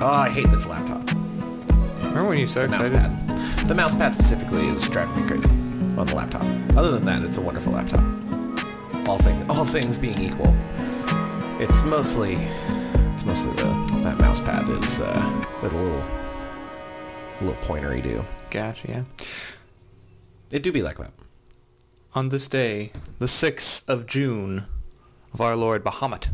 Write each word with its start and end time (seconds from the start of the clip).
Oh, 0.00 0.06
I 0.14 0.28
hate 0.30 0.48
this 0.50 0.66
laptop. 0.66 1.04
Remember 1.98 2.28
when 2.28 2.38
you 2.38 2.44
were 2.44 2.48
so 2.48 2.62
The 2.62 2.68
mouse 2.68 2.88
excited? 2.88 3.26
pad. 3.28 3.68
The 3.68 3.74
mouse 3.74 3.94
pad 3.94 4.14
specifically 4.14 4.66
is 4.68 4.88
driving 4.88 5.20
me 5.22 5.28
crazy 5.28 5.48
on 5.98 6.06
the 6.06 6.14
laptop. 6.14 6.42
Other 6.76 6.92
than 6.92 7.04
that, 7.04 7.22
it's 7.24 7.36
a 7.38 7.40
wonderful 7.40 7.72
laptop. 7.72 8.00
All 9.08 9.18
thing, 9.18 9.48
all 9.50 9.64
things 9.64 9.98
being 9.98 10.18
equal, 10.20 10.54
it's 11.58 11.82
mostly, 11.82 12.34
it's 13.14 13.24
mostly 13.24 13.52
the 13.54 13.64
that 14.04 14.18
mouse 14.18 14.38
pad 14.40 14.68
is 14.68 15.00
uh, 15.00 15.44
with 15.62 15.72
a 15.72 15.76
little, 15.76 16.04
little 17.40 17.62
pointery 17.62 18.00
do. 18.00 18.24
Gotcha, 18.50 18.88
yeah. 18.88 19.02
It 20.52 20.62
do 20.62 20.70
be 20.72 20.82
like 20.82 20.98
that. 20.98 21.10
On 22.14 22.28
this 22.28 22.46
day, 22.48 22.92
the 23.18 23.26
6th 23.26 23.86
of 23.88 24.06
June 24.06 24.64
of 25.34 25.40
our 25.40 25.56
Lord 25.56 25.82
Bahamut. 25.84 26.28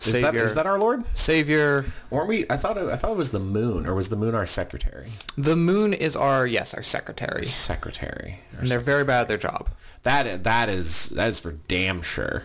Is 0.00 0.20
that, 0.20 0.34
is 0.34 0.54
that 0.54 0.66
our 0.66 0.78
Lord? 0.78 1.04
Savior. 1.14 1.84
Weren't 2.08 2.28
we? 2.28 2.46
I 2.48 2.56
thought 2.56 2.78
it, 2.78 2.88
I 2.88 2.96
thought 2.96 3.10
it 3.10 3.16
was 3.16 3.30
the 3.30 3.40
moon, 3.40 3.86
or 3.86 3.94
was 3.94 4.08
the 4.08 4.16
moon 4.16 4.34
our 4.34 4.46
secretary? 4.46 5.10
The 5.36 5.56
moon 5.56 5.92
is 5.92 6.16
our, 6.16 6.46
yes, 6.46 6.72
our 6.72 6.82
secretary. 6.82 7.44
Secretary. 7.44 8.40
Or 8.54 8.60
And 8.60 8.68
they're 8.68 8.80
very 8.80 9.04
bad 9.04 9.22
at 9.22 9.28
their 9.28 9.36
job. 9.36 9.68
That 10.02 10.44
that 10.44 10.70
is 10.70 11.10
that 11.10 11.28
is 11.28 11.38
for 11.38 11.52
damn 11.68 12.00
sure. 12.00 12.44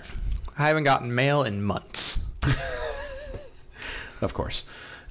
I 0.58 0.68
haven't 0.68 0.84
gotten 0.84 1.16
mail 1.16 1.44
in 1.44 1.64
months. 1.64 2.22
Of 4.22 4.34
course. 4.34 4.64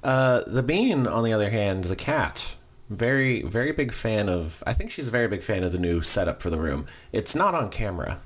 Uh, 0.02 0.42
the 0.46 0.62
bean, 0.62 1.06
on 1.06 1.24
the 1.24 1.32
other 1.32 1.50
hand, 1.50 1.84
the 1.84 1.96
cat, 1.96 2.56
very 2.90 3.42
very 3.42 3.72
big 3.72 3.92
fan 3.92 4.28
of. 4.28 4.62
I 4.66 4.72
think 4.72 4.90
she's 4.90 5.08
a 5.08 5.10
very 5.10 5.28
big 5.28 5.42
fan 5.42 5.62
of 5.64 5.72
the 5.72 5.78
new 5.78 6.00
setup 6.00 6.42
for 6.42 6.50
the 6.50 6.58
room. 6.58 6.86
It's 7.12 7.34
not 7.34 7.54
on 7.54 7.70
camera, 7.70 8.20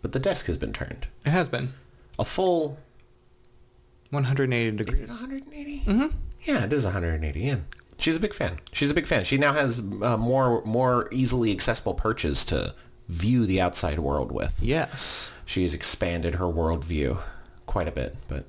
but 0.00 0.12
the 0.12 0.20
desk 0.20 0.46
has 0.46 0.58
been 0.58 0.72
turned. 0.72 1.08
It 1.24 1.30
has 1.30 1.48
been. 1.48 1.72
A 2.18 2.24
full 2.24 2.78
180 4.12 4.66
is 4.66 4.72
it 4.72 4.76
degrees. 4.76 5.08
180. 5.08 5.80
Mm-hmm. 5.86 6.16
Yeah, 6.42 6.64
it 6.64 6.72
is 6.72 6.84
180. 6.84 7.40
Yeah. 7.40 7.56
She's 7.98 8.16
a 8.16 8.20
big 8.20 8.34
fan. 8.34 8.58
She's 8.72 8.90
a 8.90 8.94
big 8.94 9.06
fan. 9.06 9.24
She 9.24 9.38
now 9.38 9.52
has 9.54 9.78
uh, 9.78 10.16
more 10.16 10.62
more 10.64 11.08
easily 11.12 11.50
accessible 11.50 11.94
perches 11.94 12.44
to 12.46 12.74
view 13.08 13.46
the 13.46 13.60
outside 13.60 13.98
world 13.98 14.32
with. 14.32 14.58
Yes. 14.62 15.30
She's 15.46 15.72
expanded 15.72 16.34
her 16.36 16.46
worldview 16.46 17.18
quite 17.66 17.88
a 17.88 17.92
bit, 17.92 18.16
but 18.28 18.44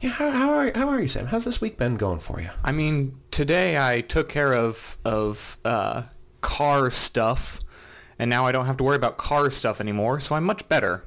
yeah. 0.00 0.10
How, 0.10 0.30
how 0.30 0.50
are 0.50 0.72
how 0.74 0.88
are 0.88 1.00
you, 1.00 1.08
Sam? 1.08 1.26
How's 1.26 1.44
this 1.44 1.60
week 1.60 1.76
been 1.76 1.96
going 1.96 2.20
for 2.20 2.40
you? 2.40 2.50
I 2.62 2.70
mean, 2.72 3.18
today 3.30 3.78
I 3.78 4.02
took 4.02 4.28
care 4.28 4.52
of 4.54 4.98
of 5.04 5.58
uh, 5.64 6.02
car 6.42 6.90
stuff, 6.90 7.60
and 8.18 8.28
now 8.28 8.46
I 8.46 8.52
don't 8.52 8.66
have 8.66 8.76
to 8.76 8.84
worry 8.84 8.96
about 8.96 9.16
car 9.16 9.50
stuff 9.50 9.80
anymore, 9.80 10.20
so 10.20 10.34
I'm 10.34 10.44
much 10.44 10.68
better. 10.68 11.04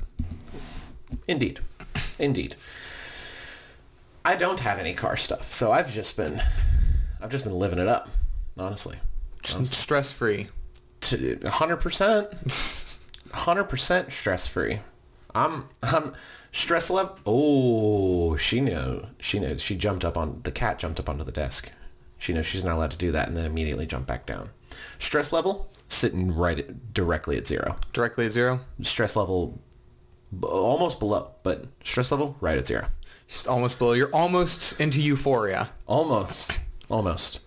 Indeed, 1.28 1.59
indeed. 2.18 2.56
I 4.26 4.36
don't 4.36 4.60
have 4.62 4.80
any 4.80 4.94
car 4.94 5.18
stuff, 5.18 5.52
so 5.52 5.72
I've 5.72 5.92
just 5.92 6.16
been 6.16 6.42
I've 7.22 7.30
just 7.30 7.44
been 7.44 7.58
living 7.58 7.80
it 7.80 7.88
up, 7.88 8.10
honestly. 8.58 8.98
Stress 9.66 10.12
free. 10.14 10.48
hundred 11.46 11.78
percent, 11.78 12.30
hundred 13.34 13.66
percent 13.66 14.12
stress 14.14 14.48
free. 14.48 14.80
I'm 15.36 15.66
I'm 15.82 16.14
stress 16.52 16.90
level. 16.90 17.18
Oh, 17.26 18.38
she 18.38 18.62
knew. 18.62 19.06
She 19.20 19.40
knows. 19.40 19.62
She 19.62 19.76
jumped 19.76 20.06
up 20.06 20.18
on 20.18 20.42
the 20.44 20.52
cat. 20.52 20.80
Jumped 20.80 21.00
up 21.00 21.10
onto 21.10 21.24
the 21.24 21.32
desk. 21.32 21.72
She 22.18 22.32
knows 22.32 22.46
she's 22.46 22.64
not 22.64 22.76
allowed 22.76 22.92
to 22.92 22.98
do 22.98 23.12
that, 23.12 23.28
and 23.28 23.36
then 23.36 23.46
immediately 23.46 23.86
jump 23.86 24.08
back 24.08 24.26
down. 24.26 24.50
Stress 24.98 25.34
level 25.34 25.70
sitting 25.90 26.34
right 26.34 26.60
at, 26.60 26.94
directly 26.94 27.38
at 27.38 27.46
zero. 27.46 27.76
Directly 27.92 28.26
at 28.26 28.32
zero. 28.32 28.62
Stress 28.82 29.16
level 29.18 29.62
almost 30.42 31.00
below, 31.00 31.32
but 31.44 31.66
stress 31.84 32.12
level 32.12 32.38
right 32.40 32.58
at 32.58 32.66
zero. 32.66 32.88
Just 33.34 33.48
almost 33.48 33.80
below. 33.80 33.94
You're 33.94 34.14
almost 34.14 34.80
into 34.80 35.02
euphoria. 35.02 35.72
Almost. 35.88 36.52
Almost. 36.88 37.40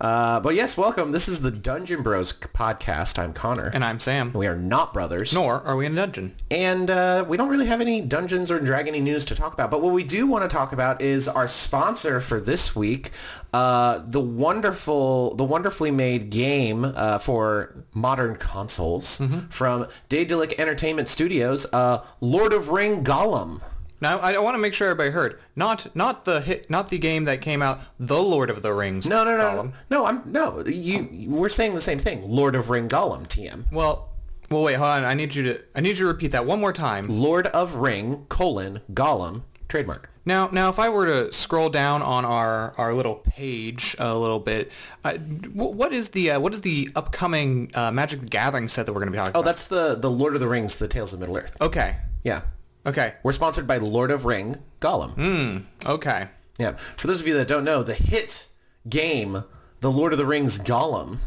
Uh, 0.00 0.38
but 0.38 0.54
yes, 0.54 0.76
welcome. 0.76 1.10
This 1.10 1.26
is 1.26 1.40
the 1.40 1.50
Dungeon 1.50 2.04
Bros 2.04 2.32
podcast. 2.32 3.18
I'm 3.18 3.32
Connor. 3.32 3.68
And 3.74 3.82
I'm 3.82 3.98
Sam. 3.98 4.32
we 4.32 4.46
are 4.46 4.54
not 4.54 4.94
brothers. 4.94 5.34
Nor 5.34 5.60
are 5.62 5.76
we 5.76 5.86
in 5.86 5.92
a 5.94 5.96
dungeon. 5.96 6.36
And 6.52 6.88
uh, 6.88 7.24
we 7.26 7.36
don't 7.36 7.48
really 7.48 7.66
have 7.66 7.80
any 7.80 8.00
Dungeons 8.00 8.48
or 8.48 8.60
Dragony 8.60 9.02
news 9.02 9.24
to 9.24 9.34
talk 9.34 9.52
about. 9.52 9.72
But 9.72 9.82
what 9.82 9.92
we 9.92 10.04
do 10.04 10.28
want 10.28 10.48
to 10.48 10.56
talk 10.56 10.72
about 10.72 11.02
is 11.02 11.26
our 11.26 11.48
sponsor 11.48 12.20
for 12.20 12.38
this 12.40 12.76
week, 12.76 13.10
uh, 13.52 14.04
the 14.06 14.20
wonderful, 14.20 15.34
the 15.34 15.44
wonderfully 15.44 15.90
made 15.90 16.30
game 16.30 16.84
uh, 16.84 17.18
for 17.18 17.84
modern 17.92 18.36
consoles 18.36 19.20
from 19.50 19.88
Daedalic 20.08 20.60
Entertainment 20.60 21.08
Studios, 21.08 21.66
uh, 21.72 22.04
Lord 22.20 22.52
of 22.52 22.68
Ring 22.68 23.02
Gollum. 23.02 23.62
Now 24.00 24.18
I 24.18 24.38
want 24.38 24.54
to 24.54 24.58
make 24.58 24.74
sure 24.74 24.88
everybody 24.88 25.10
heard. 25.10 25.38
Not 25.56 25.86
not 25.94 26.24
the 26.24 26.40
hit, 26.40 26.68
not 26.68 26.90
the 26.90 26.98
game 26.98 27.24
that 27.24 27.40
came 27.40 27.62
out, 27.62 27.80
The 27.98 28.22
Lord 28.22 28.50
of 28.50 28.62
the 28.62 28.72
Rings. 28.72 29.08
No, 29.08 29.24
no, 29.24 29.36
no, 29.36 29.44
Gollum. 29.44 29.72
no. 29.90 30.06
I'm 30.06 30.22
no. 30.26 30.62
You, 30.66 31.26
we're 31.30 31.48
saying 31.48 31.74
the 31.74 31.80
same 31.80 31.98
thing. 31.98 32.28
Lord 32.28 32.54
of 32.54 32.70
Ring 32.70 32.88
Gollum. 32.88 33.26
TM. 33.26 33.72
Well, 33.72 34.10
well, 34.50 34.62
wait, 34.64 34.74
hold 34.74 34.90
on. 34.90 35.04
I 35.04 35.14
need 35.14 35.34
you 35.34 35.42
to 35.44 35.60
I 35.74 35.80
need 35.80 35.90
you 35.90 36.04
to 36.04 36.06
repeat 36.06 36.32
that 36.32 36.44
one 36.44 36.60
more 36.60 36.72
time. 36.72 37.06
Lord 37.08 37.46
of 37.48 37.76
Ring 37.76 38.26
colon 38.28 38.80
Gollum 38.92 39.42
trademark. 39.68 40.10
Now, 40.26 40.48
now, 40.50 40.70
if 40.70 40.78
I 40.78 40.88
were 40.88 41.04
to 41.04 41.32
scroll 41.34 41.68
down 41.68 42.00
on 42.00 42.24
our, 42.24 42.72
our 42.78 42.94
little 42.94 43.16
page 43.16 43.94
a 43.98 44.16
little 44.16 44.40
bit, 44.40 44.72
uh, 45.04 45.18
wh- 45.18 45.76
what 45.76 45.92
is 45.92 46.10
the 46.10 46.30
uh, 46.32 46.40
what 46.40 46.54
is 46.54 46.62
the 46.62 46.88
upcoming 46.96 47.70
uh, 47.74 47.90
Magic 47.92 48.20
the 48.20 48.26
Gathering 48.26 48.68
set 48.68 48.86
that 48.86 48.92
we're 48.94 49.00
going 49.00 49.08
to 49.08 49.12
be 49.12 49.18
talking 49.18 49.32
Oh, 49.36 49.40
about? 49.40 49.44
that's 49.50 49.66
the 49.68 49.94
the 49.96 50.10
Lord 50.10 50.32
of 50.34 50.40
the 50.40 50.48
Rings, 50.48 50.76
the 50.76 50.88
Tales 50.88 51.12
of 51.12 51.20
Middle 51.20 51.36
Earth. 51.36 51.54
Okay, 51.60 51.96
Yeah, 52.22 52.40
okay, 52.86 53.14
we're 53.22 53.32
sponsored 53.32 53.66
by 53.66 53.78
Lord 53.78 54.10
of 54.10 54.24
Ring 54.24 54.58
Gollum. 54.80 55.14
Hmm, 55.14 55.88
okay. 55.88 56.28
Yeah. 56.58 56.72
For 56.96 57.06
those 57.06 57.20
of 57.20 57.26
you 57.26 57.34
that 57.34 57.48
don't 57.48 57.64
know, 57.64 57.82
the 57.82 57.94
hit 57.94 58.48
game, 58.88 59.44
The 59.80 59.90
Lord 59.90 60.12
of 60.12 60.18
the 60.18 60.26
Rings 60.26 60.58
Gollum, 60.58 61.18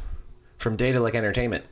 from 0.57 0.75
Daedalic 0.75 1.15
Entertainment, 1.15 1.65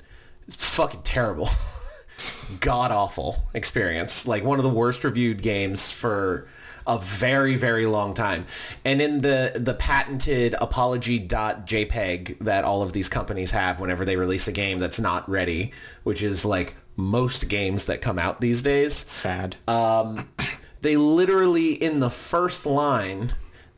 is 0.48 0.56
fucking 0.56 1.04
terrible. 1.04 1.50
God 2.62 2.92
awful 2.92 3.44
experience. 3.54 4.28
Like 4.28 4.44
one 4.44 4.60
of 4.60 4.64
the 4.64 4.70
worst 4.70 5.04
reviewed 5.04 5.42
games 5.42 5.92
for 5.92 6.48
a 6.88 7.00
very 7.00 7.56
very 7.56 7.86
long 7.86 8.14
time. 8.14 8.46
And 8.84 9.02
in 9.02 9.22
the 9.22 9.54
the 9.56 9.74
patented 9.74 10.56
apology.jpg 10.62 12.38
that 12.40 12.64
all 12.64 12.82
of 12.84 12.94
these 12.94 13.10
companies 13.10 13.52
have 13.52 13.80
whenever 13.80 14.06
they 14.06 14.18
release 14.18 14.48
a 14.48 14.52
game 14.52 14.80
that's 14.80 15.00
not 15.00 15.28
ready, 15.28 15.72
which 16.04 16.24
is 16.24 16.46
like 16.46 16.76
most 16.96 17.50
games 17.50 17.86
that 17.86 18.02
come 18.02 18.18
out 18.20 18.40
these 18.42 18.62
days 18.62 18.94
Sad. 18.94 19.58
um, 19.68 20.30
they 20.82 20.96
literally 20.96 21.74
in 21.74 22.00
the 22.00 22.10
first 22.10 22.66
line 22.66 23.34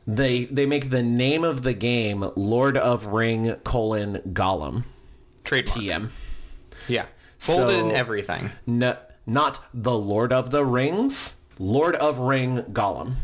they 0.06 0.44
they 0.46 0.64
make 0.66 0.90
the 0.90 1.02
name 1.02 1.44
of 1.44 1.62
the 1.62 1.74
game 1.74 2.24
Lord 2.36 2.76
of 2.76 3.06
Ring 3.08 3.54
colon 3.64 4.22
Gollum 4.32 4.84
Trademark. 5.44 5.78
TM. 5.78 6.10
Yeah. 6.88 7.06
Folded 7.38 7.70
So- 7.72 7.88
in 7.88 7.94
everything. 7.94 8.50
No, 8.66 8.96
not 9.26 9.64
the 9.74 9.96
Lord 9.96 10.32
of 10.32 10.50
the 10.50 10.64
Rings, 10.64 11.40
Lord 11.58 11.94
of 11.96 12.18
Ring 12.18 12.62
Gollum. 12.72 13.14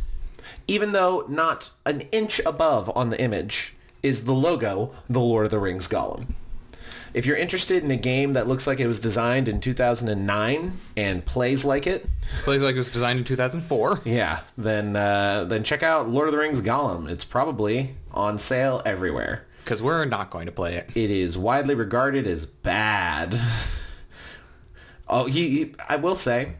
Even 0.68 0.92
though 0.92 1.24
not 1.28 1.70
an 1.86 2.02
inch 2.12 2.40
above 2.46 2.90
on 2.96 3.08
the 3.10 3.20
image 3.20 3.74
is 4.02 4.24
the 4.24 4.32
logo, 4.34 4.92
the 5.08 5.20
Lord 5.20 5.46
of 5.46 5.50
the 5.50 5.58
Rings 5.58 5.88
Gollum. 5.88 6.26
If 7.14 7.26
you're 7.26 7.36
interested 7.36 7.84
in 7.84 7.90
a 7.92 7.96
game 7.96 8.32
that 8.32 8.48
looks 8.48 8.66
like 8.66 8.80
it 8.80 8.88
was 8.88 8.98
designed 8.98 9.48
in 9.48 9.60
2009 9.60 10.72
and 10.96 11.24
plays 11.24 11.64
like 11.64 11.86
it, 11.86 12.06
Plays 12.42 12.60
like 12.60 12.74
it 12.74 12.78
was 12.78 12.90
designed 12.90 13.20
in 13.20 13.24
2004. 13.24 14.00
Yeah, 14.04 14.40
then 14.58 14.96
uh, 14.96 15.44
then 15.44 15.62
check 15.62 15.82
out 15.84 16.08
Lord 16.08 16.26
of 16.28 16.32
the 16.32 16.38
Rings 16.40 16.60
Gollum. 16.60 17.08
It's 17.08 17.24
probably 17.24 17.94
on 18.10 18.36
sale 18.38 18.82
everywhere. 18.84 19.46
Because 19.62 19.80
we're 19.80 20.04
not 20.04 20.28
going 20.30 20.46
to 20.46 20.52
play 20.52 20.74
it. 20.74 20.90
It 20.96 21.10
is 21.10 21.38
widely 21.38 21.74
regarded 21.74 22.26
as 22.26 22.44
bad. 22.46 23.34
oh, 25.08 25.26
he, 25.26 25.48
he- 25.50 25.74
I 25.88 25.96
will 25.96 26.16
say, 26.16 26.54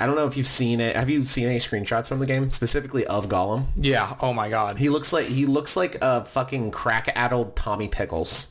I 0.00 0.06
don't 0.06 0.16
know 0.16 0.26
if 0.26 0.36
you've 0.36 0.46
seen 0.48 0.80
it. 0.80 0.96
Have 0.96 1.08
you 1.10 1.24
seen 1.24 1.46
any 1.46 1.58
screenshots 1.58 2.08
from 2.08 2.18
the 2.20 2.26
game, 2.26 2.50
specifically 2.50 3.06
of 3.06 3.28
Gollum? 3.28 3.66
Yeah. 3.76 4.16
Oh 4.20 4.32
my 4.32 4.48
God. 4.50 4.78
He 4.78 4.88
looks 4.88 5.12
like 5.12 5.26
he 5.26 5.46
looks 5.46 5.76
like 5.76 5.96
a 6.02 6.24
fucking 6.24 6.70
crack-addled 6.72 7.54
Tommy 7.54 7.86
Pickles. 7.88 8.48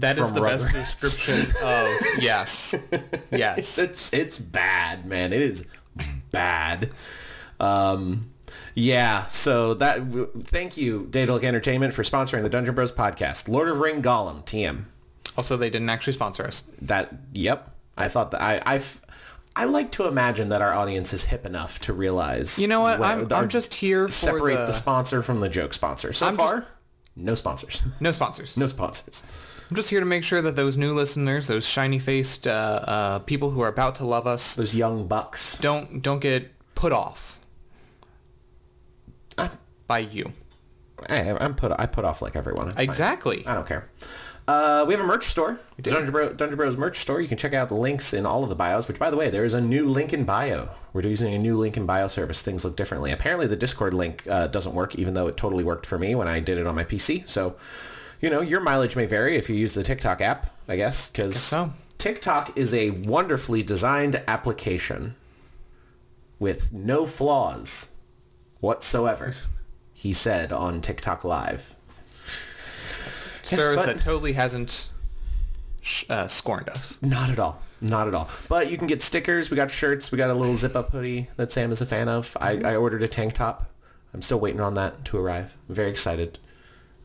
That 0.00 0.18
is 0.18 0.32
the 0.32 0.40
best 0.40 0.68
description 0.70 1.40
of 1.62 1.88
yes. 2.20 2.74
Yes. 3.30 3.78
It's 3.78 4.12
it's 4.12 4.38
bad, 4.38 5.06
man. 5.06 5.32
It 5.32 5.40
is 5.42 5.66
bad. 6.30 6.90
Um, 7.58 8.30
yeah. 8.74 9.24
So 9.26 9.74
that. 9.74 10.08
w- 10.08 10.30
Thank 10.42 10.76
you, 10.76 11.06
Daedalic 11.10 11.44
Entertainment, 11.44 11.94
for 11.94 12.02
sponsoring 12.02 12.42
the 12.42 12.48
Dungeon 12.48 12.74
Bros 12.74 12.92
podcast. 12.92 13.48
Lord 13.48 13.68
of 13.68 13.78
Ring 13.80 14.02
Gollum 14.02 14.44
TM. 14.44 14.84
Also, 15.36 15.56
they 15.56 15.70
didn't 15.70 15.90
actually 15.90 16.12
sponsor 16.14 16.44
us. 16.44 16.64
That. 16.82 17.12
Yep. 17.32 17.70
I 17.96 18.08
thought 18.08 18.30
that 18.32 18.42
I 18.42 18.62
I've. 18.64 19.00
I 19.56 19.64
like 19.64 19.90
to 19.92 20.06
imagine 20.06 20.48
that 20.50 20.62
our 20.62 20.72
audience 20.72 21.12
is 21.12 21.24
hip 21.24 21.44
enough 21.44 21.80
to 21.80 21.92
realize. 21.92 22.58
You 22.58 22.68
know 22.68 22.80
what? 22.80 23.00
I'm, 23.02 23.26
I'm 23.32 23.48
just 23.48 23.74
here 23.74 24.06
for 24.06 24.12
separate 24.12 24.54
the, 24.56 24.66
the 24.66 24.72
sponsor 24.72 25.22
from 25.22 25.40
the 25.40 25.48
joke 25.48 25.74
sponsor. 25.74 26.12
So 26.12 26.26
I'm 26.26 26.36
just- 26.36 26.48
far, 26.48 26.66
no 27.16 27.34
sponsors. 27.34 27.82
no 28.00 28.12
sponsors. 28.12 28.56
no 28.56 28.68
sponsors. 28.68 29.24
I'm 29.70 29.76
just 29.76 29.90
here 29.90 30.00
to 30.00 30.06
make 30.06 30.24
sure 30.24 30.42
that 30.42 30.56
those 30.56 30.76
new 30.76 30.92
listeners, 30.92 31.46
those 31.46 31.64
shiny-faced 31.66 32.48
uh, 32.48 32.50
uh, 32.50 33.18
people 33.20 33.50
who 33.50 33.60
are 33.60 33.68
about 33.68 33.94
to 33.96 34.04
love 34.04 34.26
us, 34.26 34.56
Those 34.56 34.74
young 34.74 35.06
bucks. 35.06 35.58
don't 35.58 36.02
don't 36.02 36.20
get 36.20 36.50
put 36.74 36.92
off 36.92 37.40
I'm, 39.38 39.50
by 39.86 40.00
you. 40.00 40.32
I, 41.08 41.30
I'm 41.32 41.54
put. 41.54 41.72
I 41.78 41.86
put 41.86 42.04
off 42.04 42.20
like 42.20 42.34
everyone. 42.34 42.66
It's 42.66 42.76
fine. 42.76 42.84
Exactly. 42.84 43.46
I 43.46 43.54
don't 43.54 43.66
care. 43.66 43.88
Uh, 44.48 44.84
we 44.88 44.94
have 44.94 45.02
a 45.04 45.06
merch 45.06 45.26
store, 45.26 45.60
Dungeon, 45.80 46.10
Bro, 46.10 46.32
Dungeon 46.32 46.56
Bros 46.56 46.76
merch 46.76 46.98
store. 46.98 47.20
You 47.20 47.28
can 47.28 47.38
check 47.38 47.54
out 47.54 47.68
the 47.68 47.76
links 47.76 48.12
in 48.12 48.26
all 48.26 48.42
of 48.42 48.48
the 48.48 48.56
bios, 48.56 48.88
which, 48.88 48.98
by 48.98 49.08
the 49.08 49.16
way, 49.16 49.30
there 49.30 49.44
is 49.44 49.54
a 49.54 49.60
new 49.60 49.88
link 49.88 50.12
in 50.12 50.24
bio. 50.24 50.70
We're 50.92 51.06
using 51.06 51.32
a 51.32 51.38
new 51.38 51.56
link 51.56 51.76
in 51.76 51.86
bio 51.86 52.08
service. 52.08 52.42
Things 52.42 52.64
look 52.64 52.74
differently. 52.74 53.12
Apparently, 53.12 53.46
the 53.46 53.54
Discord 53.54 53.94
link 53.94 54.26
uh, 54.28 54.48
doesn't 54.48 54.74
work, 54.74 54.96
even 54.96 55.14
though 55.14 55.28
it 55.28 55.36
totally 55.36 55.62
worked 55.62 55.86
for 55.86 55.98
me 56.00 56.16
when 56.16 56.26
I 56.26 56.40
did 56.40 56.58
it 56.58 56.66
on 56.66 56.74
my 56.74 56.82
PC. 56.82 57.28
So, 57.28 57.54
you 58.20 58.30
know, 58.30 58.40
your 58.40 58.60
mileage 58.60 58.96
may 58.96 59.06
vary 59.06 59.36
if 59.36 59.48
you 59.48 59.56
use 59.56 59.74
the 59.74 59.82
TikTok 59.82 60.20
app, 60.20 60.46
I 60.68 60.76
guess, 60.76 61.10
because 61.10 61.36
so. 61.36 61.72
TikTok 61.98 62.56
is 62.56 62.72
a 62.74 62.90
wonderfully 62.90 63.62
designed 63.62 64.22
application 64.28 65.14
with 66.38 66.72
no 66.72 67.06
flaws 67.06 67.90
whatsoever, 68.60 69.34
he 69.92 70.12
said 70.12 70.52
on 70.52 70.80
TikTok 70.80 71.24
Live. 71.24 71.74
Service 73.42 73.84
but- 73.84 73.96
that 73.96 74.02
totally 74.02 74.34
hasn't 74.34 74.88
uh, 76.08 76.26
scorned 76.26 76.68
us. 76.68 76.98
Not 77.02 77.30
at 77.30 77.38
all. 77.38 77.60
Not 77.80 78.08
at 78.08 78.14
all. 78.14 78.28
But 78.48 78.70
you 78.70 78.76
can 78.76 78.86
get 78.86 79.00
stickers. 79.00 79.50
We 79.50 79.56
got 79.56 79.70
shirts. 79.70 80.12
We 80.12 80.18
got 80.18 80.28
a 80.28 80.34
little 80.34 80.54
zip-up 80.54 80.92
hoodie 80.92 81.28
that 81.36 81.50
Sam 81.50 81.72
is 81.72 81.80
a 81.80 81.86
fan 81.86 82.10
of. 82.10 82.36
I, 82.38 82.60
I 82.62 82.76
ordered 82.76 83.02
a 83.02 83.08
tank 83.08 83.32
top. 83.32 83.70
I'm 84.12 84.20
still 84.20 84.38
waiting 84.38 84.60
on 84.60 84.74
that 84.74 85.04
to 85.06 85.16
arrive. 85.16 85.56
I'm 85.68 85.74
very 85.74 85.88
excited. 85.88 86.38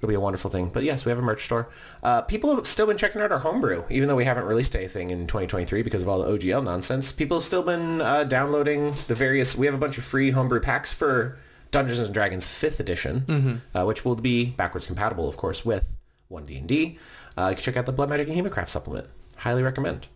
It'll 0.05 0.11
be 0.11 0.15
a 0.15 0.19
wonderful 0.19 0.51
thing. 0.51 0.69
But 0.69 0.83
yes, 0.83 1.03
we 1.03 1.09
have 1.09 1.17
a 1.17 1.23
merch 1.23 1.45
store. 1.45 1.67
Uh, 2.03 2.21
people 2.21 2.55
have 2.55 2.67
still 2.67 2.85
been 2.85 2.95
checking 2.95 3.21
out 3.21 3.31
our 3.31 3.39
homebrew, 3.39 3.85
even 3.89 4.07
though 4.07 4.15
we 4.15 4.25
haven't 4.25 4.45
released 4.45 4.75
anything 4.75 5.09
in 5.09 5.25
2023 5.25 5.81
because 5.81 6.03
of 6.03 6.07
all 6.07 6.21
the 6.21 6.29
OGL 6.29 6.63
nonsense. 6.63 7.11
People 7.11 7.37
have 7.37 7.43
still 7.43 7.63
been 7.63 8.01
uh, 8.01 8.23
downloading 8.23 8.93
the 9.07 9.15
various... 9.15 9.55
We 9.57 9.65
have 9.65 9.73
a 9.73 9.79
bunch 9.79 9.97
of 9.97 10.03
free 10.03 10.29
homebrew 10.29 10.59
packs 10.59 10.93
for 10.93 11.39
Dungeons 11.71 12.07
& 12.09 12.11
Dragons 12.11 12.45
5th 12.45 12.79
edition, 12.79 13.23
uh, 13.73 13.83
which 13.85 14.05
will 14.05 14.15
be 14.15 14.45
backwards 14.51 14.85
compatible, 14.85 15.27
of 15.27 15.37
course, 15.37 15.65
with 15.65 15.95
1D&D. 16.31 16.99
Uh, 17.35 17.47
you 17.49 17.55
can 17.55 17.63
check 17.63 17.75
out 17.75 17.87
the 17.87 17.91
Blood 17.91 18.09
Magic 18.09 18.27
and 18.27 18.37
Hemocraft 18.37 18.69
supplement. 18.69 19.07
Highly 19.37 19.63
recommend. 19.63 20.07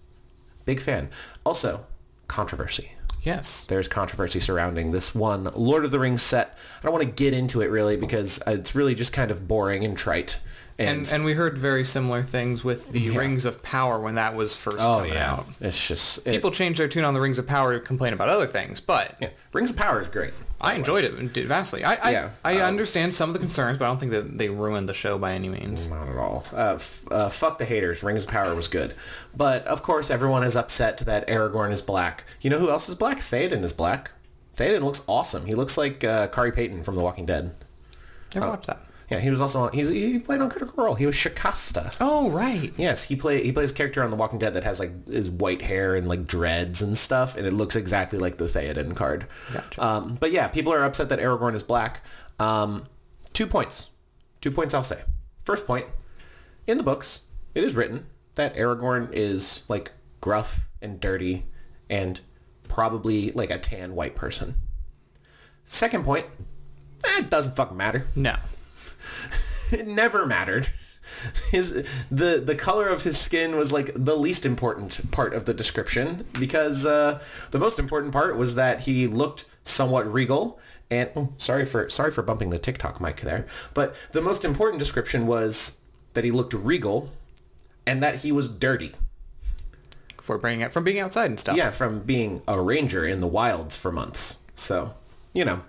Big 0.65 0.79
fan. 0.79 1.09
Also, 1.43 1.87
controversy. 2.27 2.91
Yes. 3.21 3.65
There's 3.65 3.87
controversy 3.87 4.39
surrounding 4.39 4.91
this 4.91 5.13
one 5.13 5.49
Lord 5.55 5.83
of 5.85 5.91
the 5.91 5.99
Rings 5.99 6.21
set. 6.21 6.57
I 6.79 6.83
don't 6.83 6.93
want 6.93 7.05
to 7.05 7.23
get 7.23 7.33
into 7.33 7.61
it 7.61 7.67
really 7.67 7.97
because 7.97 8.41
it's 8.47 8.75
really 8.75 8.95
just 8.95 9.13
kind 9.13 9.29
of 9.29 9.47
boring 9.47 9.83
and 9.83 9.97
trite. 9.97 10.39
And, 10.79 10.89
And 10.99 11.11
and 11.13 11.25
we 11.25 11.33
heard 11.33 11.57
very 11.57 11.83
similar 11.83 12.21
things 12.23 12.63
with 12.63 12.91
the 12.93 13.09
Rings 13.11 13.43
of 13.45 13.61
Power 13.61 13.99
when 13.99 14.15
that 14.15 14.33
was 14.35 14.55
first 14.55 14.77
oh 14.79 14.99
coming 14.99 15.13
yeah, 15.13 15.33
out. 15.33 15.45
it's 15.59 15.87
just 15.87 16.19
it- 16.19 16.31
People 16.31 16.51
changed 16.51 16.79
their 16.79 16.87
tune 16.87 17.03
on 17.03 17.13
the 17.13 17.19
Rings 17.19 17.37
of 17.37 17.45
Power 17.45 17.73
to 17.77 17.79
complain 17.85 18.13
about 18.13 18.29
other 18.29 18.47
things, 18.47 18.79
but 18.79 19.17
yeah. 19.21 19.29
Rings 19.53 19.69
of 19.71 19.75
Power 19.75 20.01
is 20.01 20.07
great. 20.07 20.31
I 20.61 20.75
enjoyed 20.75 21.03
it 21.05 21.13
vastly. 21.47 21.83
I 21.85 21.95
I, 21.95 22.11
Yeah. 22.11 22.29
I 22.45 22.55
Um, 22.61 22.67
understand 22.67 23.13
some 23.13 23.29
of 23.29 23.33
the 23.33 23.39
concerns, 23.39 23.77
but 23.77 23.85
I 23.85 23.87
don't 23.89 23.99
think 23.99 24.11
that 24.13 24.37
they 24.37 24.49
ruined 24.49 24.89
the 24.89 24.93
show 24.93 25.17
by 25.17 25.33
any 25.33 25.47
means. 25.49 25.89
Not 25.89 26.09
at 26.09 26.17
all. 26.17 26.45
Uh, 26.53 26.73
f- 26.75 27.03
uh, 27.11 27.29
fuck 27.29 27.57
the 27.59 27.65
haters. 27.65 28.01
Rings 28.03 28.23
of 28.25 28.29
Power 28.29 28.55
was 28.55 28.67
good, 28.69 28.93
but 29.35 29.65
of 29.67 29.83
course 29.83 30.09
everyone 30.09 30.43
is 30.43 30.55
upset 30.55 30.97
that 30.99 31.27
Aragorn 31.27 31.71
is 31.71 31.81
black. 31.81 32.23
You 32.41 32.49
know 32.49 32.59
who 32.59 32.69
else 32.69 32.87
is 32.89 32.95
black? 32.95 33.17
Theoden 33.19 33.63
is 33.63 33.73
black. 33.73 34.11
Theoden 34.57 34.83
looks 34.83 35.01
awesome. 35.07 35.45
He 35.45 35.55
looks 35.55 35.77
like 35.77 36.03
uh, 36.03 36.27
Khary 36.27 36.51
Payton 36.53 36.83
from 36.83 36.95
The 36.95 37.01
Walking 37.01 37.25
Dead. 37.25 37.53
Never 38.35 38.47
watched 38.49 38.67
that. 38.67 38.81
Yeah, 39.09 39.19
he 39.19 39.29
was 39.29 39.41
also 39.41 39.61
on, 39.61 39.73
he's, 39.73 39.89
he 39.89 40.19
played 40.19 40.39
on 40.39 40.49
Critical 40.49 40.83
Role. 40.83 40.95
He 40.95 41.05
was 41.05 41.15
Shakäste. 41.15 41.97
Oh 41.99 42.29
right. 42.29 42.71
Yes, 42.77 43.05
he 43.05 43.15
play 43.15 43.43
he 43.43 43.51
plays 43.51 43.71
a 43.71 43.73
character 43.73 44.03
on 44.03 44.11
The 44.11 44.15
Walking 44.15 44.37
Dead 44.37 44.53
that 44.53 44.63
has 44.63 44.79
like 44.79 45.07
his 45.07 45.29
white 45.29 45.63
hair 45.63 45.95
and 45.95 46.07
like 46.07 46.25
dreads 46.25 46.81
and 46.81 46.97
stuff, 46.97 47.35
and 47.35 47.47
it 47.47 47.53
looks 47.53 47.75
exactly 47.75 48.19
like 48.19 48.37
the 48.37 48.45
Theoden 48.45 48.95
card. 48.95 49.25
Gotcha. 49.51 49.83
Um, 49.83 50.17
but 50.19 50.31
yeah, 50.31 50.47
people 50.47 50.71
are 50.73 50.83
upset 50.83 51.09
that 51.09 51.19
Aragorn 51.19 51.55
is 51.55 51.63
black. 51.63 52.03
Um, 52.39 52.85
two 53.33 53.47
points. 53.47 53.89
Two 54.41 54.51
points 54.51 54.73
I'll 54.73 54.83
say. 54.83 55.01
First 55.43 55.65
point, 55.65 55.85
in 56.67 56.77
the 56.77 56.83
books, 56.83 57.21
it 57.55 57.63
is 57.63 57.75
written 57.75 58.05
that 58.35 58.55
Aragorn 58.55 59.09
is 59.11 59.63
like 59.67 59.91
gruff 60.21 60.61
and 60.81 60.99
dirty 60.99 61.45
and 61.89 62.21
probably 62.67 63.31
like 63.31 63.49
a 63.49 63.57
tan 63.57 63.95
white 63.95 64.15
person. 64.15 64.55
Second 65.65 66.05
point, 66.05 66.25
eh, 67.05 67.19
it 67.19 67.29
doesn't 67.29 67.55
fucking 67.55 67.77
matter 67.77 68.07
No. 68.15 68.35
It 69.71 69.87
never 70.01 70.25
mattered. 70.25 70.69
His 71.51 71.85
the 72.11 72.41
the 72.43 72.55
color 72.55 72.87
of 72.87 73.03
his 73.03 73.17
skin 73.17 73.57
was 73.57 73.71
like 73.71 73.91
the 73.95 74.15
least 74.15 74.45
important 74.45 75.11
part 75.11 75.33
of 75.33 75.45
the 75.45 75.53
description 75.53 76.25
because 76.39 76.85
uh, 76.85 77.19
the 77.51 77.59
most 77.59 77.79
important 77.79 78.13
part 78.13 78.37
was 78.37 78.55
that 78.55 78.81
he 78.81 79.07
looked 79.07 79.45
somewhat 79.63 80.11
regal 80.11 80.59
and 80.91 81.09
oh, 81.15 81.33
sorry 81.37 81.65
for 81.65 81.89
sorry 81.89 82.11
for 82.11 82.21
bumping 82.21 82.51
the 82.51 82.59
TikTok 82.59 83.01
mic 83.01 83.21
there, 83.21 83.47
but 83.73 83.95
the 84.11 84.21
most 84.21 84.45
important 84.45 84.79
description 84.79 85.25
was 85.25 85.79
that 86.13 86.23
he 86.23 86.31
looked 86.31 86.53
regal 86.53 87.11
and 87.85 88.03
that 88.03 88.17
he 88.17 88.31
was 88.31 88.49
dirty. 88.49 88.91
For 90.17 90.37
bringing 90.37 90.61
it 90.61 90.71
from 90.71 90.83
being 90.83 90.99
outside 90.99 91.25
and 91.25 91.39
stuff. 91.39 91.57
Yeah, 91.57 91.71
from 91.71 92.01
being 92.01 92.43
a 92.47 92.61
ranger 92.61 93.03
in 93.05 93.19
the 93.19 93.27
wilds 93.27 93.75
for 93.75 93.91
months. 93.91 94.37
So, 94.53 94.93
you 95.33 95.43
know, 95.43 95.61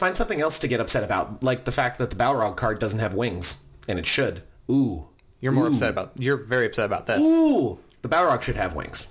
find 0.00 0.16
something 0.16 0.40
else 0.40 0.58
to 0.58 0.68
get 0.68 0.80
upset 0.80 1.04
about, 1.04 1.42
like 1.42 1.64
the 1.64 1.72
fact 1.72 1.98
that 1.98 2.10
the 2.10 2.16
Balrog 2.16 2.56
card 2.56 2.78
doesn't 2.80 2.98
have 2.98 3.14
wings, 3.14 3.62
and 3.86 3.98
it 3.98 4.06
should. 4.06 4.42
Ooh. 4.70 5.06
You're 5.40 5.52
more 5.52 5.68
upset 5.68 5.90
about. 5.90 6.12
You're 6.16 6.36
very 6.36 6.66
upset 6.66 6.86
about 6.86 7.06
this. 7.06 7.20
Ooh. 7.20 7.78
The 8.02 8.08
Balrog 8.08 8.42
should 8.42 8.56
have 8.56 8.74
wings. 8.74 9.06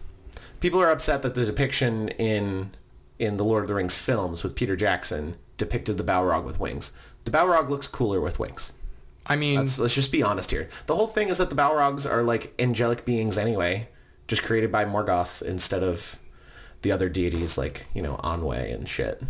People 0.59 0.81
are 0.81 0.91
upset 0.91 1.21
that 1.21 1.35
the 1.35 1.45
depiction 1.45 2.09
in 2.09 2.75
in 3.17 3.37
the 3.37 3.45
Lord 3.45 3.63
of 3.63 3.67
the 3.67 3.75
Rings 3.75 3.97
films 3.97 4.43
with 4.43 4.55
Peter 4.55 4.75
Jackson 4.75 5.37
depicted 5.57 5.97
the 5.97 6.03
Balrog 6.03 6.43
with 6.43 6.59
wings. 6.59 6.91
The 7.25 7.31
Balrog 7.31 7.69
looks 7.69 7.87
cooler 7.87 8.21
with 8.21 8.39
wings. 8.39 8.73
I 9.27 9.35
mean, 9.35 9.67
So 9.67 9.83
let's 9.83 9.93
just 9.93 10.11
be 10.11 10.23
honest 10.23 10.51
here. 10.51 10.69
The 10.87 10.95
whole 10.95 11.07
thing 11.07 11.27
is 11.27 11.37
that 11.37 11.49
the 11.49 11.55
Balrogs 11.55 12.09
are 12.09 12.23
like 12.23 12.53
angelic 12.57 13.05
beings 13.05 13.37
anyway, 13.37 13.89
just 14.27 14.43
created 14.43 14.71
by 14.71 14.85
Morgoth 14.85 15.41
instead 15.41 15.83
of 15.83 16.19
the 16.81 16.91
other 16.91 17.09
deities 17.09 17.57
like, 17.57 17.85
you 17.93 18.01
know, 18.01 18.19
Anwe 18.23 18.73
and 18.73 18.87
shit. 18.87 19.21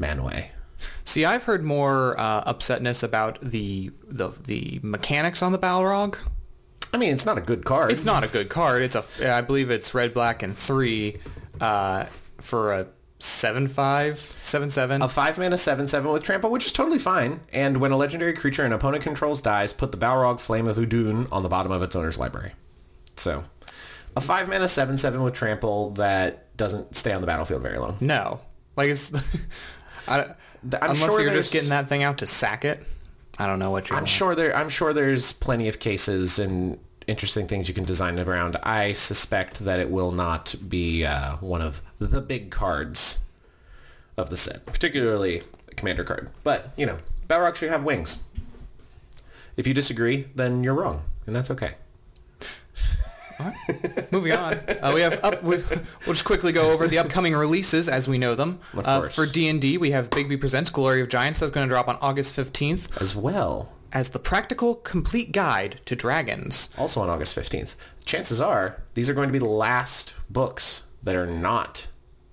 Manwë. 0.00 0.46
see, 1.04 1.24
I've 1.24 1.44
heard 1.44 1.62
more 1.62 2.18
uh, 2.18 2.52
upsetness 2.52 3.02
about 3.02 3.40
the 3.40 3.90
the 4.08 4.28
the 4.42 4.80
mechanics 4.82 5.42
on 5.42 5.52
the 5.52 5.58
Balrog. 5.58 6.18
I 6.92 6.96
mean, 6.96 7.12
it's 7.12 7.26
not 7.26 7.38
a 7.38 7.40
good 7.40 7.64
card. 7.64 7.92
It's 7.92 8.04
not 8.04 8.24
a 8.24 8.28
good 8.28 8.48
card. 8.48 8.82
It's 8.82 8.96
a. 8.96 9.32
I 9.32 9.42
believe 9.42 9.70
it's 9.70 9.94
red, 9.94 10.12
black, 10.12 10.42
and 10.42 10.56
three, 10.56 11.18
uh, 11.60 12.04
for 12.38 12.72
a 12.72 12.86
seven 13.20 13.68
five, 13.68 14.16
seven 14.18 14.70
seven. 14.70 15.02
A 15.02 15.08
5 15.08 15.38
mana 15.38 15.56
7-7 15.56 16.12
with 16.12 16.22
trample, 16.22 16.50
which 16.50 16.66
is 16.66 16.72
totally 16.72 16.98
fine. 16.98 17.40
And 17.52 17.76
when 17.76 17.92
a 17.92 17.96
legendary 17.96 18.32
creature 18.32 18.64
an 18.64 18.72
opponent 18.72 19.02
controls 19.04 19.40
dies, 19.42 19.72
put 19.72 19.92
the 19.92 19.98
Balrog 19.98 20.40
Flame 20.40 20.66
of 20.66 20.76
Udun 20.78 21.28
on 21.30 21.42
the 21.42 21.48
bottom 21.48 21.70
of 21.70 21.82
its 21.82 21.94
owner's 21.94 22.18
library. 22.18 22.52
So, 23.16 23.44
a 24.16 24.20
5 24.20 24.48
mana 24.48 24.64
7-7 24.64 25.22
with 25.22 25.34
trample 25.34 25.90
that 25.90 26.56
doesn't 26.56 26.96
stay 26.96 27.12
on 27.12 27.20
the 27.20 27.26
battlefield 27.26 27.62
very 27.62 27.78
long. 27.78 27.96
No, 28.00 28.40
like 28.76 28.88
it's. 28.88 29.10
I, 30.10 30.22
I'm 30.22 30.36
unless 30.62 30.98
sure 30.98 31.20
you're 31.20 31.32
just 31.32 31.52
getting 31.52 31.70
that 31.70 31.88
thing 31.88 32.02
out 32.02 32.18
to 32.18 32.26
sack 32.26 32.64
it. 32.64 32.84
I 33.38 33.46
don't 33.46 33.58
know 33.58 33.70
what 33.70 33.88
you're. 33.88 33.98
I'm 33.98 34.06
sure 34.06 34.34
there 34.34 34.54
I'm 34.54 34.68
sure 34.68 34.92
there's 34.92 35.32
plenty 35.32 35.68
of 35.68 35.78
cases 35.78 36.38
and 36.38 36.78
interesting 37.06 37.46
things 37.46 37.68
you 37.68 37.74
can 37.74 37.84
design 37.84 38.18
around. 38.18 38.56
I 38.62 38.92
suspect 38.92 39.60
that 39.60 39.80
it 39.80 39.90
will 39.90 40.12
not 40.12 40.54
be 40.68 41.04
uh, 41.04 41.36
one 41.36 41.60
of 41.60 41.82
the 41.98 42.20
big 42.20 42.50
cards 42.50 43.20
of 44.16 44.30
the 44.30 44.36
set, 44.36 44.64
particularly 44.66 45.42
commander 45.76 46.04
card. 46.04 46.30
But, 46.44 46.70
you 46.76 46.86
know, 46.86 46.98
Balrog 47.28 47.56
should 47.56 47.70
have 47.70 47.82
wings. 47.82 48.22
If 49.56 49.66
you 49.66 49.74
disagree, 49.74 50.28
then 50.34 50.62
you're 50.62 50.74
wrong, 50.74 51.02
and 51.26 51.34
that's 51.34 51.50
okay. 51.50 51.72
Moving 54.10 54.32
on, 54.32 54.54
uh, 54.54 54.92
we 54.94 55.00
have 55.02 55.22
up. 55.24 55.42
We, 55.42 55.56
we'll 55.56 56.14
just 56.14 56.24
quickly 56.24 56.52
go 56.52 56.72
over 56.72 56.86
the 56.88 56.98
upcoming 56.98 57.34
releases 57.34 57.88
as 57.88 58.08
we 58.08 58.18
know 58.18 58.34
them. 58.34 58.60
Of 58.74 58.86
Uh, 58.86 59.00
course. 59.00 59.14
for 59.14 59.26
D 59.26 59.48
and 59.48 59.60
D, 59.60 59.78
we 59.78 59.90
have 59.92 60.10
Bigby 60.10 60.38
Presents 60.40 60.70
Glory 60.70 61.00
of 61.00 61.08
Giants. 61.08 61.40
That's 61.40 61.52
going 61.52 61.66
to 61.68 61.72
drop 61.72 61.88
on 61.88 61.96
August 62.00 62.34
fifteenth 62.34 63.00
As 63.00 63.14
well, 63.14 63.72
as 63.92 64.10
the 64.10 64.18
practical 64.18 64.74
complete 64.76 65.32
guide 65.32 65.80
to 65.86 65.94
dragons. 65.96 66.70
also 66.78 67.00
on 67.00 67.08
August 67.10 67.36
15th. 67.36 67.76
Chances 68.04 68.40
are 68.40 68.82
these 68.94 69.08
are 69.08 69.14
going 69.14 69.28
to 69.28 69.32
be 69.32 69.38
the 69.38 69.44
last 69.44 70.14
books 70.28 70.84
that 71.02 71.14
are 71.16 71.26
not 71.26 71.86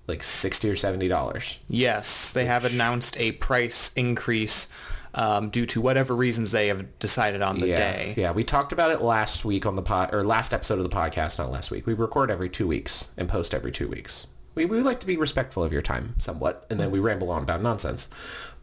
like 0.06 0.22
60 0.22 0.70
or 0.70 0.76
70 0.76 1.06
dollars. 1.08 1.58
Yes, 1.68 2.32
they 2.32 2.46
have 2.46 2.64
announced 2.64 3.16
a 3.20 3.32
price 3.32 3.92
increase 3.94 4.66
um, 5.14 5.50
due 5.50 5.66
to 5.66 5.80
whatever 5.80 6.14
reasons 6.14 6.50
they 6.50 6.68
have 6.68 6.98
decided 6.98 7.42
on 7.42 7.58
the 7.58 7.68
yeah, 7.68 7.76
day. 7.76 8.14
Yeah, 8.16 8.32
we 8.32 8.44
talked 8.44 8.72
about 8.72 8.90
it 8.90 9.00
last 9.00 9.44
week 9.44 9.66
on 9.66 9.76
the 9.76 9.82
pod 9.82 10.14
or 10.14 10.24
last 10.24 10.52
episode 10.52 10.78
of 10.78 10.84
the 10.84 10.94
podcast, 10.94 11.38
not 11.38 11.50
last 11.50 11.70
week. 11.70 11.86
We 11.86 11.94
record 11.94 12.30
every 12.30 12.48
two 12.48 12.66
weeks 12.66 13.10
and 13.16 13.28
post 13.28 13.54
every 13.54 13.72
two 13.72 13.88
weeks. 13.88 14.26
We, 14.54 14.64
we 14.64 14.80
like 14.80 15.00
to 15.00 15.06
be 15.06 15.16
respectful 15.16 15.62
of 15.62 15.72
your 15.72 15.82
time 15.82 16.14
somewhat, 16.18 16.66
and 16.70 16.80
then 16.80 16.90
we 16.90 16.98
ramble 16.98 17.30
on 17.30 17.42
about 17.42 17.62
nonsense. 17.62 18.08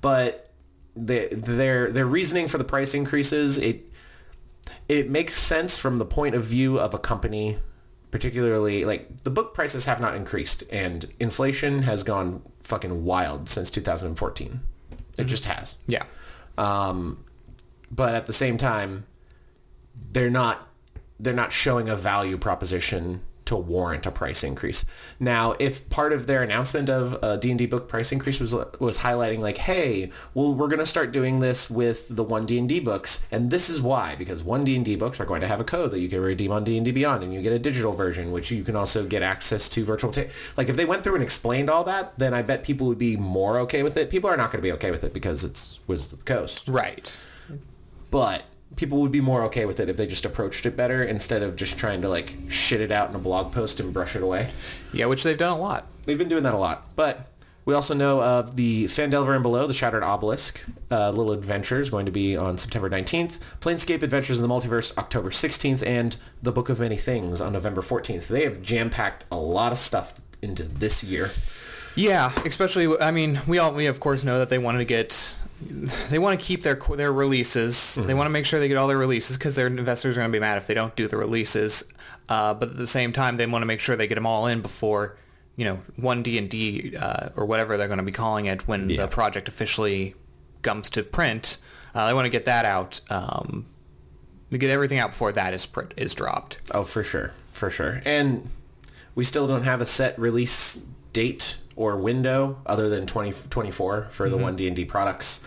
But 0.02 0.46
the, 0.96 1.28
their 1.32 1.92
their 1.92 2.06
reasoning 2.06 2.48
for 2.48 2.58
the 2.58 2.64
price 2.64 2.94
increases 2.94 3.58
it 3.58 3.92
it 4.88 5.10
makes 5.10 5.36
sense 5.36 5.78
from 5.78 6.00
the 6.00 6.06
point 6.06 6.36
of 6.36 6.44
view 6.44 6.80
of 6.80 6.94
a 6.94 6.98
company 6.98 7.58
particularly 8.12 8.86
like 8.86 9.24
the 9.24 9.30
book 9.30 9.54
prices 9.54 9.86
have 9.86 10.00
not 10.00 10.16
increased 10.16 10.64
and 10.72 11.12
inflation 11.20 11.82
has 11.82 12.02
gone 12.02 12.42
fucking 12.62 13.04
wild 13.04 13.50
since 13.50 13.70
2014 13.70 14.62
it 15.18 15.25
just 15.25 15.46
has 15.46 15.75
Yeah. 15.86 16.04
Um, 16.58 17.24
but 17.92 18.16
at 18.16 18.26
the 18.26 18.34
same 18.34 18.58
time, 18.58 19.06
they're 20.12 20.30
not 20.30 20.68
they're 21.20 21.34
not 21.34 21.52
showing 21.52 21.88
a 21.88 21.96
value 21.96 22.38
proposition 22.38 23.22
to 23.46 23.56
warrant 23.56 24.06
a 24.06 24.12
price 24.12 24.44
increase. 24.44 24.86
Now, 25.20 25.56
if 25.60 25.88
part 25.90 26.14
of 26.14 26.28
their 26.28 26.42
announcement 26.44 26.90
of 26.90 27.14
a 27.24 27.38
D&D 27.38 27.68
book 27.68 27.88
price 27.88 28.12
increase 28.12 28.40
was 28.40 28.54
was 28.80 29.00
highlighting 29.00 29.40
like, 29.40 29.58
hey, 29.58 30.10
well, 30.34 30.54
we're 30.54 30.68
going 30.68 30.80
to 30.80 30.86
start 30.86 31.12
doing 31.12 31.40
this 31.40 31.70
with 31.70 32.08
the 32.10 32.24
one 32.24 32.46
D&D 32.46 32.80
books, 32.80 33.25
and 33.32 33.52
this 33.52 33.70
is 33.70 33.82
why, 33.82 34.16
because 34.16 34.44
one 34.44 34.64
D&D 34.64 34.96
books 34.96 35.20
are 35.20 35.25
going 35.25 35.42
to 35.42 35.48
have 35.48 35.60
a 35.60 35.64
code 35.64 35.92
that 35.92 36.00
you 36.00 36.10
can 36.10 36.20
redeem 36.22 36.52
on 36.52 36.64
D&D 36.64 36.92
Beyond, 36.92 37.24
and 37.24 37.34
you 37.34 37.42
get 37.42 37.54
a 37.54 37.60
digital 37.60 37.94
version, 37.94 38.32
which 38.32 38.52
you 38.52 38.64
can 38.64 38.75
also 38.75 39.06
get 39.06 39.22
access 39.22 39.70
to 39.70 39.84
virtual. 39.86 40.12
Ta- 40.12 40.24
like, 40.58 40.70
if 40.70 40.75
they 40.75 40.86
went 40.86 41.04
through 41.04 41.16
and 41.16 41.24
explained 41.24 41.70
all 41.70 41.84
that, 41.84 42.18
then 42.18 42.34
I 42.34 42.42
bet 42.42 42.64
people 42.64 42.88
would 42.88 42.98
be 43.00 43.16
more 43.18 43.60
okay 43.60 43.84
with 43.84 43.96
it. 43.98 44.10
People 44.10 44.30
are 44.30 44.38
not 44.38 44.52
going 44.52 44.60
to 44.62 44.68
be 44.68 44.72
okay 44.74 44.92
with 44.92 45.04
it 45.04 45.14
because 45.14 45.44
it's 45.44 45.80
Wizards 45.88 46.14
of 46.14 46.20
the 46.20 46.25
Coast, 46.25 46.68
Right. 46.68 47.20
but 48.12 48.44
people 48.75 49.01
would 49.01 49.12
be 49.12 49.22
more 49.22 49.44
okay 49.44 49.65
with 49.65 49.79
it 49.79 49.89
if 49.89 49.98
they 49.98 50.08
just 50.08 50.25
approached 50.25 50.65
it 50.65 50.75
better 50.75 51.03
instead 51.03 51.41
of 51.44 51.55
just 51.55 51.77
trying 51.77 52.01
to 52.01 52.10
like 52.10 52.36
shit 52.50 52.82
it 52.82 52.91
out 52.91 53.10
in 53.10 53.15
a 53.15 53.20
blog 53.20 53.51
post 53.51 53.79
and 53.79 53.94
brush 53.94 54.15
it 54.15 54.24
away. 54.24 54.51
Yeah, 54.94 55.05
which 55.05 55.24
they've 55.24 55.38
done 55.38 55.58
a 55.58 55.62
lot. 55.62 55.88
They've 56.05 56.17
been 56.17 56.29
doing 56.29 56.44
that 56.44 56.53
a 56.53 56.58
lot. 56.58 56.96
But 56.96 57.27
we 57.65 57.74
also 57.74 57.96
know 57.96 58.22
of 58.22 58.55
the 58.55 58.86
Phandelver 58.86 59.34
and 59.34 59.41
Below, 59.41 59.65
the 59.65 59.74
Shattered 59.74 60.03
Obelisk, 60.03 60.63
uh, 60.91 61.10
little 61.10 61.34
adventure 61.34 61.82
is 61.82 61.89
going 61.89 62.05
to 62.05 62.12
be 62.12 62.38
on 62.38 62.58
September 62.58 62.89
19th. 62.89 63.39
Planescape 63.60 64.03
Adventures 64.03 64.39
in 64.39 64.48
the 64.48 64.53
Multiverse, 64.53 64.96
October 64.98 65.32
16th, 65.32 65.86
and 65.86 66.15
The 66.44 66.51
Book 66.51 66.70
of 66.70 66.79
Many 66.79 66.96
Things 66.96 67.41
on 67.41 67.53
November 67.53 67.82
14th. 67.82 68.27
They 68.27 68.44
have 68.44 68.62
jam-packed 68.62 69.25
a 69.32 69.38
lot 69.38 69.72
of 69.72 69.79
stuff 69.79 70.22
into 70.44 70.63
this 70.63 71.03
year. 71.03 71.32
Yeah, 71.96 72.32
especially 72.46 73.00
I 73.00 73.12
mean, 73.12 73.39
we 73.48 73.58
all 73.58 73.74
we 73.74 73.88
of 73.88 74.00
course 74.01 74.24
know 74.24 74.38
that 74.38 74.50
they 74.50 74.58
wanted 74.58 74.79
to 74.79 74.86
get 74.86 75.39
they 75.62 76.20
want 76.20 76.40
to 76.40 76.46
keep 76.46 76.64
their 76.64 76.76
their 76.76 77.14
releases. 77.14 77.96
They 77.96 78.14
want 78.14 78.28
to 78.28 78.32
make 78.32 78.46
sure 78.46 78.60
they 78.60 78.68
get 78.68 78.78
all 78.78 78.88
their 78.88 78.98
releases 78.98 79.38
because 79.38 79.56
their 79.56 79.68
investors 79.68 80.18
are 80.18 80.20
going 80.22 80.32
to 80.32 80.36
be 80.36 80.40
mad 80.42 80.58
if 80.58 80.68
they 80.68 80.74
don't 80.74 80.96
do 80.96 81.08
the 81.08 81.18
releases. 81.18 81.84
Uh, 82.28 82.54
but 82.54 82.70
at 82.70 82.78
the 82.78 82.88
same 82.88 83.14
time, 83.14 83.38
they 83.38 83.46
want 83.46 83.62
to 83.62 83.68
make 83.68 83.80
sure 83.80 83.96
they 83.96 84.08
get 84.08 84.16
them 84.16 84.26
all 84.26 84.48
in 84.48 84.62
before 84.62 85.18
you 85.56 85.66
know 85.66 85.80
one 85.96 86.24
D 86.24 86.38
and 86.38 86.50
D 86.50 86.96
uh, 87.00 87.30
or 87.36 87.46
whatever 87.46 87.78
they're 87.78 87.88
going 87.88 88.00
to 88.00 88.04
be 88.04 88.12
calling 88.12 88.46
it 88.46 88.68
when 88.68 88.88
the 88.88 89.08
project 89.08 89.48
officially 89.48 90.16
comes 90.62 90.90
to 90.92 91.04
print. 91.04 91.58
Uh, 91.94 92.08
they 92.08 92.14
want 92.14 92.26
to 92.26 92.30
get 92.30 92.46
that 92.46 92.66
out. 92.66 93.00
Um, 93.10 93.66
we 94.50 94.58
get 94.58 94.70
everything 94.70 95.00
out 95.00 95.12
before 95.12 95.32
that 95.32 95.54
is 95.54 95.66
print 95.66 95.94
is 95.96 96.14
dropped. 96.14 96.60
Oh, 96.72 96.84
for 96.84 97.04
sure, 97.04 97.32
for 97.52 97.70
sure. 97.70 98.02
And 98.06 98.50
we 99.16 99.24
still 99.24 99.48
don't 99.48 99.64
have 99.64 99.80
a 99.80 99.86
set 99.86 100.20
release 100.20 100.82
date 101.14 101.58
or 101.75 101.98
window 101.98 102.62
other 102.65 102.89
than 102.89 103.05
2024 103.05 104.08
for 104.10 104.29
the 104.29 104.38
one 104.38 104.55
D&D 104.55 104.86
products. 104.86 105.44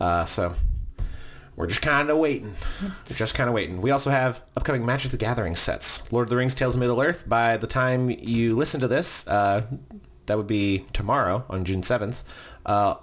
Uh, 0.00 0.24
so 0.24 0.54
we're 1.56 1.66
just 1.66 1.82
kind 1.82 2.10
of 2.10 2.18
waiting. 2.18 2.54
We're 2.82 3.16
just 3.16 3.34
kind 3.34 3.48
of 3.48 3.54
waiting. 3.54 3.80
We 3.80 3.90
also 3.90 4.10
have 4.10 4.42
upcoming 4.56 4.84
Magic 4.84 5.10
the 5.10 5.16
Gathering 5.16 5.56
sets. 5.56 6.10
Lord 6.12 6.24
of 6.24 6.30
the 6.30 6.36
Rings 6.36 6.54
Tales 6.54 6.74
of 6.74 6.80
Middle-earth. 6.80 7.28
By 7.28 7.56
the 7.56 7.66
time 7.66 8.10
you 8.10 8.54
listen 8.54 8.80
to 8.80 8.88
this, 8.88 9.26
uh, 9.26 9.66
that 10.26 10.36
would 10.36 10.46
be 10.46 10.84
tomorrow 10.92 11.44
on 11.48 11.64
June 11.64 11.82
7th. 11.82 12.22
Uh, 12.64 12.96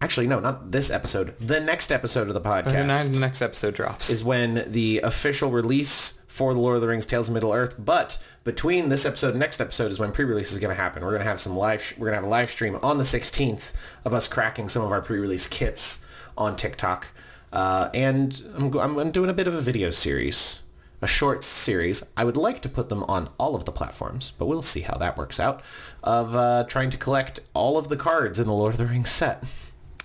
actually, 0.00 0.26
no, 0.26 0.40
not 0.40 0.72
this 0.72 0.90
episode. 0.90 1.38
The 1.38 1.60
next 1.60 1.92
episode 1.92 2.28
of 2.28 2.34
the 2.34 2.40
podcast 2.40 3.12
the 3.12 3.20
next 3.20 3.42
episode 3.42 3.74
drops. 3.74 4.08
is 4.08 4.24
when 4.24 4.64
the 4.66 5.00
official 5.00 5.50
release 5.50 6.20
for 6.36 6.52
the 6.52 6.60
Lord 6.60 6.74
of 6.74 6.82
the 6.82 6.88
Rings 6.88 7.06
Tales 7.06 7.28
of 7.28 7.34
Middle 7.34 7.54
Earth. 7.54 7.76
But 7.78 8.22
between 8.44 8.90
this 8.90 9.06
episode 9.06 9.30
and 9.30 9.38
next 9.38 9.58
episode 9.58 9.90
is 9.90 9.98
when 9.98 10.12
pre-release 10.12 10.52
is 10.52 10.58
going 10.58 10.74
to 10.74 10.80
happen. 10.80 11.02
We're 11.02 11.12
going 11.12 11.22
to 11.22 11.28
have 11.28 11.40
some 11.40 11.56
live. 11.56 11.94
We're 11.96 12.08
going 12.08 12.12
to 12.12 12.16
have 12.16 12.24
a 12.24 12.28
live 12.28 12.50
stream 12.50 12.78
on 12.82 12.98
the 12.98 13.04
16th 13.04 13.72
of 14.04 14.12
us 14.12 14.28
cracking 14.28 14.68
some 14.68 14.82
of 14.82 14.92
our 14.92 15.00
pre-release 15.00 15.46
kits 15.46 16.04
on 16.36 16.54
TikTok, 16.54 17.06
uh, 17.54 17.88
and 17.94 18.42
I'm, 18.54 18.98
I'm 18.98 19.10
doing 19.10 19.30
a 19.30 19.32
bit 19.32 19.48
of 19.48 19.54
a 19.54 19.62
video 19.62 19.90
series. 19.90 20.60
A 21.00 21.06
short 21.06 21.42
series. 21.42 22.02
I 22.16 22.24
would 22.24 22.36
like 22.36 22.60
to 22.62 22.68
put 22.68 22.90
them 22.90 23.02
on 23.04 23.30
all 23.38 23.54
of 23.54 23.64
the 23.64 23.72
platforms, 23.72 24.32
but 24.38 24.46
we'll 24.46 24.62
see 24.62 24.80
how 24.80 24.98
that 24.98 25.16
works 25.16 25.40
out. 25.40 25.62
Of 26.02 26.34
uh, 26.34 26.64
trying 26.68 26.90
to 26.90 26.96
collect 26.98 27.40
all 27.54 27.78
of 27.78 27.88
the 27.88 27.96
cards 27.96 28.38
in 28.38 28.46
the 28.46 28.52
Lord 28.52 28.74
of 28.74 28.78
the 28.78 28.86
Rings 28.86 29.10
set. 29.10 29.42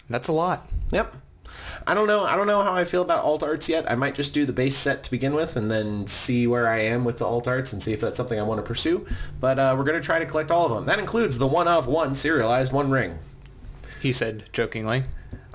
That's 0.09 0.27
a 0.29 0.33
lot. 0.33 0.69
Yep. 0.91 1.15
I 1.87 1.93
don't 1.93 2.07
know. 2.07 2.23
I 2.23 2.35
don't 2.35 2.47
know 2.47 2.61
how 2.61 2.73
I 2.73 2.83
feel 2.83 3.01
about 3.01 3.23
alt 3.23 3.43
arts 3.43 3.67
yet. 3.69 3.89
I 3.89 3.95
might 3.95 4.15
just 4.15 4.33
do 4.33 4.45
the 4.45 4.53
base 4.53 4.75
set 4.77 5.03
to 5.03 5.11
begin 5.11 5.33
with, 5.33 5.55
and 5.55 5.69
then 5.71 6.07
see 6.07 6.47
where 6.47 6.67
I 6.67 6.79
am 6.79 7.03
with 7.05 7.17
the 7.19 7.25
alt 7.25 7.47
arts, 7.47 7.73
and 7.73 7.81
see 7.81 7.93
if 7.93 8.01
that's 8.01 8.17
something 8.17 8.39
I 8.39 8.43
want 8.43 8.59
to 8.59 8.63
pursue. 8.67 9.05
But 9.39 9.59
uh, 9.59 9.75
we're 9.77 9.83
gonna 9.83 10.01
try 10.01 10.19
to 10.19 10.25
collect 10.25 10.51
all 10.51 10.65
of 10.65 10.71
them. 10.73 10.85
That 10.85 10.99
includes 10.99 11.37
the 11.37 11.47
one 11.47 11.67
of 11.67 11.87
one 11.87 12.15
serialized 12.15 12.71
One 12.71 12.89
Ring. 12.91 13.19
He 14.01 14.11
said 14.11 14.45
jokingly. 14.53 15.03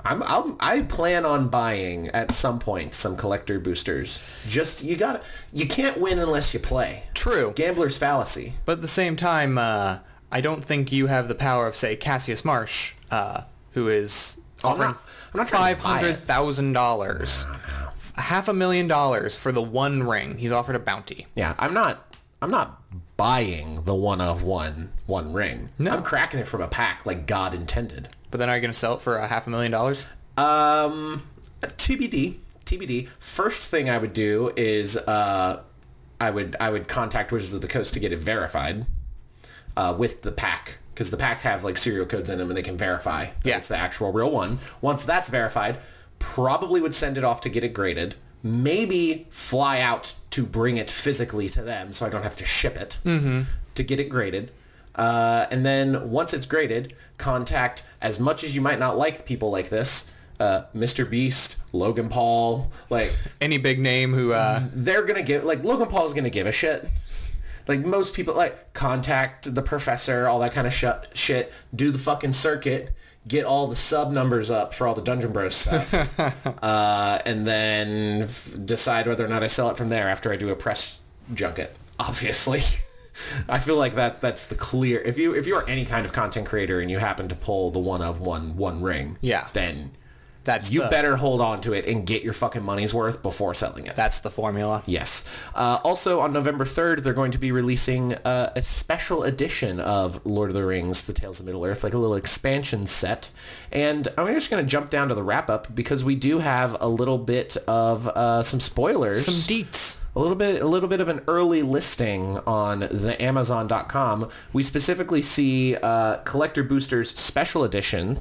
I'm, 0.05 0.23
I'm 0.23 0.55
I 0.61 0.81
plan 0.83 1.25
on 1.25 1.49
buying 1.49 2.07
at 2.09 2.31
some 2.31 2.59
point 2.59 2.93
some 2.93 3.17
collector 3.17 3.59
boosters. 3.59 4.45
Just 4.47 4.83
you 4.83 4.95
got 4.95 5.13
to 5.21 5.27
you 5.51 5.67
can't 5.67 5.97
win 5.99 6.19
unless 6.19 6.53
you 6.53 6.59
play. 6.61 7.03
True. 7.13 7.51
Gambler's 7.55 7.97
fallacy. 7.97 8.53
But 8.63 8.73
at 8.73 8.81
the 8.81 8.87
same 8.87 9.15
time, 9.17 9.57
uh, 9.57 9.99
I 10.31 10.39
don't 10.39 10.63
think 10.63 10.91
you 10.93 11.07
have 11.07 11.27
the 11.27 11.35
power 11.35 11.67
of, 11.67 11.75
say, 11.75 11.95
Cassius 11.97 12.45
Marsh, 12.45 12.93
uh, 13.11 13.41
who 13.71 13.87
is 13.89 14.37
Oh, 14.63 14.69
offering 14.69 14.89
not- 14.91 14.97
I'm 14.97 14.97
not 14.97 15.03
trying 15.03 15.16
five 15.33 15.77
to 15.77 15.83
buy 15.83 15.97
it. 15.99 16.01
hundred 16.01 16.17
thousand 16.17 16.73
dollars, 16.73 17.45
half 18.15 18.47
a 18.47 18.53
million 18.53 18.87
dollars 18.87 19.37
for 19.37 19.51
the 19.51 19.61
one 19.61 20.03
ring. 20.03 20.37
He's 20.37 20.51
offered 20.51 20.75
a 20.75 20.79
bounty. 20.79 21.27
Yeah, 21.35 21.55
I'm 21.59 21.73
not. 21.73 22.15
I'm 22.41 22.51
not 22.51 22.81
buying 23.17 23.83
the 23.85 23.95
one 23.95 24.21
of 24.21 24.43
one 24.43 24.91
one 25.07 25.33
ring. 25.33 25.69
No. 25.79 25.91
I'm 25.91 26.03
cracking 26.03 26.39
it 26.39 26.47
from 26.47 26.61
a 26.61 26.67
pack 26.67 27.05
like 27.05 27.25
God 27.25 27.53
intended. 27.53 28.09
But 28.29 28.37
then 28.39 28.49
are 28.49 28.55
you 28.55 28.61
going 28.61 28.73
to 28.73 28.77
sell 28.77 28.93
it 28.95 29.01
for 29.01 29.17
a 29.17 29.27
half 29.27 29.47
a 29.47 29.49
million 29.49 29.71
dollars? 29.71 30.05
Um, 30.37 31.23
TBD. 31.61 32.35
TBD. 32.65 33.07
First 33.19 33.61
thing 33.71 33.89
I 33.89 33.97
would 33.97 34.13
do 34.13 34.51
is 34.57 34.97
uh, 34.97 35.61
I 36.19 36.29
would 36.29 36.55
I 36.59 36.69
would 36.69 36.87
contact 36.87 37.31
Wizards 37.31 37.53
of 37.53 37.61
the 37.61 37.67
Coast 37.67 37.93
to 37.95 37.99
get 37.99 38.11
it 38.11 38.19
verified 38.19 38.85
uh, 39.75 39.95
with 39.97 40.21
the 40.21 40.31
pack 40.31 40.77
because 40.97 41.11
the 41.11 41.17
pack 41.17 41.41
have 41.41 41.63
like 41.63 41.77
serial 41.77 42.07
codes 42.07 42.27
in 42.27 42.39
them 42.39 42.49
and 42.49 42.57
they 42.57 42.63
can 42.63 42.75
verify 42.75 43.25
that 43.25 43.35
Yeah. 43.45 43.57
it's 43.57 43.67
the 43.67 43.77
actual 43.77 44.11
real 44.11 44.31
one. 44.31 44.57
Once 44.81 45.05
that's 45.05 45.29
verified, 45.29 45.77
probably 46.17 46.81
would 46.81 46.95
send 46.95 47.19
it 47.19 47.23
off 47.23 47.39
to 47.41 47.49
get 47.49 47.63
it 47.63 47.71
graded. 47.71 48.15
Maybe 48.41 49.27
fly 49.29 49.79
out 49.81 50.15
to 50.31 50.43
bring 50.43 50.77
it 50.77 50.89
physically 50.89 51.49
to 51.49 51.61
them 51.61 51.93
so 51.93 52.07
I 52.07 52.09
don't 52.09 52.23
have 52.23 52.35
to 52.37 52.45
ship 52.45 52.77
it 52.77 52.97
to 53.03 53.83
get 53.83 53.99
it 53.99 54.09
graded. 54.09 54.49
Uh, 54.95 55.45
and 55.51 55.63
then 55.63 56.09
once 56.09 56.33
it's 56.33 56.47
graded, 56.47 56.95
contact 57.19 57.83
as 58.01 58.19
much 58.19 58.43
as 58.43 58.55
you 58.55 58.61
might 58.61 58.79
not 58.79 58.97
like 58.97 59.23
people 59.27 59.51
like 59.51 59.69
this, 59.69 60.09
uh, 60.39 60.63
Mr. 60.75 61.07
Beast, 61.07 61.57
Logan 61.73 62.09
Paul, 62.09 62.71
like 62.89 63.11
Any 63.41 63.59
big 63.59 63.79
name 63.79 64.13
who, 64.13 64.33
uh, 64.33 64.63
they're 64.73 65.03
gonna 65.03 65.21
give 65.21 65.43
like 65.43 65.63
Logan 65.63 65.87
Paul's 65.87 66.15
gonna 66.15 66.31
give 66.31 66.47
a 66.47 66.51
shit. 66.51 66.87
Like 67.67 67.85
most 67.85 68.13
people, 68.13 68.33
like 68.35 68.73
contact 68.73 69.53
the 69.53 69.61
professor, 69.61 70.27
all 70.27 70.39
that 70.39 70.53
kind 70.53 70.67
of 70.67 70.73
sh- 70.73 70.85
shit. 71.13 71.51
Do 71.75 71.91
the 71.91 71.97
fucking 71.99 72.33
circuit, 72.33 72.93
get 73.27 73.45
all 73.45 73.67
the 73.67 73.75
sub 73.75 74.11
numbers 74.11 74.49
up 74.49 74.73
for 74.73 74.87
all 74.87 74.93
the 74.93 75.01
Dungeon 75.01 75.31
Bros 75.33 75.53
stuff, 75.55 75.93
uh, 76.63 77.19
and 77.25 77.45
then 77.45 78.21
f- 78.23 78.55
decide 78.65 79.07
whether 79.07 79.25
or 79.25 79.29
not 79.29 79.43
I 79.43 79.47
sell 79.47 79.69
it 79.69 79.77
from 79.77 79.89
there 79.89 80.07
after 80.09 80.31
I 80.31 80.35
do 80.37 80.49
a 80.49 80.55
press 80.55 80.99
junket. 81.33 81.75
Obviously, 81.99 82.61
I 83.49 83.59
feel 83.59 83.75
like 83.75 83.95
that 83.95 84.21
that's 84.21 84.47
the 84.47 84.55
clear. 84.55 84.99
If 85.01 85.17
you 85.17 85.33
if 85.35 85.45
you 85.47 85.55
are 85.55 85.67
any 85.67 85.83
kind 85.85 86.05
of 86.05 86.13
content 86.13 86.47
creator 86.47 86.79
and 86.79 86.89
you 86.89 86.99
happen 86.99 87.27
to 87.27 87.35
pull 87.35 87.71
the 87.71 87.79
one 87.79 88.01
of 88.01 88.21
one 88.21 88.55
one 88.55 88.81
ring, 88.81 89.17
Yeah. 89.21 89.47
then 89.53 89.91
that's 90.47 90.71
you 90.71 90.81
the, 90.81 90.87
better 90.87 91.17
hold 91.17 91.41
on 91.41 91.61
to 91.61 91.73
it 91.73 91.85
and 91.85 92.07
get 92.07 92.23
your 92.23 92.33
fucking 92.33 92.63
money's 92.63 92.93
worth 92.93 93.21
before 93.21 93.53
selling 93.53 93.85
it. 93.85 93.95
That's 93.95 94.21
the 94.21 94.29
formula. 94.31 94.81
Yes. 94.87 95.27
Uh, 95.53 95.79
also 95.83 96.21
on 96.21 96.31
November 96.33 96.63
3rd, 96.63 97.03
they're 97.03 97.13
going 97.13 97.31
to 97.31 97.37
be 97.37 97.51
releasing 97.51 98.15
uh, 98.15 98.53
a 98.55 98.63
special 98.63 99.23
edition 99.23 99.79
of 99.81 100.25
Lord 100.25 100.49
of 100.49 100.55
the 100.55 100.65
Rings, 100.65 101.03
The 101.03 101.13
Tales 101.13 101.41
of 101.41 101.45
Middle-earth, 101.45 101.83
like 101.83 101.93
a 101.93 101.97
little 101.97 102.15
expansion 102.15 102.87
set. 102.87 103.29
And 103.71 104.07
I'm 104.17 104.33
just 104.33 104.49
going 104.49 104.63
to 104.63 104.69
jump 104.69 104.89
down 104.89 105.09
to 105.09 105.15
the 105.15 105.21
wrap-up 105.21 105.75
because 105.75 106.05
we 106.05 106.15
do 106.15 106.39
have 106.39 106.77
a 106.79 106.87
little 106.87 107.17
bit 107.17 107.57
of 107.67 108.07
uh, 108.07 108.41
some 108.41 108.61
spoilers. 108.61 109.25
Some 109.25 109.33
deets. 109.35 109.97
a 110.15 110.19
little 110.21 110.35
bit 110.35 110.61
a 110.61 110.65
little 110.65 110.89
bit 110.89 111.01
of 111.01 111.09
an 111.09 111.21
early 111.27 111.61
listing 111.61 112.37
on 112.47 112.79
the 112.79 113.15
amazon.com 113.21 114.29
we 114.53 114.63
specifically 114.63 115.21
see 115.21 115.75
uh, 115.75 116.15
collector 116.23 116.63
boosters 116.63 117.11
special 117.19 117.63
edition 117.63 118.17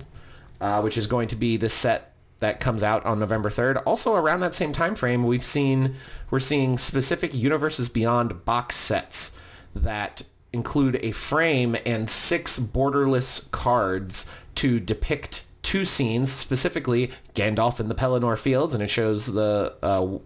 uh, 0.60 0.80
which 0.82 0.98
is 0.98 1.06
going 1.06 1.28
to 1.28 1.36
be 1.36 1.56
the 1.56 1.68
set 1.70 2.12
that 2.40 2.60
comes 2.60 2.82
out 2.82 3.04
on 3.06 3.18
November 3.18 3.50
3rd. 3.50 3.82
Also 3.86 4.14
around 4.14 4.40
that 4.40 4.54
same 4.54 4.72
time 4.72 4.94
frame, 4.94 5.24
we've 5.24 5.44
seen 5.44 5.96
we're 6.30 6.40
seeing 6.40 6.76
specific 6.76 7.34
Universes 7.34 7.88
Beyond 7.88 8.44
box 8.44 8.76
sets 8.76 9.36
that 9.74 10.22
include 10.52 10.98
a 11.02 11.12
frame 11.12 11.76
and 11.84 12.08
six 12.08 12.58
borderless 12.58 13.50
cards 13.50 14.28
to 14.56 14.80
depict 14.80 15.44
two 15.62 15.84
scenes, 15.84 16.30
specifically 16.30 17.10
Gandalf 17.34 17.80
in 17.80 17.88
the 17.88 17.94
Pelennor 17.94 18.38
Fields, 18.38 18.72
and 18.72 18.82
it 18.82 18.88
shows 18.88 19.26
the 19.26 19.74
uh, 19.82 20.18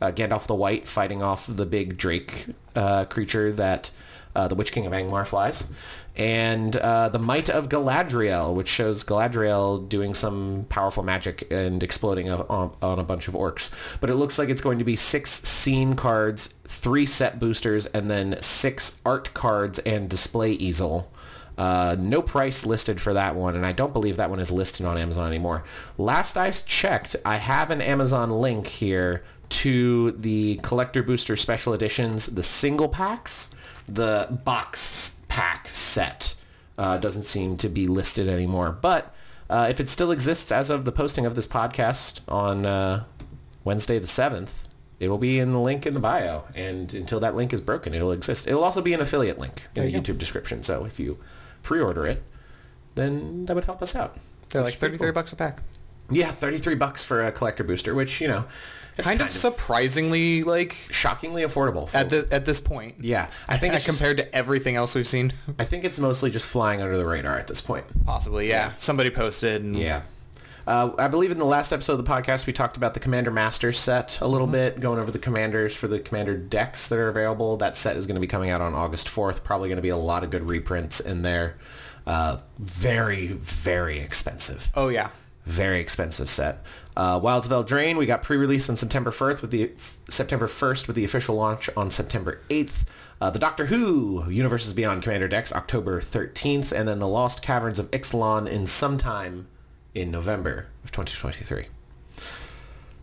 uh, 0.00 0.12
Gandalf 0.12 0.46
the 0.46 0.54
White 0.54 0.86
fighting 0.86 1.22
off 1.22 1.46
the 1.46 1.66
big 1.66 1.96
Drake 1.96 2.46
uh, 2.76 3.04
creature 3.06 3.52
that 3.52 3.90
uh, 4.34 4.48
the 4.48 4.54
Witch 4.54 4.72
King 4.72 4.86
of 4.86 4.92
Angmar 4.92 5.26
flies, 5.26 5.68
and 6.16 6.76
uh, 6.76 7.08
the 7.08 7.18
Might 7.18 7.48
of 7.48 7.68
Galadriel, 7.68 8.54
which 8.54 8.68
shows 8.68 9.04
Galadriel 9.04 9.88
doing 9.88 10.14
some 10.14 10.66
powerful 10.68 11.02
magic 11.02 11.50
and 11.50 11.82
exploding 11.82 12.28
a, 12.28 12.42
on, 12.46 12.74
on 12.82 12.98
a 12.98 13.04
bunch 13.04 13.28
of 13.28 13.34
orcs. 13.34 13.70
But 14.00 14.10
it 14.10 14.14
looks 14.14 14.38
like 14.38 14.48
it's 14.48 14.62
going 14.62 14.78
to 14.78 14.84
be 14.84 14.96
six 14.96 15.30
scene 15.30 15.94
cards, 15.94 16.54
three 16.64 17.06
set 17.06 17.38
boosters, 17.38 17.86
and 17.86 18.10
then 18.10 18.40
six 18.40 19.00
art 19.04 19.32
cards 19.34 19.78
and 19.80 20.08
display 20.08 20.52
easel. 20.52 21.10
Uh, 21.58 21.96
no 21.98 22.22
price 22.22 22.64
listed 22.64 23.00
for 23.00 23.12
that 23.12 23.34
one, 23.34 23.54
and 23.54 23.66
I 23.66 23.72
don't 23.72 23.92
believe 23.92 24.16
that 24.16 24.30
one 24.30 24.40
is 24.40 24.50
listed 24.50 24.86
on 24.86 24.96
Amazon 24.96 25.28
anymore. 25.28 25.64
Last 25.98 26.38
I 26.38 26.50
checked, 26.50 27.14
I 27.24 27.36
have 27.36 27.70
an 27.70 27.82
Amazon 27.82 28.30
link 28.30 28.66
here 28.66 29.22
to 29.50 30.12
the 30.12 30.56
collector 30.62 31.02
booster 31.02 31.36
special 31.36 31.74
editions, 31.74 32.26
the 32.26 32.42
single 32.42 32.88
packs, 32.88 33.50
the 33.88 34.40
box 34.44 35.20
pack 35.28 35.68
set. 35.68 36.34
Uh, 36.78 36.96
doesn't 36.96 37.24
seem 37.24 37.56
to 37.58 37.68
be 37.68 37.86
listed 37.86 38.28
anymore, 38.28 38.72
but 38.72 39.14
uh, 39.50 39.66
if 39.68 39.78
it 39.78 39.88
still 39.88 40.10
exists 40.10 40.50
as 40.50 40.70
of 40.70 40.84
the 40.84 40.92
posting 40.92 41.26
of 41.26 41.34
this 41.34 41.46
podcast 41.46 42.20
on 42.26 42.64
uh, 42.64 43.04
Wednesday 43.64 43.98
the 43.98 44.06
seventh, 44.06 44.66
it 44.98 45.08
will 45.08 45.18
be 45.18 45.38
in 45.38 45.52
the 45.52 45.58
link 45.58 45.84
in 45.84 45.94
the 45.94 46.00
bio, 46.00 46.44
and 46.54 46.94
until 46.94 47.20
that 47.20 47.34
link 47.34 47.52
is 47.52 47.60
broken, 47.60 47.92
it'll 47.92 48.12
exist. 48.12 48.46
It'll 48.46 48.64
also 48.64 48.80
be 48.80 48.94
an 48.94 49.00
affiliate 49.00 49.38
link 49.38 49.68
in 49.74 49.82
the 49.82 49.90
you 49.90 50.00
YouTube 50.00 50.16
description. 50.16 50.62
So 50.62 50.84
if 50.86 50.98
you 50.98 51.18
pre-order 51.62 52.06
it, 52.06 52.22
then 52.94 53.44
that 53.46 53.54
would 53.54 53.64
help 53.64 53.82
us 53.82 53.94
out. 53.94 54.16
They're 54.48 54.62
like 54.62 54.74
33 54.74 55.08
cool. 55.08 55.12
bucks 55.12 55.32
a 55.32 55.36
pack. 55.36 55.62
Yeah, 56.10 56.30
thirty-three 56.30 56.74
bucks 56.74 57.02
for 57.02 57.22
a 57.22 57.32
collector 57.32 57.64
booster, 57.64 57.94
which 57.94 58.20
you 58.20 58.28
know, 58.28 58.44
it's 58.98 59.06
Kind, 59.08 59.20
of 59.20 59.30
surprisingly 59.30 60.42
like 60.42 60.72
shockingly 60.90 61.42
affordable. 61.42 61.92
At 61.94 62.10
the 62.10 62.28
at 62.30 62.44
this 62.44 62.60
point. 62.60 62.96
yeah, 63.00 63.28
I 63.48 63.56
think 63.56 63.74
it's 63.74 63.84
just- 63.84 63.98
compared 63.98 64.18
to 64.18 64.34
everything 64.34 64.76
else 64.76 64.94
we've 64.94 65.06
seen. 65.06 65.32
I 65.58 65.64
think 65.64 65.84
it's 65.84 65.98
mostly 65.98 66.30
just 66.30 66.46
flying 66.46 66.80
under 66.82 66.96
the 66.96 67.06
radar 67.06 67.36
at 67.38 67.46
this 67.46 67.60
point. 67.60 67.86
Possibly, 68.04 68.48
yeah. 68.48 68.72
Somebody 68.78 69.10
posted. 69.10 69.62
And 69.62 69.76
Yeah. 69.76 70.02
Uh, 70.64 70.92
I 70.96 71.08
believe 71.08 71.32
in 71.32 71.38
the 71.38 71.44
last 71.44 71.72
episode 71.72 71.94
of 71.98 72.04
the 72.04 72.08
podcast 72.10 72.46
we 72.46 72.52
talked 72.52 72.76
about 72.76 72.94
the 72.94 73.00
Commander 73.00 73.32
Master 73.32 73.72
set 73.72 74.20
a 74.20 74.28
little 74.28 74.46
bit, 74.46 74.78
going 74.78 75.00
over 75.00 75.10
the 75.10 75.18
commanders 75.18 75.74
for 75.74 75.88
the 75.88 75.98
Commander 75.98 76.36
decks 76.36 76.86
that 76.86 76.98
are 77.00 77.08
available. 77.08 77.56
That 77.56 77.74
set 77.76 77.96
is 77.96 78.06
going 78.06 78.14
to 78.14 78.20
be 78.20 78.28
coming 78.28 78.50
out 78.50 78.60
on 78.60 78.72
August 78.72 79.08
4th. 79.08 79.42
Probably 79.42 79.68
going 79.68 79.76
to 79.78 79.82
be 79.82 79.88
a 79.88 79.96
lot 79.96 80.22
of 80.22 80.30
good 80.30 80.48
reprints 80.48 81.00
in 81.00 81.22
there. 81.22 81.56
Uh, 82.06 82.38
very, 82.60 83.26
very 83.28 83.98
expensive. 83.98 84.70
Oh 84.76 84.86
yeah. 84.86 85.08
Very 85.46 85.80
expensive 85.80 86.28
set. 86.28 86.64
Uh, 86.96 87.18
Wilds 87.22 87.50
of 87.50 87.52
Eldraine, 87.52 87.96
we 87.96 88.04
got 88.04 88.22
pre-released 88.22 88.68
on 88.68 88.76
September 88.76 89.10
1st 89.10 89.40
with 89.40 89.50
the 89.50 89.72
September 90.10 90.46
1st 90.46 90.86
with 90.86 90.96
the 90.96 91.04
official 91.04 91.34
launch 91.36 91.70
on 91.76 91.90
September 91.90 92.40
8th. 92.50 92.84
Uh, 93.20 93.30
the 93.30 93.38
Doctor 93.38 93.66
Who 93.66 94.28
Universes 94.28 94.74
Beyond 94.74 95.02
Commander 95.02 95.28
decks 95.28 95.52
October 95.52 96.00
13th, 96.00 96.70
and 96.70 96.86
then 96.86 96.98
the 96.98 97.08
Lost 97.08 97.40
Caverns 97.40 97.78
of 97.78 97.90
Ixalan 97.92 98.48
in 98.48 98.66
sometime 98.66 99.46
in 99.94 100.10
November 100.10 100.68
of 100.84 100.92
2023. 100.92 101.66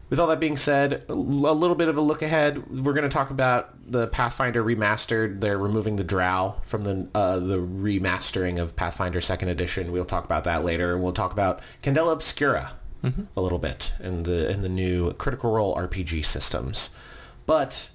With 0.10 0.20
all 0.20 0.28
that 0.28 0.40
being 0.40 0.58
said, 0.58 1.04
a 1.08 1.14
little 1.14 1.76
bit 1.76 1.88
of 1.88 1.96
a 1.96 2.02
look 2.02 2.22
ahead. 2.22 2.84
We're 2.84 2.94
going 2.94 3.08
to 3.08 3.14
talk 3.14 3.30
about 3.30 3.92
the 3.92 4.08
Pathfinder 4.08 4.64
remastered. 4.64 5.40
They're 5.40 5.58
removing 5.58 5.98
the 5.98 6.04
Drow 6.04 6.56
from 6.64 6.84
the 6.84 7.08
uh, 7.14 7.38
the 7.38 7.58
remastering 7.58 8.60
of 8.60 8.76
Pathfinder 8.76 9.22
Second 9.22 9.50
Edition. 9.50 9.92
We'll 9.92 10.06
talk 10.06 10.26
about 10.26 10.46
that 10.46 10.66
later, 10.66 10.96
and 10.96 11.04
we'll 11.04 11.14
talk 11.14 11.32
about 11.32 11.60
Candela 11.84 12.14
Obscura 12.14 12.74
Mm-hmm. 13.04 13.24
a 13.38 13.42
little 13.42 13.60
bit 13.60 13.94
in 14.02 14.24
the 14.24 14.50
in 14.50 14.62
the 14.62 14.68
new 14.68 15.14
Critical 15.14 15.54
Role 15.54 15.74
RPG 15.76 16.26
systems. 16.26 16.90
But 17.46 17.90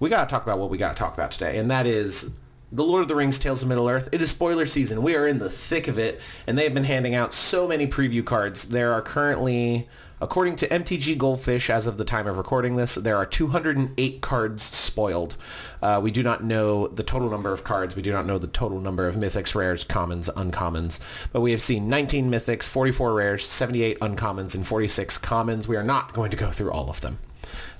we 0.00 0.10
got 0.10 0.28
to 0.28 0.32
talk 0.32 0.42
about 0.42 0.58
what 0.58 0.68
we 0.68 0.78
got 0.78 0.96
to 0.96 1.00
talk 1.00 1.14
about 1.14 1.30
today, 1.30 1.58
and 1.58 1.70
that 1.70 1.86
is 1.86 2.32
The 2.72 2.82
Lord 2.82 3.02
of 3.02 3.08
the 3.08 3.14
Rings 3.14 3.38
Tales 3.38 3.62
of 3.62 3.68
Middle-earth. 3.68 4.08
It 4.10 4.20
is 4.20 4.30
spoiler 4.30 4.66
season. 4.66 5.02
We 5.02 5.14
are 5.14 5.26
in 5.28 5.38
the 5.38 5.48
thick 5.48 5.86
of 5.86 5.96
it, 5.98 6.20
and 6.46 6.58
they 6.58 6.64
have 6.64 6.74
been 6.74 6.84
handing 6.84 7.14
out 7.14 7.32
so 7.32 7.68
many 7.68 7.86
preview 7.86 8.24
cards. 8.24 8.64
There 8.70 8.92
are 8.92 9.00
currently, 9.00 9.88
according 10.20 10.56
to 10.56 10.68
MTG 10.68 11.18
Goldfish, 11.18 11.68
as 11.70 11.86
of 11.86 11.98
the 11.98 12.04
time 12.04 12.26
of 12.26 12.36
recording 12.36 12.76
this, 12.76 12.94
there 12.94 13.16
are 13.16 13.26
208 13.26 14.20
cards 14.20 14.62
spoiled. 14.62 15.36
Uh, 15.82 16.00
we 16.02 16.10
do 16.10 16.22
not 16.22 16.42
know 16.42 16.88
the 16.88 17.02
total 17.02 17.30
number 17.30 17.52
of 17.52 17.64
cards. 17.64 17.96
We 17.96 18.02
do 18.02 18.12
not 18.12 18.26
know 18.26 18.38
the 18.38 18.46
total 18.46 18.80
number 18.80 19.06
of 19.06 19.14
mythics, 19.14 19.54
rares, 19.54 19.84
commons, 19.84 20.30
uncommons. 20.36 21.00
But 21.32 21.40
we 21.40 21.50
have 21.50 21.60
seen 21.60 21.88
19 21.88 22.30
mythics, 22.30 22.64
44 22.64 23.14
rares, 23.14 23.46
78 23.46 24.00
uncommons, 24.00 24.54
and 24.54 24.66
46 24.66 25.18
commons. 25.18 25.68
We 25.68 25.76
are 25.76 25.84
not 25.84 26.12
going 26.12 26.30
to 26.30 26.36
go 26.36 26.50
through 26.50 26.72
all 26.72 26.90
of 26.90 27.00
them. 27.00 27.18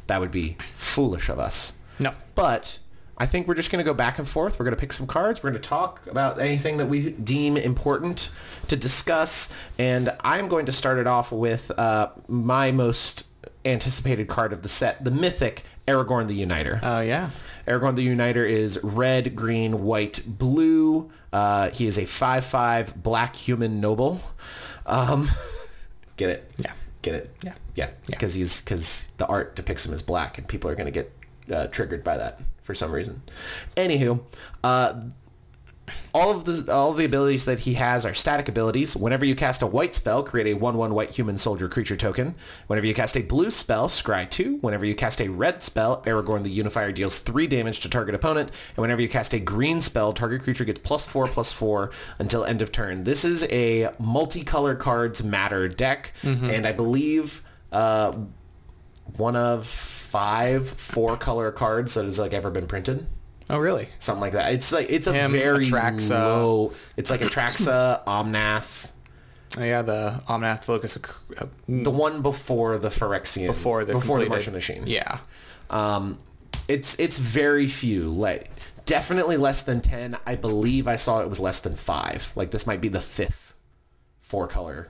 That 0.06 0.20
would 0.20 0.30
be 0.30 0.56
foolish 0.60 1.28
of 1.28 1.38
us. 1.38 1.72
No. 1.98 2.12
But 2.34 2.78
I 3.18 3.26
think 3.26 3.48
we're 3.48 3.54
just 3.54 3.70
going 3.70 3.82
to 3.82 3.88
go 3.88 3.94
back 3.94 4.18
and 4.18 4.28
forth. 4.28 4.58
We're 4.58 4.64
going 4.64 4.74
to 4.76 4.80
pick 4.80 4.92
some 4.92 5.06
cards. 5.06 5.42
We're 5.42 5.50
going 5.50 5.62
to 5.62 5.68
talk 5.68 6.06
about 6.06 6.38
anything 6.38 6.76
that 6.76 6.86
we 6.86 7.12
deem 7.12 7.56
important 7.56 8.30
to 8.68 8.76
discuss. 8.76 9.50
And 9.78 10.14
I'm 10.20 10.48
going 10.48 10.66
to 10.66 10.72
start 10.72 10.98
it 10.98 11.06
off 11.06 11.32
with 11.32 11.70
uh, 11.78 12.10
my 12.28 12.72
most 12.72 13.26
anticipated 13.64 14.28
card 14.28 14.52
of 14.52 14.62
the 14.62 14.68
set, 14.68 15.02
the 15.02 15.10
mythic 15.10 15.62
Aragorn 15.88 16.26
the 16.26 16.34
Uniter. 16.34 16.78
Oh 16.82 17.00
yeah. 17.00 17.30
Aragorn 17.66 17.96
the 17.96 18.02
Uniter 18.02 18.44
is 18.44 18.78
red, 18.82 19.34
green, 19.34 19.82
white, 19.82 20.22
blue. 20.26 21.10
Uh, 21.32 21.70
he 21.70 21.86
is 21.86 21.98
a 21.98 22.02
5-5 22.02 23.02
black 23.02 23.34
human 23.34 23.80
noble. 23.80 24.20
Um, 24.84 25.28
get 26.16 26.30
it? 26.30 26.50
Yeah. 26.58 26.72
Get 27.02 27.14
it? 27.14 27.36
Yeah. 27.42 27.54
Yeah. 27.74 27.90
Because 28.06 28.34
he's 28.34 28.60
because 28.60 29.10
the 29.16 29.26
art 29.26 29.56
depicts 29.56 29.86
him 29.86 29.94
as 29.94 30.02
black, 30.02 30.38
and 30.38 30.48
people 30.48 30.70
are 30.70 30.74
going 30.74 30.92
to 30.92 30.92
get 30.92 31.12
uh, 31.52 31.66
triggered 31.68 32.02
by 32.02 32.16
that 32.16 32.40
for 32.66 32.74
some 32.74 32.90
reason. 32.90 33.22
Anywho, 33.76 34.20
uh, 34.64 35.00
all 36.12 36.30
of 36.30 36.44
the 36.44 36.72
all 36.72 36.90
of 36.90 36.96
the 36.96 37.04
abilities 37.04 37.44
that 37.44 37.60
he 37.60 37.74
has 37.74 38.04
are 38.04 38.14
static 38.14 38.48
abilities. 38.48 38.96
Whenever 38.96 39.24
you 39.24 39.36
cast 39.36 39.62
a 39.62 39.66
white 39.66 39.94
spell, 39.94 40.22
create 40.22 40.46
a 40.46 40.58
1-1 40.58 40.90
white 40.90 41.10
human 41.10 41.38
soldier 41.38 41.68
creature 41.68 41.96
token. 41.96 42.34
Whenever 42.66 42.86
you 42.86 42.94
cast 42.94 43.16
a 43.16 43.22
blue 43.22 43.50
spell, 43.50 43.88
scry 43.88 44.28
2. 44.28 44.58
Whenever 44.62 44.84
you 44.84 44.94
cast 44.94 45.20
a 45.20 45.28
red 45.28 45.62
spell, 45.62 46.02
Aragorn 46.02 46.42
the 46.42 46.50
Unifier 46.50 46.90
deals 46.90 47.18
3 47.18 47.46
damage 47.46 47.80
to 47.80 47.90
target 47.90 48.14
opponent. 48.14 48.50
And 48.70 48.78
whenever 48.78 49.00
you 49.00 49.08
cast 49.08 49.32
a 49.34 49.38
green 49.38 49.80
spell, 49.80 50.12
target 50.12 50.42
creature 50.42 50.64
gets 50.64 50.80
plus 50.80 51.06
4 51.06 51.28
plus 51.28 51.52
4 51.52 51.90
until 52.18 52.44
end 52.44 52.62
of 52.62 52.72
turn. 52.72 53.04
This 53.04 53.24
is 53.24 53.44
a 53.44 53.90
multicolor 54.00 54.76
cards 54.78 55.22
matter 55.22 55.68
deck, 55.68 56.12
and 56.50 56.66
I 56.66 56.72
believe 56.72 57.42
uh, 57.70 58.16
one 59.16 59.36
of 59.36 59.95
five 60.16 60.68
four-color 60.68 61.52
cards 61.52 61.94
that 61.94 62.04
has 62.04 62.18
like 62.18 62.32
ever 62.32 62.50
been 62.50 62.66
printed 62.66 63.06
Oh 63.50 63.58
really? 63.58 63.88
something 64.00 64.20
like 64.20 64.32
that. 64.32 64.54
It's 64.54 64.72
like 64.72 64.90
it's 64.90 65.06
a 65.06 65.12
Him, 65.12 65.30
very 65.30 65.66
Atraxa. 65.66 66.10
low. 66.10 66.72
It's 66.96 67.10
like 67.10 67.20
Atraxa, 67.20 68.02
Omnath, 68.06 68.90
Oh 69.58 69.62
yeah. 69.62 69.82
The 69.82 70.20
Omnath 70.28 70.68
Locus. 70.68 70.96
Uh, 71.38 71.46
the 71.68 71.90
one 71.90 72.22
before 72.22 72.76
the 72.78 72.88
Phyrexian, 72.88 73.46
before 73.46 73.84
the 73.84 73.92
before 73.92 74.18
the 74.18 74.28
Martian 74.28 74.52
Machine. 74.52 74.84
Yeah. 74.86 75.18
Um, 75.70 76.18
it's 76.66 76.98
it's 76.98 77.18
very 77.18 77.68
few. 77.68 78.08
Like 78.08 78.50
definitely 78.84 79.36
less 79.36 79.62
than 79.62 79.80
ten. 79.80 80.16
I 80.26 80.34
believe 80.34 80.88
I 80.88 80.96
saw 80.96 81.20
it 81.20 81.28
was 81.28 81.38
less 81.38 81.60
than 81.60 81.76
five. 81.76 82.32
Like 82.34 82.50
this 82.50 82.66
might 82.66 82.80
be 82.80 82.88
the 82.88 83.00
fifth 83.00 83.54
four 84.18 84.48
color 84.48 84.88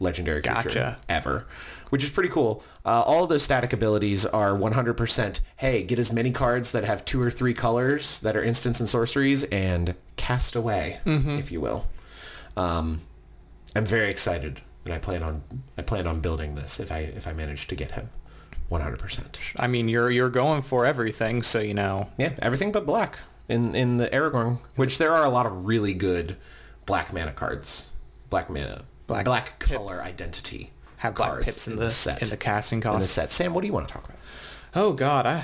legendary 0.00 0.42
creature 0.42 0.68
Gotcha. 0.68 0.98
ever, 1.08 1.46
which 1.90 2.02
is 2.02 2.10
pretty 2.10 2.28
cool. 2.30 2.62
Uh, 2.84 3.02
all 3.02 3.22
of 3.22 3.28
those 3.28 3.42
static 3.42 3.72
abilities 3.72 4.26
are 4.26 4.52
100%. 4.52 5.40
Hey, 5.56 5.82
get 5.82 5.98
as 5.98 6.12
many 6.12 6.30
cards 6.30 6.72
that 6.72 6.84
have 6.84 7.04
two 7.04 7.20
or 7.22 7.30
three 7.30 7.54
colors 7.54 8.18
that 8.20 8.34
are 8.36 8.42
instants 8.42 8.80
and 8.80 8.88
sorceries, 8.88 9.44
and 9.44 9.94
cast 10.16 10.56
away, 10.56 10.98
if 11.04 11.52
you 11.52 11.60
will. 11.60 11.86
Um, 12.56 13.02
I'm 13.76 13.86
very 13.86 14.10
excited, 14.10 14.60
and 14.84 14.92
I 14.92 14.98
plan 14.98 15.22
on 15.22 15.42
I 15.78 15.82
plan 15.82 16.06
on 16.06 16.20
building 16.20 16.54
this 16.56 16.80
if 16.80 16.90
I 16.90 16.98
if 17.00 17.26
I 17.28 17.32
manage 17.32 17.68
to 17.68 17.76
get 17.76 17.92
him, 17.92 18.10
100%. 18.70 19.54
I 19.58 19.66
mean, 19.66 19.88
you're 19.88 20.10
you're 20.10 20.30
going 20.30 20.62
for 20.62 20.84
everything, 20.84 21.42
so 21.42 21.60
you 21.60 21.74
know. 21.74 22.08
Yeah, 22.18 22.32
everything 22.42 22.72
but 22.72 22.86
black 22.86 23.18
in 23.48 23.74
in 23.74 23.96
the 23.98 24.08
Aragorn, 24.08 24.58
which 24.76 24.98
there 24.98 25.12
are 25.12 25.24
a 25.24 25.28
lot 25.30 25.46
of 25.46 25.66
really 25.66 25.94
good 25.94 26.36
black 26.86 27.12
mana 27.12 27.32
cards, 27.32 27.90
black 28.30 28.48
mana, 28.50 28.82
Black 29.10 29.24
black, 29.24 29.58
color 29.58 30.00
identity. 30.02 30.70
Have 30.98 31.14
black 31.14 31.30
cards 31.30 31.44
pips 31.46 31.68
in 31.68 31.76
the 31.76 31.90
set 31.90 32.22
in 32.22 32.28
the 32.28 32.36
casting 32.36 32.76
in 32.76 32.80
the 32.80 32.86
cost. 32.98 33.10
set. 33.10 33.32
Sam, 33.32 33.52
what 33.54 33.62
do 33.62 33.66
you 33.66 33.72
want 33.72 33.88
to 33.88 33.92
talk 33.94 34.04
about? 34.04 34.18
Oh 34.74 34.92
God, 34.92 35.26
I. 35.26 35.42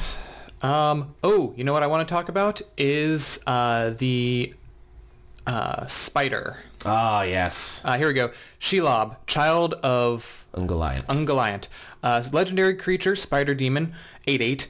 Um. 0.63 1.15
Oh, 1.23 1.53
you 1.57 1.65
know 1.65 1.73
what 1.73 1.83
I 1.83 1.87
want 1.87 2.07
to 2.07 2.13
talk 2.15 2.29
about 2.29 2.63
is 2.79 3.41
uh, 3.47 3.91
the 3.91 4.55
uh, 5.47 5.87
spider. 5.87 6.59
Ah, 6.85 7.23
yes, 7.23 7.83
Uh, 7.85 7.97
here 7.99 8.07
we 8.07 8.15
go. 8.15 8.31
Shelob, 8.61 9.17
child 9.27 9.75
of 9.83 10.47
Ungoliant. 10.55 11.05
Ungoliant. 11.07 11.67
Uh, 12.03 12.23
legendary 12.33 12.77
creature, 12.77 13.17
spider 13.17 13.55
demon, 13.55 13.93
8-8 14.29 14.69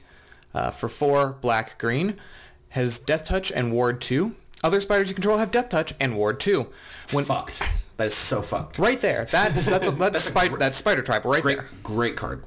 uh, 0.55 0.71
for 0.71 0.89
4 0.89 1.33
black 1.41 1.77
green. 1.77 2.15
Has 2.69 2.97
death 2.97 3.25
touch 3.25 3.51
and 3.51 3.71
ward 3.71 4.01
2. 4.01 4.35
Other 4.63 4.81
spiders 4.81 5.09
you 5.09 5.13
control 5.13 5.37
have 5.37 5.51
death 5.51 5.69
touch 5.69 5.93
and 5.99 6.17
ward 6.17 6.39
2. 6.39 6.67
When 7.13 7.23
fucked. 7.25 7.61
That 7.97 8.07
is 8.07 8.15
so 8.15 8.41
fucked. 8.41 8.79
right 8.79 9.01
there. 9.01 9.25
That's 9.25 9.65
that's 9.65 9.87
a, 9.87 9.91
that's, 9.91 10.23
spider 10.23 10.57
that's 10.57 10.77
spider 10.77 11.01
tribe 11.01 11.25
right 11.25 11.41
Great, 11.41 11.57
there. 11.57 11.69
great 11.83 12.15
card. 12.15 12.43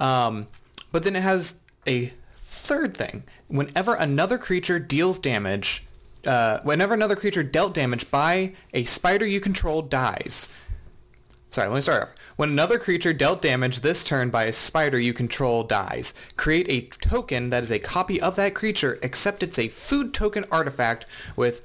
Um, 0.00 0.48
but 0.92 1.02
then 1.04 1.14
it 1.16 1.22
has 1.22 1.54
a 1.86 2.12
third 2.34 2.96
thing. 2.96 3.24
Whenever 3.48 3.94
another 3.94 4.38
creature 4.38 4.78
deals 4.78 5.18
damage, 5.18 5.86
uh, 6.26 6.60
whenever 6.62 6.94
another 6.94 7.16
creature 7.16 7.42
dealt 7.42 7.74
damage 7.74 8.10
by 8.10 8.54
a 8.74 8.84
spider 8.84 9.26
you 9.26 9.40
control 9.40 9.82
dies. 9.82 10.48
Sorry, 11.50 11.68
let 11.68 11.76
me 11.76 11.80
start 11.80 12.02
off. 12.02 12.14
When 12.36 12.50
another 12.50 12.78
creature 12.78 13.12
dealt 13.12 13.40
damage 13.40 13.80
this 13.80 14.04
turn 14.04 14.30
by 14.30 14.44
a 14.44 14.52
spider 14.52 14.98
you 14.98 15.12
control 15.12 15.64
dies, 15.64 16.12
create 16.36 16.68
a 16.68 16.82
token 16.98 17.50
that 17.50 17.62
is 17.62 17.70
a 17.72 17.78
copy 17.78 18.20
of 18.20 18.36
that 18.36 18.54
creature, 18.54 18.98
except 19.02 19.42
it's 19.42 19.58
a 19.58 19.68
food 19.68 20.12
token 20.12 20.44
artifact 20.52 21.06
with 21.36 21.64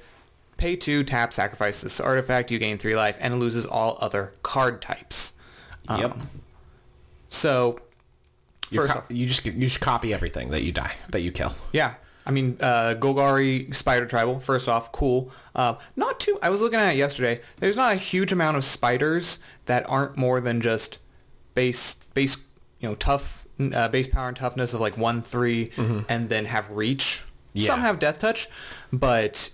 pay 0.56 0.76
2, 0.76 1.04
tap, 1.04 1.32
sacrifice 1.32 1.80
this 1.82 2.00
artifact, 2.00 2.50
you 2.50 2.58
gain 2.58 2.78
3 2.78 2.94
life, 2.96 3.16
and 3.20 3.34
it 3.34 3.36
loses 3.38 3.66
all 3.66 3.98
other 4.00 4.32
card 4.42 4.80
types. 4.82 5.34
Um, 5.88 6.00
Yep. 6.00 6.16
So, 7.28 7.80
You're 8.70 8.84
first 8.84 8.92
co- 8.94 8.98
off, 9.00 9.06
you 9.10 9.26
just 9.26 9.44
you 9.44 9.52
just 9.52 9.80
copy 9.80 10.14
everything 10.14 10.50
that 10.50 10.62
you 10.62 10.72
die 10.72 10.92
that 11.10 11.20
you 11.20 11.32
kill. 11.32 11.52
Yeah. 11.72 11.94
I 12.26 12.30
mean, 12.30 12.56
uh, 12.60 12.94
Golgari 12.98 13.74
Spider 13.74 14.06
Tribal, 14.06 14.38
first 14.40 14.66
off, 14.68 14.92
cool. 14.92 15.30
Uh, 15.54 15.74
not 15.94 16.20
too, 16.20 16.38
I 16.42 16.48
was 16.48 16.62
looking 16.62 16.78
at 16.78 16.94
it 16.94 16.96
yesterday. 16.96 17.42
There's 17.58 17.76
not 17.76 17.92
a 17.92 17.96
huge 17.96 18.32
amount 18.32 18.56
of 18.56 18.64
spiders 18.64 19.40
that 19.66 19.84
aren't 19.90 20.16
more 20.16 20.40
than 20.40 20.62
just 20.62 20.98
base, 21.54 21.96
base, 22.14 22.38
you 22.80 22.88
know, 22.88 22.94
tough, 22.94 23.46
uh, 23.60 23.88
base 23.88 24.06
power 24.08 24.28
and 24.28 24.36
toughness 24.36 24.72
of 24.72 24.80
like 24.80 24.94
1-3 24.94 26.04
and 26.08 26.28
then 26.30 26.46
have 26.46 26.70
reach. 26.70 27.24
Yeah. 27.52 27.66
Some 27.66 27.80
have 27.82 27.98
death 27.98 28.20
touch, 28.20 28.48
but 28.90 29.50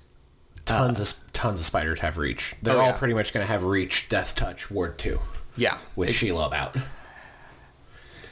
Tons 0.71 1.01
of 1.01 1.33
tons 1.33 1.61
of 1.61 1.67
spiders 1.67 2.01
have 2.01 2.17
reach. 2.17 2.55
They're 2.63 2.77
Oh, 2.77 2.81
all 2.81 2.87
yeah. 2.89 2.93
pretty 2.99 3.15
much 3.15 3.33
going 3.33 3.47
to 3.47 3.51
have 3.53 3.65
reach, 3.65 4.09
death 4.09 4.35
touch, 4.35 4.71
ward 4.71 4.99
two 4.99 5.21
yeah. 5.57 5.79
with 5.97 6.09
It- 6.11 6.13
Sheila 6.15 6.51
out. 6.55 6.77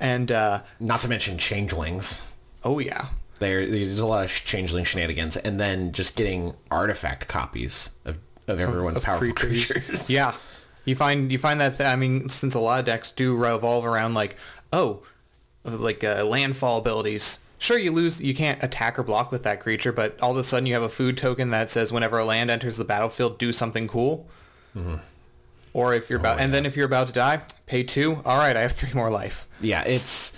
and, 0.00 0.30
uh, 0.30 0.62
Not 0.80 1.00
to 1.00 1.08
mention 1.08 1.38
changelings. 1.38 2.22
oh 2.64 2.78
yeah. 2.78 3.06
There, 3.40 3.66
there's 3.66 4.00
a 4.00 4.06
lot 4.06 4.24
of 4.24 4.30
changeling 4.32 4.84
shenanigans, 4.84 5.36
and 5.36 5.60
then 5.60 5.92
just 5.92 6.16
getting 6.16 6.54
artifact 6.72 7.28
copies 7.28 7.90
of, 8.04 8.18
of 8.48 8.58
everyone's 8.58 8.96
of 8.98 9.04
powerful 9.04 9.32
creatures. 9.32 10.10
Yeah, 10.10 10.34
you 10.84 10.96
find 10.96 11.30
you 11.30 11.38
find 11.38 11.60
that 11.60 11.76
th- 11.78 11.88
I 11.88 11.94
mean, 11.94 12.28
since 12.28 12.54
a 12.54 12.58
lot 12.60 12.80
of 12.80 12.84
decks 12.86 13.12
do 13.12 13.36
revolve 13.36 13.86
around 13.86 14.14
like, 14.14 14.36
oh, 14.72 15.02
like 15.64 16.02
uh, 16.02 16.24
landfall 16.24 16.78
abilities. 16.78 17.38
Sure, 17.58 17.76
you 17.76 17.90
lose, 17.90 18.20
you 18.20 18.34
can't 18.34 18.62
attack 18.62 18.98
or 18.98 19.02
block 19.02 19.32
with 19.32 19.42
that 19.42 19.58
creature, 19.60 19.92
but 19.92 20.18
all 20.20 20.30
of 20.30 20.36
a 20.36 20.44
sudden 20.44 20.66
you 20.66 20.74
have 20.74 20.82
a 20.82 20.88
food 20.88 21.16
token 21.16 21.50
that 21.50 21.68
says 21.68 21.92
whenever 21.92 22.16
a 22.18 22.24
land 22.24 22.50
enters 22.50 22.76
the 22.76 22.84
battlefield, 22.84 23.36
do 23.38 23.50
something 23.52 23.88
cool. 23.88 24.28
Mm-hmm. 24.76 24.96
Or 25.74 25.92
if 25.94 26.04
Oh, 26.04 26.06
you're 26.10 26.20
about, 26.20 26.40
and 26.40 26.52
then 26.54 26.64
if 26.66 26.76
you're 26.76 26.86
about 26.86 27.08
to 27.08 27.12
die, 27.12 27.40
pay 27.66 27.82
two. 27.82 28.22
All 28.24 28.38
right, 28.38 28.56
I 28.56 28.60
have 28.62 28.72
three 28.80 28.92
more 28.94 29.10
life. 29.10 29.46
yeah, 29.60 29.82
it's 29.84 30.36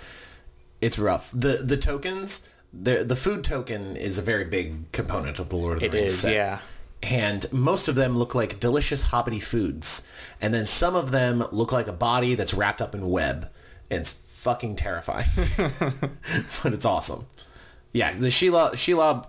it's 0.81 0.97
rough. 0.99 1.31
The 1.31 1.57
the 1.63 1.77
tokens, 1.77 2.47
the 2.73 3.03
the 3.03 3.15
food 3.15 3.43
token 3.43 3.95
is 3.95 4.17
a 4.17 4.21
very 4.21 4.43
big 4.45 4.91
component 4.91 5.39
of 5.39 5.49
the 5.49 5.55
Lord 5.55 5.75
of 5.77 5.79
the 5.81 5.85
It 5.85 5.93
Rings 5.93 6.13
is, 6.13 6.19
set. 6.19 6.33
yeah. 6.33 6.59
And 7.03 7.51
most 7.51 7.87
of 7.87 7.95
them 7.95 8.17
look 8.17 8.35
like 8.35 8.59
delicious 8.59 9.05
hobbity 9.05 9.41
foods, 9.41 10.07
and 10.39 10.53
then 10.53 10.65
some 10.65 10.95
of 10.95 11.11
them 11.11 11.43
look 11.51 11.71
like 11.71 11.87
a 11.87 11.93
body 11.93 12.35
that's 12.35 12.53
wrapped 12.53 12.81
up 12.81 12.93
in 12.93 13.07
web. 13.09 13.49
And 13.89 14.01
it's 14.01 14.13
fucking 14.41 14.75
terrifying, 14.75 15.27
but 16.63 16.73
it's 16.73 16.85
awesome. 16.85 17.27
Yeah, 17.93 18.11
the 18.13 18.31
Sheila 18.31 18.71
Shelob 18.73 19.27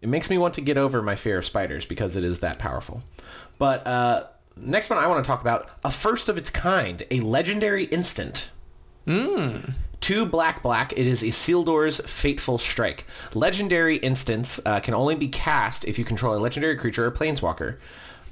it 0.00 0.08
makes 0.08 0.28
me 0.28 0.36
want 0.36 0.54
to 0.54 0.60
get 0.60 0.76
over 0.76 1.00
my 1.00 1.14
fear 1.14 1.38
of 1.38 1.46
spiders 1.46 1.84
because 1.84 2.16
it 2.16 2.24
is 2.24 2.40
that 2.40 2.58
powerful. 2.58 3.04
But 3.56 3.86
uh, 3.86 4.24
next 4.56 4.90
one 4.90 4.98
I 4.98 5.06
want 5.06 5.22
to 5.24 5.28
talk 5.28 5.40
about, 5.40 5.70
a 5.84 5.92
first 5.92 6.28
of 6.28 6.36
its 6.36 6.50
kind, 6.50 7.04
a 7.12 7.20
legendary 7.20 7.84
instant. 7.84 8.50
Two 10.00 10.26
black 10.26 10.60
black. 10.60 10.92
It 10.94 11.06
is 11.06 11.22
a 11.22 11.26
Isildur's 11.26 12.00
Fateful 12.00 12.58
Strike. 12.58 13.06
Legendary 13.32 13.98
instance 13.98 14.58
uh, 14.66 14.80
can 14.80 14.94
only 14.94 15.14
be 15.14 15.28
cast 15.28 15.84
if 15.84 16.00
you 16.00 16.04
control 16.04 16.36
a 16.36 16.40
legendary 16.40 16.76
creature 16.76 17.06
or 17.06 17.12
planeswalker. 17.12 17.76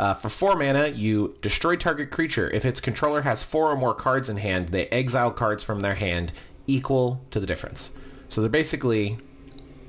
Uh, 0.00 0.14
for 0.14 0.30
four 0.30 0.56
mana, 0.56 0.88
you 0.88 1.36
destroy 1.42 1.76
target 1.76 2.10
creature. 2.10 2.48
If 2.52 2.64
its 2.64 2.80
controller 2.80 3.20
has 3.20 3.42
four 3.42 3.70
or 3.70 3.76
more 3.76 3.92
cards 3.92 4.30
in 4.30 4.38
hand, 4.38 4.70
they 4.70 4.86
exile 4.86 5.30
cards 5.30 5.62
from 5.62 5.80
their 5.80 5.96
hand 5.96 6.32
equal 6.66 7.20
to 7.30 7.38
the 7.38 7.46
difference. 7.46 7.90
So 8.26 8.40
they're 8.40 8.48
basically 8.48 9.18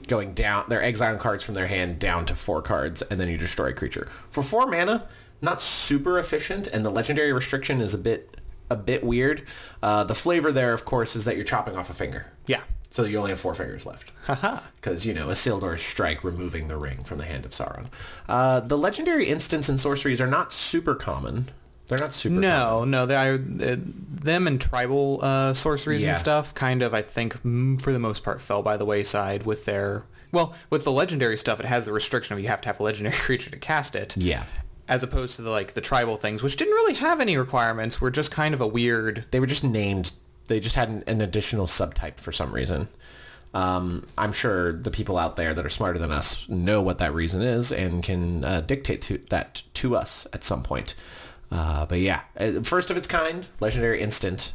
going 0.08 0.34
down. 0.34 0.66
They're 0.68 0.84
exiling 0.84 1.18
cards 1.18 1.46
from 1.46 1.56
their 1.56 1.68
hand 1.68 1.98
down 1.98 2.26
to 2.26 2.36
four 2.36 2.62
cards, 2.62 3.02
and 3.04 3.22
then 3.22 3.30
you 3.30 3.38
destroy 3.38 3.68
a 3.68 3.74
creature. 3.74 4.10
For 4.32 4.44
four 4.44 4.68
mana, 4.68 5.08
not 5.42 5.62
super 5.62 6.20
efficient, 6.20 6.68
and 6.68 6.86
the 6.86 6.90
legendary 6.90 7.32
restriction 7.32 7.80
is 7.80 7.94
a 7.94 7.98
bit 7.98 8.36
a 8.70 8.76
bit 8.76 9.06
weird. 9.06 9.48
Uh, 9.82 10.04
the 10.04 10.16
flavor 10.16 10.52
there, 10.52 10.74
of 10.74 10.84
course, 10.84 11.16
is 11.16 11.24
that 11.24 11.38
you're 11.38 11.46
chopping 11.46 11.78
off 11.78 11.90
a 11.90 11.94
finger. 11.94 12.34
Yeah. 12.48 12.64
So 12.92 13.06
you 13.06 13.18
only 13.18 13.30
have 13.32 13.40
four 13.40 13.56
fingers 13.56 13.86
left. 13.86 14.12
Because, 14.76 15.06
you 15.06 15.14
know, 15.14 15.30
a 15.30 15.32
Isildur's 15.32 15.82
strike 15.82 16.24
removing 16.26 16.68
the 16.68 16.76
ring 16.78 17.04
from 17.06 17.20
the 17.20 17.24
hand 17.24 17.46
of 17.46 17.52
Sauron. 17.52 17.88
Uh, 18.28 18.60
the 18.60 18.78
legendary 18.78 19.28
instants 19.28 19.70
and 19.70 19.80
sorceries 19.80 20.20
are 20.20 20.28
not 20.28 20.52
super 20.52 20.94
common. 20.94 21.50
They're 21.88 21.98
not 21.98 22.12
super 22.12 22.36
common. 22.36 22.42
No, 22.42 22.84
no, 22.84 23.06
they 23.06 23.16
are, 23.16 23.36
uh, 23.36 23.78
them 23.80 24.46
and 24.46 24.60
tribal 24.60 25.20
uh, 25.24 25.54
sorceries 25.54 26.04
Yeah. 26.04 26.10
and 26.10 26.18
stuff 26.18 26.54
kind 26.54 26.84
of, 26.84 26.94
I 26.94 27.02
think, 27.02 27.34
for 27.82 27.94
the 27.94 28.00
most 28.00 28.24
part, 28.26 28.42
fell 28.42 28.62
by 28.62 28.76
the 28.76 28.86
wayside 28.86 29.46
with 29.46 29.64
their... 29.64 30.04
Well, 30.34 30.54
with 30.70 30.84
the 30.84 30.92
legendary 30.92 31.38
stuff, 31.38 31.62
it 31.62 31.66
has 31.66 31.86
the 31.86 31.94
restriction 31.94 32.34
of 32.34 32.42
you 32.42 32.50
have 32.50 32.60
to 32.62 32.68
have 32.68 32.80
a 32.80 32.84
legendary 32.84 33.16
creature 33.20 33.50
to 33.52 33.58
cast 33.58 33.96
it. 33.96 34.18
Yeah. 34.18 34.44
As 34.90 35.02
opposed 35.02 35.38
to 35.38 35.42
the 35.44 35.50
like 35.50 35.74
the 35.74 35.82
tribal 35.82 36.18
things, 36.18 36.44
which 36.44 36.58
didn't 36.58 36.74
really 36.74 36.96
have 36.96 37.22
any 37.22 37.38
requirements, 37.38 38.02
were 38.02 38.12
just 38.12 38.32
kind 38.32 38.54
of 38.54 38.60
a 38.60 38.68
weird. 38.68 39.24
They 39.32 39.40
were 39.40 39.46
just 39.46 39.64
named. 39.64 40.12
They 40.52 40.60
just 40.60 40.76
had 40.76 40.90
an, 40.90 41.02
an 41.08 41.22
additional 41.22 41.66
subtype 41.66 42.18
for 42.18 42.34
some 42.34 42.52
reason. 42.52 42.90
Um, 43.54 44.06
I'm 44.18 44.34
sure 44.34 44.74
the 44.74 44.92
people 44.92 45.18
out 45.18 45.38
there 45.38 45.54
that 45.54 45.66
are 45.66 45.70
smarter 45.70 45.98
than 45.98 46.12
us 46.12 46.48
know 46.50 46.82
what 46.82 46.98
that 46.98 47.14
reason 47.14 47.42
is 47.42 47.72
and 47.72 48.04
can 48.04 48.44
uh, 48.44 48.60
dictate 48.60 49.02
to, 49.04 49.18
that 49.30 49.64
to 49.76 49.96
us 49.96 50.28
at 50.34 50.44
some 50.44 50.62
point. 50.62 50.94
Uh, 51.50 51.86
but 51.86 52.00
yeah, 52.00 52.22
uh, 52.38 52.62
first 52.64 52.92
of 52.92 52.98
its 52.98 53.08
kind, 53.08 53.48
legendary 53.62 54.02
instant, 54.02 54.52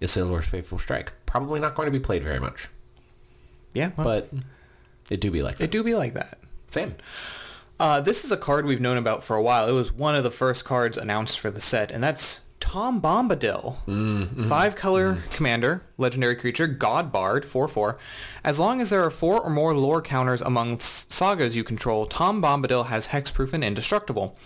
Isildur's 0.00 0.46
Faithful 0.46 0.78
Strike. 0.78 1.12
Probably 1.26 1.58
not 1.58 1.74
going 1.74 1.86
to 1.86 1.92
be 1.92 2.00
played 2.00 2.22
very 2.22 2.38
much, 2.38 2.68
Yeah, 3.74 3.90
well, 3.96 4.04
but 4.06 4.30
it 5.10 5.20
do 5.20 5.32
be 5.32 5.42
like 5.42 5.58
that. 5.58 5.64
it 5.64 5.70
do 5.72 5.82
be 5.82 5.94
like 5.96 6.14
that. 6.14 6.38
Same. 6.70 6.94
Uh, 7.80 8.00
this 8.00 8.24
is 8.24 8.30
a 8.30 8.36
card 8.36 8.66
we've 8.66 8.80
known 8.80 8.96
about 8.96 9.24
for 9.24 9.34
a 9.34 9.42
while. 9.42 9.68
It 9.68 9.72
was 9.72 9.92
one 9.92 10.14
of 10.14 10.22
the 10.22 10.30
first 10.30 10.64
cards 10.64 10.96
announced 10.96 11.40
for 11.40 11.50
the 11.50 11.60
set, 11.60 11.90
and 11.90 12.02
that's 12.02 12.40
Tom 12.60 13.00
Bombadil. 13.02 14.46
Five 14.48 14.76
color 14.76 15.18
commander, 15.32 15.82
legendary 15.98 16.36
creature, 16.36 16.66
God 16.68 17.10
Bard, 17.10 17.44
4-4. 17.44 17.96
As 18.44 18.60
long 18.60 18.80
as 18.80 18.90
there 18.90 19.02
are 19.02 19.10
four 19.10 19.40
or 19.40 19.50
more 19.50 19.74
lore 19.74 20.00
counters 20.00 20.40
among 20.40 20.78
sagas 20.78 21.56
you 21.56 21.64
control, 21.64 22.06
Tom 22.06 22.40
Bombadil 22.40 22.86
has 22.86 23.08
hexproof 23.08 23.52
and 23.52 23.64
indestructible. 23.64 24.36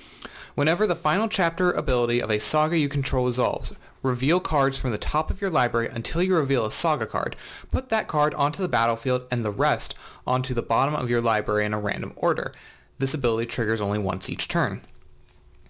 Whenever 0.55 0.87
the 0.87 0.95
final 0.95 1.29
chapter 1.29 1.73
ability 1.73 2.21
of 2.23 2.31
a 2.31 2.39
saga 2.39 2.79
you 2.79 2.89
control 2.89 3.27
resolves, 3.27 3.75
reveal 4.03 4.39
cards 4.39 4.79
from 4.79 4.93
the 4.93 4.99
top 4.99 5.31
of 5.31 5.41
your 5.41 5.51
library 5.51 5.89
until 5.93 6.23
you 6.23 6.37
reveal 6.37 6.65
a 6.65 6.71
saga 6.71 7.07
card. 7.07 7.35
Put 7.73 7.89
that 7.89 8.07
card 8.07 8.33
onto 8.35 8.63
the 8.63 8.69
battlefield 8.69 9.27
and 9.31 9.45
the 9.45 9.51
rest 9.51 9.95
onto 10.27 10.55
the 10.55 10.63
bottom 10.63 10.95
of 10.95 11.11
your 11.11 11.21
library 11.21 11.65
in 11.65 11.75
a 11.75 11.81
random 11.81 12.13
order. 12.17 12.53
This 12.99 13.15
ability 13.15 13.47
triggers 13.47 13.81
only 13.81 13.99
once 13.99 14.31
each 14.31 14.47
turn. 14.47 14.83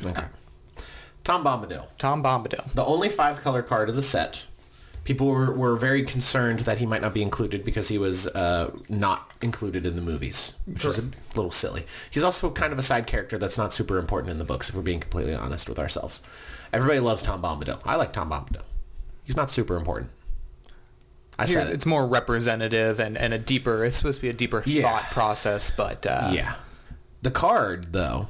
Okay. 0.05 0.25
Tom 1.25 1.43
Bombadil. 1.45 1.87
Tom 1.99 2.23
Bombadil. 2.23 2.73
the 2.75 2.85
only 2.85 3.09
five 3.09 3.41
color 3.41 3.63
card 3.63 3.89
of 3.89 3.97
the 3.97 4.03
set. 4.03 4.47
People 5.05 5.27
were, 5.29 5.53
were 5.53 5.77
very 5.77 6.03
concerned 6.03 6.61
that 6.61 6.79
he 6.79 6.87
might 6.87 7.03
not 7.03 7.13
be 7.13 7.21
included 7.21 7.63
because 7.65 7.89
he 7.89 7.99
was 7.99 8.27
uh, 8.29 8.71
not 8.89 9.31
included 9.43 9.85
in 9.87 9.97
the 9.97 10.03
movies, 10.03 10.57
which 10.67 10.83
is 10.85 10.99
a 10.99 11.05
little 11.35 11.51
silly. 11.51 11.85
He's 12.11 12.23
also 12.23 12.51
kind 12.51 12.73
of 12.73 12.79
a 12.79 12.83
side 12.83 13.07
character 13.07 13.37
that's 13.37 13.59
not 13.59 13.75
super 13.75 13.99
important 13.99 14.31
in 14.31 14.39
the 14.39 14.45
books, 14.45 14.71
if 14.71 14.75
we're 14.75 14.81
being 14.83 15.01
completely 15.01 15.35
honest 15.35 15.69
with 15.69 15.79
ourselves. 15.79 16.23
Everybody 16.73 17.01
loves 17.01 17.23
Tom 17.23 17.43
Bombadil. 17.43 17.81
I 17.85 17.97
like 17.97 18.15
Tom 18.15 18.31
Bombadil. 18.31 18.63
He's 19.25 19.37
not 19.37 19.51
super 19.51 19.77
important. 19.77 20.11
I 21.39 21.45
Here, 21.47 21.55
said 21.59 21.67
it. 21.67 21.75
it's 21.75 21.85
more 21.87 22.07
representative 22.07 22.99
and, 22.99 23.19
and 23.19 23.35
a 23.35 23.39
deeper, 23.39 23.85
it's 23.85 23.97
supposed 23.99 24.17
to 24.17 24.23
be 24.23 24.29
a 24.31 24.33
deeper 24.33 24.63
Yeah. 24.65 24.83
thought 25.01 25.11
process, 25.11 25.71
but 25.71 26.07
uh, 26.07 26.31
Yeah. 26.33 26.55
The 27.21 27.31
card, 27.31 27.93
though, 27.93 28.29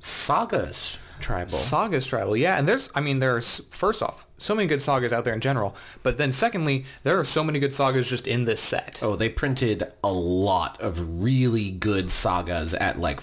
Sagas 0.00 0.98
Tribal. 1.20 1.52
Sagas 1.52 2.06
tribal, 2.06 2.36
yeah, 2.36 2.58
and 2.58 2.66
there's, 2.66 2.90
I 2.94 3.00
mean, 3.00 3.18
there's 3.18 3.60
first 3.74 4.02
off, 4.02 4.26
so 4.38 4.54
many 4.54 4.66
good 4.66 4.82
sagas 4.82 5.12
out 5.12 5.24
there 5.24 5.34
in 5.34 5.40
general, 5.40 5.76
but 6.02 6.18
then 6.18 6.32
secondly, 6.32 6.84
there 7.02 7.18
are 7.18 7.24
so 7.24 7.44
many 7.44 7.58
good 7.58 7.74
sagas 7.74 8.08
just 8.08 8.26
in 8.26 8.44
this 8.44 8.60
set. 8.60 9.00
Oh, 9.02 9.16
they 9.16 9.28
printed 9.28 9.84
a 10.02 10.12
lot 10.12 10.80
of 10.80 11.22
really 11.22 11.70
good 11.70 12.10
sagas 12.10 12.74
at 12.74 12.98
like 12.98 13.20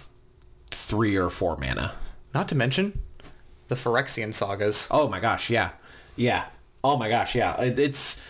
three 0.72 1.16
or 1.16 1.30
four 1.30 1.58
mana. 1.58 1.94
Not 2.34 2.48
to 2.50 2.56
mention 2.56 3.00
the 3.68 3.76
Phyrexian 3.76 4.34
sagas. 4.34 4.88
Oh 4.92 5.08
my 5.08 5.20
gosh, 5.20 5.50
yeah, 5.50 5.72
yeah. 6.16 6.46
Oh 6.84 6.98
my 6.98 7.10
gosh, 7.10 7.36
yeah. 7.36 7.60
It's 7.60 8.22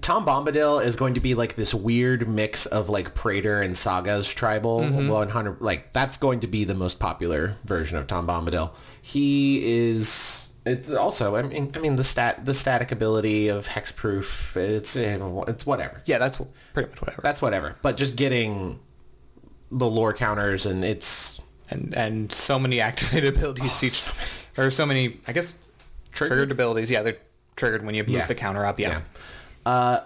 Tom 0.00 0.26
Bombadil 0.26 0.84
is 0.84 0.96
going 0.96 1.14
to 1.14 1.20
be 1.20 1.34
like 1.34 1.54
this 1.54 1.72
weird 1.72 2.28
mix 2.28 2.66
of 2.66 2.88
like 2.88 3.14
Praetor 3.14 3.62
and 3.62 3.76
Sagas 3.76 4.32
tribal. 4.32 4.80
Mm-hmm. 4.80 5.08
100 5.08 5.60
like 5.60 5.92
that's 5.92 6.16
going 6.16 6.40
to 6.40 6.46
be 6.46 6.64
the 6.64 6.74
most 6.74 6.98
popular 6.98 7.56
version 7.64 7.98
of 7.98 8.06
Tom 8.06 8.26
Bombadil. 8.26 8.70
He 9.06 9.88
is 9.90 10.50
it 10.64 10.90
also 10.94 11.36
I 11.36 11.42
mean 11.42 11.70
I 11.74 11.78
mean 11.78 11.96
the 11.96 12.04
stat 12.04 12.46
the 12.46 12.54
static 12.54 12.90
ability 12.90 13.48
of 13.48 13.68
hexproof 13.68 14.56
it's 14.56 14.96
it's 14.96 15.66
whatever. 15.66 16.00
Yeah, 16.06 16.16
that's 16.16 16.40
pretty 16.72 16.88
much 16.88 17.02
whatever. 17.02 17.20
That's 17.22 17.42
whatever. 17.42 17.76
But 17.82 17.98
just 17.98 18.16
getting 18.16 18.80
the 19.70 19.86
lore 19.86 20.14
counters 20.14 20.64
and 20.64 20.82
it's 20.84 21.38
and 21.70 21.94
and 21.94 22.32
so 22.32 22.58
many 22.58 22.80
activated 22.80 23.36
abilities 23.36 23.82
each, 23.84 24.06
or 24.56 24.70
so 24.70 24.86
many, 24.86 25.20
I 25.28 25.32
guess, 25.32 25.52
triggered, 26.12 26.50
abilities. 26.50 26.90
Yeah, 26.90 27.02
they're 27.02 27.18
triggered 27.56 27.84
when 27.84 27.94
you 27.94 28.04
move 28.04 28.10
Yeah. 28.10 28.26
the 28.26 28.34
counter 28.34 28.64
up. 28.64 28.80
Yeah. 28.80 29.00
Yeah. 29.66 29.70
Uh, 29.70 30.00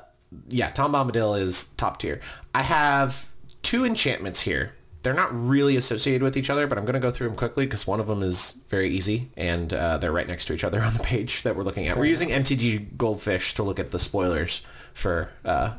yeah, 0.48 0.70
Tom 0.70 0.92
Bombadil 0.92 1.40
is 1.40 1.66
top 1.76 2.00
tier. 2.00 2.20
I 2.52 2.62
have 2.62 3.30
two 3.62 3.84
enchantments 3.84 4.40
here. 4.40 4.72
They're 5.02 5.14
not 5.14 5.30
really 5.32 5.76
associated 5.76 6.22
with 6.22 6.36
each 6.36 6.50
other, 6.50 6.66
but 6.66 6.76
I'm 6.76 6.84
going 6.84 6.94
to 6.94 7.00
go 7.00 7.10
through 7.10 7.28
them 7.28 7.36
quickly 7.36 7.66
because 7.66 7.86
one 7.86 8.00
of 8.00 8.08
them 8.08 8.22
is 8.22 8.60
very 8.68 8.88
easy, 8.88 9.30
and 9.36 9.72
uh, 9.72 9.98
they're 9.98 10.12
right 10.12 10.26
next 10.26 10.46
to 10.46 10.54
each 10.54 10.64
other 10.64 10.80
on 10.82 10.94
the 10.94 11.00
page 11.00 11.42
that 11.44 11.56
we're 11.56 11.62
looking 11.62 11.86
at. 11.86 11.96
We're 11.96 12.06
using 12.06 12.30
MTG 12.30 12.96
Goldfish 12.96 13.54
to 13.54 13.62
look 13.62 13.78
at 13.78 13.90
the 13.90 13.98
spoilers 13.98 14.62
for 14.92 15.30
uh, 15.44 15.74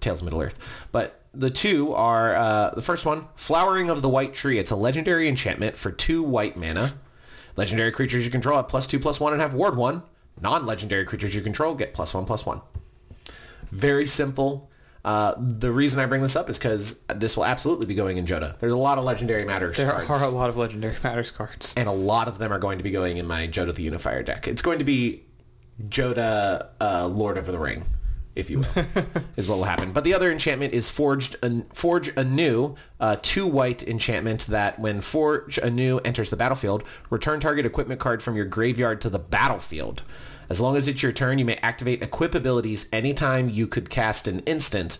Tales 0.00 0.20
of 0.20 0.24
Middle 0.24 0.40
Earth. 0.40 0.86
But 0.92 1.20
the 1.32 1.50
two 1.50 1.92
are, 1.92 2.34
uh, 2.34 2.70
the 2.70 2.82
first 2.82 3.04
one, 3.04 3.26
Flowering 3.36 3.90
of 3.90 4.02
the 4.02 4.08
White 4.08 4.34
Tree. 4.34 4.58
It's 4.58 4.70
a 4.70 4.76
legendary 4.76 5.28
enchantment 5.28 5.76
for 5.76 5.90
two 5.90 6.22
white 6.22 6.56
mana. 6.56 6.92
Legendary 7.56 7.92
creatures 7.92 8.24
you 8.24 8.30
control 8.30 8.56
have 8.56 8.68
plus 8.68 8.86
two, 8.86 8.98
plus 8.98 9.20
one, 9.20 9.32
and 9.32 9.42
have 9.42 9.54
ward 9.54 9.76
one. 9.76 10.02
Non-legendary 10.40 11.04
creatures 11.04 11.34
you 11.34 11.40
control 11.40 11.74
get 11.74 11.94
plus 11.94 12.12
one, 12.14 12.24
plus 12.24 12.44
one. 12.44 12.60
Very 13.70 14.06
simple. 14.06 14.70
Uh, 15.04 15.34
the 15.38 15.70
reason 15.70 16.00
I 16.00 16.06
bring 16.06 16.22
this 16.22 16.34
up 16.34 16.48
is 16.48 16.58
because 16.58 17.00
this 17.14 17.36
will 17.36 17.44
absolutely 17.44 17.84
be 17.84 17.94
going 17.94 18.16
in 18.16 18.26
Jodah. 18.26 18.58
There's 18.58 18.72
a 18.72 18.76
lot 18.76 18.96
of 18.96 19.04
legendary 19.04 19.44
matters 19.44 19.76
There 19.76 19.90
cards, 19.92 20.08
are 20.08 20.24
a 20.24 20.28
lot 20.30 20.48
of 20.48 20.56
legendary 20.56 20.96
matters 21.04 21.30
cards. 21.30 21.74
and 21.76 21.86
a 21.86 21.92
lot 21.92 22.26
of 22.26 22.38
them 22.38 22.52
are 22.52 22.58
going 22.58 22.78
to 22.78 22.84
be 22.84 22.90
going 22.90 23.18
in 23.18 23.26
my 23.26 23.46
Jodah 23.46 23.74
the 23.74 23.82
Unifier 23.82 24.22
deck. 24.22 24.48
It's 24.48 24.62
going 24.62 24.78
to 24.78 24.84
be 24.84 25.24
Jodah 25.88 26.68
uh, 26.80 27.06
Lord 27.08 27.36
of 27.36 27.46
the 27.46 27.58
Ring, 27.58 27.84
if 28.34 28.48
you 28.48 28.60
will, 28.60 28.66
is 29.36 29.48
what 29.48 29.56
will 29.58 29.64
happen. 29.64 29.92
But 29.92 30.04
the 30.04 30.14
other 30.14 30.30
enchantment 30.32 30.72
is 30.72 30.88
Forged 30.88 31.36
an- 31.42 31.66
Forge 31.72 32.08
Anew, 32.16 32.74
uh, 33.00 33.16
two 33.20 33.46
white 33.46 33.86
enchantment 33.86 34.46
that 34.46 34.78
when 34.78 35.00
Forge 35.00 35.58
Anew 35.58 35.98
enters 35.98 36.30
the 36.30 36.36
battlefield, 36.36 36.82
return 37.10 37.40
target 37.40 37.66
equipment 37.66 38.00
card 38.00 38.22
from 38.22 38.36
your 38.36 38.46
graveyard 38.46 39.00
to 39.02 39.10
the 39.10 39.18
battlefield. 39.18 40.02
As 40.48 40.60
long 40.60 40.76
as 40.76 40.88
it's 40.88 41.02
your 41.02 41.12
turn, 41.12 41.38
you 41.38 41.44
may 41.44 41.56
activate 41.62 42.02
equip 42.02 42.34
abilities 42.34 42.86
anytime 42.92 43.48
you 43.48 43.66
could 43.66 43.90
cast 43.90 44.28
an 44.28 44.40
instant, 44.40 44.98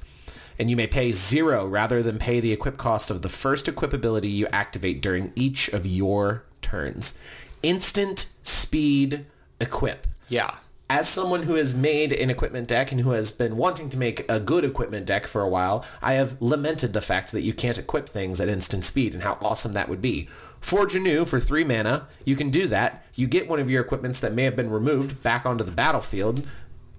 and 0.59 0.71
you 0.71 0.77
may 0.77 0.87
pay 0.87 1.13
zero 1.13 1.67
rather 1.67 2.03
than 2.03 2.19
pay 2.19 2.41
the 2.41 2.53
equip 2.53 2.77
cost 2.77 3.11
of 3.11 3.23
the 3.23 3.29
first 3.29 3.69
equip 3.69 3.93
ability 3.93 4.29
you 4.29 4.47
activate 4.53 5.01
during 5.01 5.33
each 5.35 5.69
of 5.69 5.87
your 5.87 6.45
turns. 6.63 7.15
Instant 7.63 8.31
speed 8.43 9.27
equip 9.61 10.07
Yeah. 10.29 10.57
as 10.91 11.09
someone 11.09 11.45
who 11.45 11.55
has 11.55 11.75
made 11.75 12.13
an 12.13 12.29
equipment 12.31 12.69
deck 12.69 12.93
and 12.93 13.01
who 13.01 13.11
has 13.11 13.31
been 13.31 13.57
wanting 13.57 13.89
to 13.89 13.99
make 13.99 14.25
a 14.31 14.39
good 14.39 14.65
equipment 14.65 15.07
deck 15.07 15.27
for 15.27 15.41
a 15.41 15.49
while, 15.49 15.85
I 16.03 16.13
have 16.15 16.41
lamented 16.41 16.93
the 16.93 17.01
fact 17.01 17.33
that 17.33 17.43
you 17.43 17.55
can't 17.55 17.79
equip 17.79 18.09
things 18.09 18.41
at 18.41 18.49
instant 18.49 18.85
speed 18.85 19.15
and 19.15 19.23
how 19.23 19.39
awesome 19.41 19.73
that 19.73 19.89
would 19.89 20.03
be. 20.03 20.29
Forge 20.65 20.95
anew 20.95 21.27
for 21.27 21.39
three 21.39 21.63
mana, 21.63 22.09
you 22.25 22.37
can 22.37 22.49
do 22.49 22.67
that. 22.69 23.05
You 23.17 23.27
get 23.27 23.51
one 23.51 23.61
of 23.61 23.69
your 23.69 23.83
equipments 23.83 24.19
that 24.21 24.33
may 24.33 24.45
have 24.45 24.57
been 24.57 24.71
removed 24.71 25.23
back 25.23 25.45
onto 25.45 25.63
the 25.63 25.71
battlefield, 25.71 26.47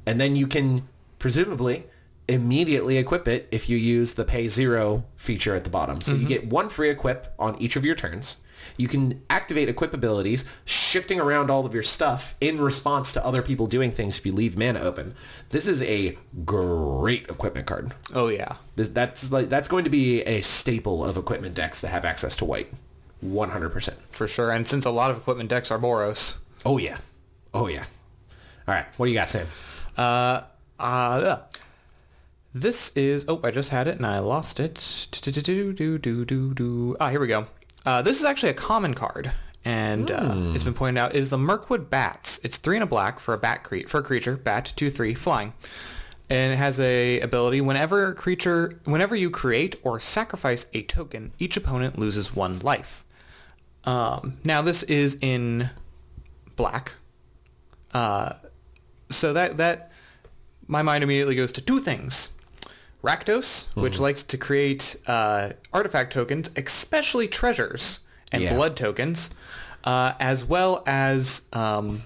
and 0.06 0.22
then 0.22 0.36
you 0.36 0.46
can 0.46 0.84
presumably 1.18 1.86
immediately 2.28 3.00
equip 3.00 3.28
it 3.28 3.48
if 3.52 3.68
you 3.68 3.76
use 3.76 4.14
the 4.14 4.24
pay 4.24 4.48
zero 4.48 5.04
feature 5.16 5.56
at 5.56 5.64
the 5.64 5.72
bottom. 5.72 6.00
So 6.00 6.12
you 6.12 6.20
mm-hmm. 6.20 6.28
get 6.28 6.48
one 6.48 6.70
free 6.70 6.92
equip 6.92 7.34
on 7.40 7.60
each 7.60 7.76
of 7.76 7.84
your 7.84 7.96
turns. 7.96 8.40
You 8.78 8.88
can 8.88 9.24
activate 9.32 9.68
equip 9.68 9.96
abilities, 9.96 10.46
shifting 10.64 11.20
around 11.20 11.50
all 11.50 11.66
of 11.66 11.74
your 11.74 11.82
stuff 11.82 12.36
in 12.40 12.62
response 12.62 13.14
to 13.14 13.26
other 13.26 13.42
people 13.42 13.66
doing 13.66 13.90
things 13.90 14.20
if 14.20 14.28
you 14.28 14.32
leave 14.32 14.56
mana 14.56 14.82
open. 14.82 15.16
This 15.50 15.68
is 15.68 15.82
a 15.82 16.20
great 16.46 17.24
equipment 17.30 17.66
card. 17.66 17.96
Oh 18.14 18.28
yeah. 18.28 18.58
This, 18.76 18.90
that's 18.90 19.32
like 19.32 19.50
that's 19.50 19.68
going 19.68 19.86
to 19.86 19.90
be 19.90 20.22
a 20.22 20.42
staple 20.42 21.04
of 21.04 21.18
equipment 21.18 21.56
decks 21.56 21.82
that 21.82 21.88
have 21.88 22.06
access 22.06 22.36
to 22.38 22.46
white. 22.46 22.72
100%. 23.24 23.94
For 24.12 24.28
sure. 24.28 24.52
And 24.52 24.66
since 24.68 24.86
a 24.86 24.92
lot 24.92 25.12
of 25.12 25.18
equipment 25.18 25.50
decks 25.50 25.72
are 25.72 25.80
Boros. 25.80 26.38
Oh 26.66 26.78
yeah. 26.78 26.98
Oh 27.54 27.68
yeah. 27.68 27.86
All 28.68 28.74
right, 28.74 28.86
what 28.98 29.06
do 29.06 29.12
you 29.12 29.18
got, 29.18 29.30
Sam? 29.30 29.48
Uh, 29.98 30.42
uh. 30.80 31.38
This 32.54 32.92
is, 32.96 33.26
oh, 33.28 33.42
I 33.44 33.52
just 33.52 33.70
had 33.70 33.88
it 33.88 33.98
and 33.98 34.06
I 34.06 34.20
lost 34.20 34.60
it. 34.60 34.80
Ah, 37.00 37.10
here 37.10 37.20
we 37.20 37.28
go. 37.28 37.48
Uh, 37.86 38.02
this 38.02 38.18
is 38.18 38.26
actually 38.26 38.50
a 38.52 38.56
common 38.56 38.94
card. 38.94 39.32
And 39.66 40.12
uh, 40.12 40.34
it's 40.54 40.64
been 40.64 40.74
pointed 40.76 41.00
out 41.00 41.16
is 41.16 41.32
the 41.32 41.38
Mirkwood 41.38 41.90
Bats. 41.90 42.40
It's 42.44 42.58
three 42.58 42.78
and 42.78 42.84
a 42.84 42.88
black 42.88 43.20
for 43.20 43.34
a 43.34 43.38
bat 43.38 43.64
cre- 43.64 43.88
for 43.88 44.00
a 44.00 44.04
creature, 44.04 44.38
bat 44.38 44.72
two 44.76 44.92
three 44.92 45.16
flying, 45.16 45.54
and 46.30 46.54
it 46.54 46.58
has 46.58 46.80
a 46.80 47.20
ability 47.20 47.62
whenever 47.62 48.14
creature 48.14 48.80
whenever 48.86 49.16
you 49.16 49.30
create 49.30 49.76
or 49.84 50.00
sacrifice 50.00 50.66
a 50.74 50.82
token, 50.84 51.32
each 51.40 51.56
opponent 51.58 51.98
loses 52.00 52.36
one 52.36 52.60
life. 52.60 53.06
Um, 53.84 54.38
now 54.44 54.62
this 54.62 54.82
is 54.84 55.18
in 55.22 55.70
black, 56.56 56.94
uh, 57.94 58.34
so 59.10 59.34
that 59.34 59.58
that 59.58 59.92
my 60.68 60.82
mind 60.82 61.04
immediately 61.04 61.36
goes 61.36 61.52
to 61.54 61.62
two 61.62 61.80
things. 61.80 62.30
Rakdos, 63.04 63.68
which 63.76 64.00
likes 64.00 64.24
to 64.24 64.36
create 64.38 64.96
uh, 65.06 65.50
artifact 65.72 66.12
tokens, 66.12 66.50
especially 66.56 67.28
treasures 67.28 68.00
and 68.32 68.42
Yeah. 68.42 68.56
blood 68.56 68.76
tokens, 68.76 69.30
uh, 69.84 70.14
as 70.20 70.44
well 70.44 70.82
as 70.88 71.44
um, 71.54 72.02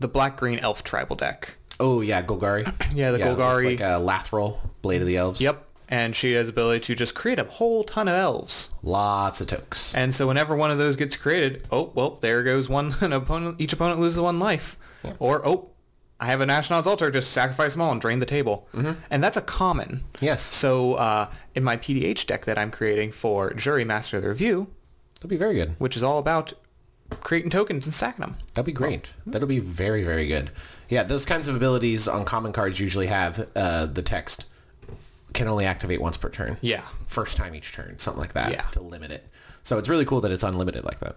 the 0.00 0.08
black-green 0.08 0.58
elf 0.58 0.82
tribal 0.82 1.14
deck. 1.14 1.54
Oh 1.80 2.00
yeah, 2.02 2.22
Golgari. 2.22 2.64
Yeah, 2.94 3.10
the 3.12 3.18
Golgari. 3.18 3.70
Like 3.72 3.80
a 3.80 4.00
Lathril, 4.00 4.58
Blade 4.82 5.00
of 5.00 5.06
the 5.06 5.16
Elves. 5.16 5.40
Yep. 5.40 5.66
And 5.88 6.14
she 6.14 6.32
has 6.34 6.48
ability 6.48 6.80
to 6.86 6.94
just 6.94 7.14
create 7.16 7.38
a 7.40 7.44
whole 7.44 7.82
ton 7.82 8.06
of 8.06 8.14
elves. 8.14 8.70
Lots 8.82 9.40
of 9.40 9.48
tokes. 9.48 9.92
And 9.94 10.14
so 10.14 10.26
whenever 10.28 10.54
one 10.54 10.70
of 10.70 10.78
those 10.78 10.94
gets 10.94 11.16
created, 11.16 11.64
oh, 11.72 11.90
well, 11.96 12.10
there 12.20 12.44
goes 12.44 12.68
one 12.68 12.92
an 13.00 13.12
opponent. 13.12 13.60
Each 13.60 13.72
opponent 13.72 13.98
loses 14.00 14.20
one 14.20 14.38
life. 14.38 14.78
Or, 15.18 15.44
oh, 15.44 15.70
I 16.20 16.26
have 16.26 16.40
an 16.42 16.48
Ashnod's 16.48 16.86
Altar, 16.86 17.10
just 17.10 17.32
sacrifice 17.32 17.72
them 17.72 17.80
all 17.82 17.90
and 17.90 18.00
drain 18.00 18.18
the 18.20 18.26
table. 18.26 18.68
And 19.10 19.24
that's 19.24 19.36
a 19.36 19.40
common. 19.42 20.04
Yes. 20.20 20.42
So 20.42 20.94
uh, 20.94 21.28
in 21.56 21.64
my 21.64 21.76
PDH 21.76 22.26
deck 22.26 22.44
that 22.44 22.56
I'm 22.58 22.70
creating 22.70 23.10
for 23.12 23.52
Juri 23.54 23.84
Master 23.84 24.18
of 24.18 24.22
the 24.22 24.28
Revue, 24.28 24.66
That'd 25.16 25.30
be 25.30 25.36
very 25.36 25.54
good. 25.54 25.74
which 25.78 25.96
is 25.96 26.02
all 26.04 26.18
about 26.18 26.52
creating 27.20 27.50
tokens 27.50 27.86
and 27.86 27.92
stacking 27.94 28.24
them. 28.24 28.36
That'd 28.54 28.66
be 28.66 28.72
great. 28.72 29.12
That'll 29.26 29.48
be 29.48 29.58
very, 29.58 30.04
very 30.04 30.28
good. 30.28 30.50
Yeah, 30.90 31.04
those 31.04 31.24
kinds 31.24 31.48
of 31.48 31.56
abilities 31.56 32.06
on 32.08 32.24
common 32.26 32.52
cards 32.52 32.78
usually 32.78 33.06
have 33.06 33.48
uh, 33.56 33.86
the 33.86 34.02
text 34.02 34.44
can 35.32 35.46
only 35.48 35.64
activate 35.64 36.00
once 36.00 36.16
per 36.16 36.28
turn. 36.28 36.56
Yeah. 36.60 36.82
First 37.06 37.36
time 37.36 37.54
each 37.54 37.72
turn, 37.72 37.98
something 37.98 38.20
like 38.20 38.32
that 38.34 38.50
Yeah. 38.52 38.62
to 38.72 38.82
limit 38.82 39.10
it. 39.12 39.26
So 39.62 39.78
it's 39.78 39.88
really 39.88 40.04
cool 40.04 40.20
that 40.22 40.32
it's 40.32 40.42
unlimited 40.42 40.84
like 40.84 40.98
that. 41.00 41.16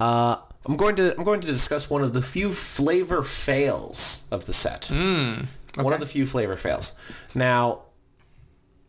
Uh, 0.00 0.36
I'm 0.64 0.76
going 0.76 0.96
to 0.96 1.14
I'm 1.18 1.24
going 1.24 1.40
to 1.42 1.46
discuss 1.46 1.90
one 1.90 2.02
of 2.02 2.12
the 2.14 2.22
few 2.22 2.52
flavor 2.52 3.22
fails 3.22 4.22
of 4.30 4.46
the 4.46 4.52
set. 4.52 4.90
One 4.90 5.92
of 5.92 6.00
the 6.00 6.06
few 6.06 6.26
flavor 6.26 6.56
fails. 6.56 6.92
Now, 7.34 7.82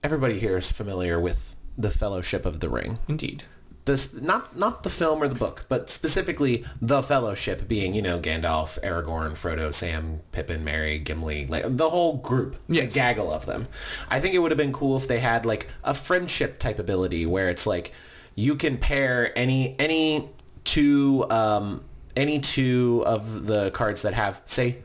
everybody 0.03 0.39
here 0.39 0.57
is 0.57 0.71
familiar 0.71 1.19
with 1.19 1.55
the 1.77 1.89
Fellowship 1.89 2.45
of 2.45 2.59
the 2.59 2.69
Ring 2.69 2.99
Indeed. 3.07 3.43
This 3.85 4.13
not 4.13 4.57
not 4.57 4.83
the 4.83 4.89
film 4.89 5.21
or 5.21 5.27
the 5.27 5.35
book, 5.35 5.65
but 5.67 5.89
specifically 5.89 6.63
the 6.81 7.01
Fellowship 7.03 7.67
being 7.67 7.93
you 7.93 8.01
know 8.01 8.19
Gandalf, 8.19 8.79
Aragorn, 8.81 9.33
Frodo, 9.33 9.73
Sam, 9.73 10.21
Pippin, 10.31 10.63
Merry, 10.63 10.99
Gimli, 10.99 11.47
like 11.47 11.63
the 11.77 11.89
whole 11.89 12.17
group, 12.17 12.55
Yes. 12.67 12.93
the 12.93 12.99
gaggle 12.99 13.31
of 13.31 13.45
them. 13.45 13.67
I 14.09 14.19
think 14.19 14.33
it 14.33 14.39
would 14.39 14.51
have 14.51 14.57
been 14.57 14.73
cool 14.73 14.95
if 14.97 15.07
they 15.07 15.19
had 15.19 15.45
like 15.45 15.67
a 15.83 15.93
friendship 15.93 16.59
type 16.59 16.79
ability 16.79 17.25
where 17.25 17.49
it's 17.49 17.67
like 17.67 17.91
you 18.35 18.55
can 18.55 18.77
pair 18.77 19.37
any 19.37 19.75
any 19.79 20.29
two 20.63 21.25
um, 21.29 21.83
any 22.15 22.39
two 22.39 23.03
of 23.05 23.47
the 23.47 23.69
cards 23.71 24.01
that 24.03 24.13
have 24.13 24.41
say 24.45 24.77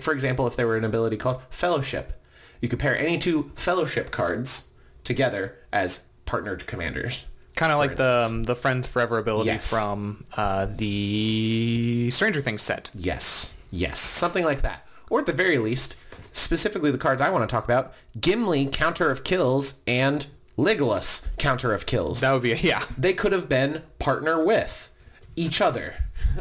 for 0.00 0.12
example 0.12 0.46
if 0.46 0.56
there 0.56 0.66
were 0.66 0.76
an 0.76 0.84
ability 0.84 1.16
called 1.16 1.40
Fellowship, 1.50 2.20
you 2.60 2.68
could 2.68 2.80
pair 2.80 2.96
any 2.98 3.16
two 3.16 3.52
Fellowship 3.54 4.10
cards 4.10 4.70
together 5.04 5.56
as 5.72 6.06
partnered 6.26 6.66
commanders. 6.66 7.26
Kind 7.60 7.72
of 7.72 7.78
like 7.78 7.96
the 7.96 8.24
um, 8.26 8.44
the 8.44 8.54
Friends 8.54 8.88
Forever 8.88 9.18
ability 9.18 9.48
Yes. 9.50 9.68
from 9.68 10.24
uh, 10.34 10.64
the 10.64 12.08
Stranger 12.10 12.40
Things 12.40 12.62
set. 12.62 12.90
Yes, 12.94 13.52
yes, 13.70 14.00
something 14.00 14.46
like 14.46 14.62
that. 14.62 14.88
Or 15.10 15.20
at 15.20 15.26
the 15.26 15.34
very 15.34 15.58
least, 15.58 15.94
specifically 16.32 16.90
the 16.90 16.96
cards 16.96 17.20
I 17.20 17.28
want 17.28 17.46
to 17.46 17.52
talk 17.54 17.64
about, 17.64 17.92
Gimli, 18.18 18.64
Counter 18.64 19.10
of 19.10 19.24
Kills, 19.24 19.74
and 19.86 20.26
Legolas, 20.56 21.26
Counter 21.36 21.74
of 21.74 21.84
Kills. 21.84 22.20
That 22.22 22.32
would 22.32 22.40
be 22.42 22.52
a, 22.52 22.56
yeah. 22.56 22.82
They 22.96 23.12
could 23.12 23.32
have 23.32 23.46
been 23.46 23.82
partner 23.98 24.42
with 24.42 24.90
each 25.36 25.60
other. 25.60 25.92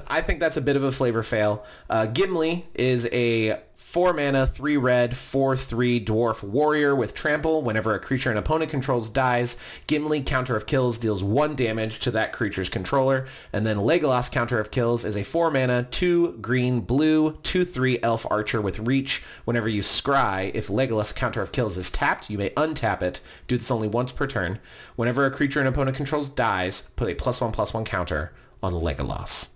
I 0.07 0.21
think 0.21 0.39
that's 0.39 0.55
a 0.55 0.61
bit 0.61 0.77
of 0.77 0.85
a 0.85 0.91
flavor 0.93 1.21
fail. 1.21 1.65
Uh, 1.89 2.05
Gimli 2.05 2.65
is 2.75 3.09
a 3.11 3.59
4 3.89 4.13
mana, 4.13 4.45
3 4.45 4.77
red, 4.77 5.17
4 5.17 5.57
3 5.57 6.05
dwarf 6.05 6.43
warrior 6.43 6.95
with 6.95 7.15
trample. 7.15 7.63
Whenever 7.63 7.95
a 7.95 7.99
creature 7.99 8.29
an 8.29 8.37
opponent 8.37 8.69
controls 8.69 9.09
dies, 9.09 9.57
Gimli 9.87 10.21
counter 10.21 10.55
of 10.55 10.67
kills 10.67 10.99
deals 10.99 11.23
1 11.23 11.55
damage 11.55 11.97
to 12.01 12.11
that 12.11 12.31
creature's 12.31 12.69
controller. 12.69 13.25
And 13.51 13.65
then 13.65 13.77
Legolas 13.77 14.31
counter 14.31 14.59
of 14.59 14.69
kills 14.69 15.03
is 15.03 15.17
a 15.17 15.23
4 15.23 15.49
mana, 15.49 15.87
2 15.89 16.33
green, 16.33 16.81
blue, 16.81 17.39
2 17.41 17.65
3 17.65 17.97
elf 18.03 18.27
archer 18.29 18.61
with 18.61 18.77
reach. 18.77 19.23
Whenever 19.45 19.67
you 19.67 19.81
scry, 19.81 20.51
if 20.53 20.67
Legolas 20.67 21.15
counter 21.15 21.41
of 21.41 21.51
kills 21.51 21.75
is 21.75 21.89
tapped, 21.89 22.29
you 22.29 22.37
may 22.37 22.51
untap 22.51 23.01
it. 23.01 23.21
Do 23.47 23.57
this 23.57 23.71
only 23.71 23.87
once 23.87 24.11
per 24.11 24.27
turn. 24.27 24.59
Whenever 24.97 25.25
a 25.25 25.31
creature 25.31 25.61
an 25.61 25.65
opponent 25.65 25.97
controls 25.97 26.29
dies, 26.29 26.81
put 26.95 27.09
a 27.09 27.15
plus 27.15 27.41
1 27.41 27.51
plus 27.53 27.73
1 27.73 27.85
counter 27.85 28.33
on 28.61 28.71
Legolas 28.71 29.47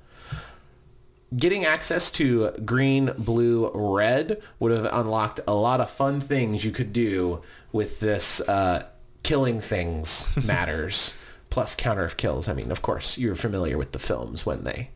getting 1.36 1.66
access 1.66 2.12
to 2.12 2.52
green, 2.66 3.14
blue, 3.18 3.72
red 3.74 4.42
would 4.60 4.72
have 4.72 4.86
unlocked 4.92 5.40
a 5.48 5.54
lot 5.54 5.80
of 5.80 5.90
fun 5.90 6.20
things 6.22 6.64
you 6.64 6.72
could 6.72 6.94
do 6.94 7.42
with 7.72 8.00
this 8.00 8.42
uh, 8.42 8.88
killing 9.24 9.60
things 9.60 10.30
matters 10.44 11.16
plus 11.50 11.76
counter 11.76 12.04
of 12.04 12.18
kills. 12.18 12.48
I 12.48 12.54
mean, 12.54 12.72
of 12.72 12.82
course, 12.82 13.18
you're 13.18 13.36
familiar 13.36 13.78
with 13.78 13.92
the 13.92 14.00
films 14.00 14.46
when 14.46 14.64
they 14.64 14.90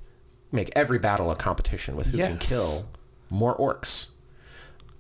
make 0.52 0.72
every 0.76 1.00
battle 1.00 1.30
a 1.30 1.36
competition 1.36 1.96
with 1.96 2.08
who 2.08 2.18
can 2.18 2.38
kill 2.38 2.90
more 3.30 3.56
orcs. 3.58 4.08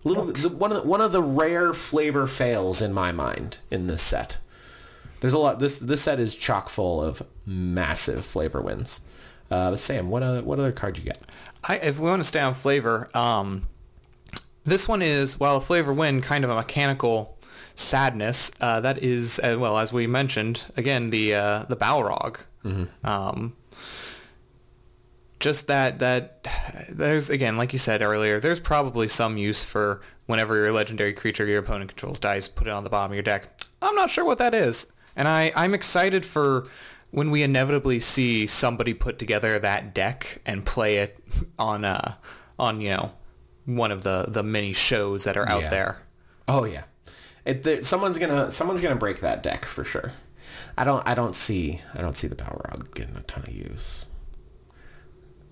Little 0.04 0.26
the, 0.26 0.50
one 0.50 0.71
of 0.71 0.84
the, 0.84 0.88
one 0.88 1.02
of 1.02 1.12
the 1.12 1.23
rare 1.23 1.73
flavor 1.73 2.28
fails 2.28 2.82
in 2.82 2.93
my 2.93 3.12
mind 3.12 3.58
in 3.71 3.88
this 3.88 4.02
set. 4.02 4.38
There's 5.19 5.34
a 5.34 5.38
lot. 5.38 5.60
This 5.60 5.80
this 5.80 6.02
set 6.02 6.19
is 6.19 6.36
chock 6.36 6.69
full 6.69 7.02
of 7.02 7.23
massive 7.45 8.23
flavor 8.23 8.62
wins. 8.62 9.02
Uh, 9.49 9.71
but 9.71 9.79
Sam, 9.79 10.10
what 10.10 10.23
other, 10.23 10.41
what 10.43 10.60
other 10.60 10.71
card 10.71 10.97
you 10.97 11.05
got? 11.05 11.17
I, 11.63 11.77
if 11.77 11.99
we 11.99 12.10
want 12.10 12.21
to 12.21 12.27
stay 12.27 12.39
on 12.39 12.53
flavor, 12.53 13.10
um, 13.13 13.63
this 14.63 14.88
one 14.88 15.01
is, 15.01 15.39
while 15.39 15.57
a 15.57 15.62
flavor 15.62 15.93
win, 15.93 16.21
kind 16.21 16.43
of 16.43 16.49
a 16.49 16.55
mechanical 16.55 17.38
sadness. 17.75 18.51
Uh, 18.60 18.81
that 18.81 19.01
is, 19.03 19.39
uh, 19.39 19.55
well, 19.60 19.77
as 19.77 19.93
we 19.93 20.07
mentioned, 20.07 20.65
again, 20.75 21.10
the 21.10 21.36
uh, 21.36 21.63
the 21.69 21.75
Balrog. 21.77 22.39
Um, 23.05 23.55
just 25.39 25.67
that 25.67 25.99
that 25.99 26.45
there's 26.89 27.29
again, 27.29 27.55
like 27.55 27.71
you 27.71 27.79
said 27.79 28.01
earlier, 28.01 28.41
there's 28.41 28.60
probably 28.60 29.07
some 29.07 29.38
use 29.38 29.63
for 29.63 30.01
whenever 30.25 30.57
your 30.57 30.73
legendary 30.73 31.13
creature 31.13 31.45
your 31.45 31.60
opponent 31.60 31.89
controls 31.89 32.19
dies, 32.19 32.49
put 32.49 32.67
it 32.67 32.71
on 32.71 32.83
the 32.83 32.89
bottom 32.89 33.12
of 33.12 33.15
your 33.15 33.23
deck. 33.23 33.47
I'm 33.81 33.95
not 33.95 34.10
sure 34.10 34.25
what 34.25 34.39
that 34.39 34.53
is, 34.53 34.91
and 35.15 35.27
I 35.29 35.53
I'm 35.55 35.73
excited 35.73 36.25
for 36.25 36.67
when 37.11 37.31
we 37.31 37.43
inevitably 37.43 37.99
see 37.99 38.45
somebody 38.47 38.93
put 38.93 39.17
together 39.19 39.57
that 39.59 39.93
deck 39.93 40.41
and 40.45 40.65
play 40.65 40.97
it 40.97 41.17
on 41.57 41.85
uh 41.85 42.15
on 42.59 42.81
you 42.81 42.89
know 42.91 43.13
one 43.65 43.91
of 43.91 44.03
the 44.03 44.25
the 44.27 44.43
many 44.43 44.73
shows 44.73 45.23
that 45.25 45.37
are 45.37 45.47
out 45.47 45.63
Yeah. 45.63 45.69
there. 45.69 46.01
Oh 46.47 46.63
yeah, 46.63 46.83
it, 47.45 47.63
there, 47.63 47.83
someone's 47.83 48.17
gonna 48.17 48.51
someone's 48.51 48.81
gonna 48.81 48.95
break 48.95 49.19
that 49.21 49.43
deck 49.43 49.65
for 49.65 49.83
sure. 49.83 50.11
I 50.77 50.83
don't 50.83 51.05
I 51.07 51.13
don't 51.15 51.35
see 51.35 51.81
I 51.93 51.99
don't 51.99 52.15
see 52.15 52.27
the 52.27 52.35
Balrog 52.35 52.93
getting 52.93 53.15
a 53.17 53.21
ton 53.23 53.43
of 53.43 53.53
use, 53.53 54.05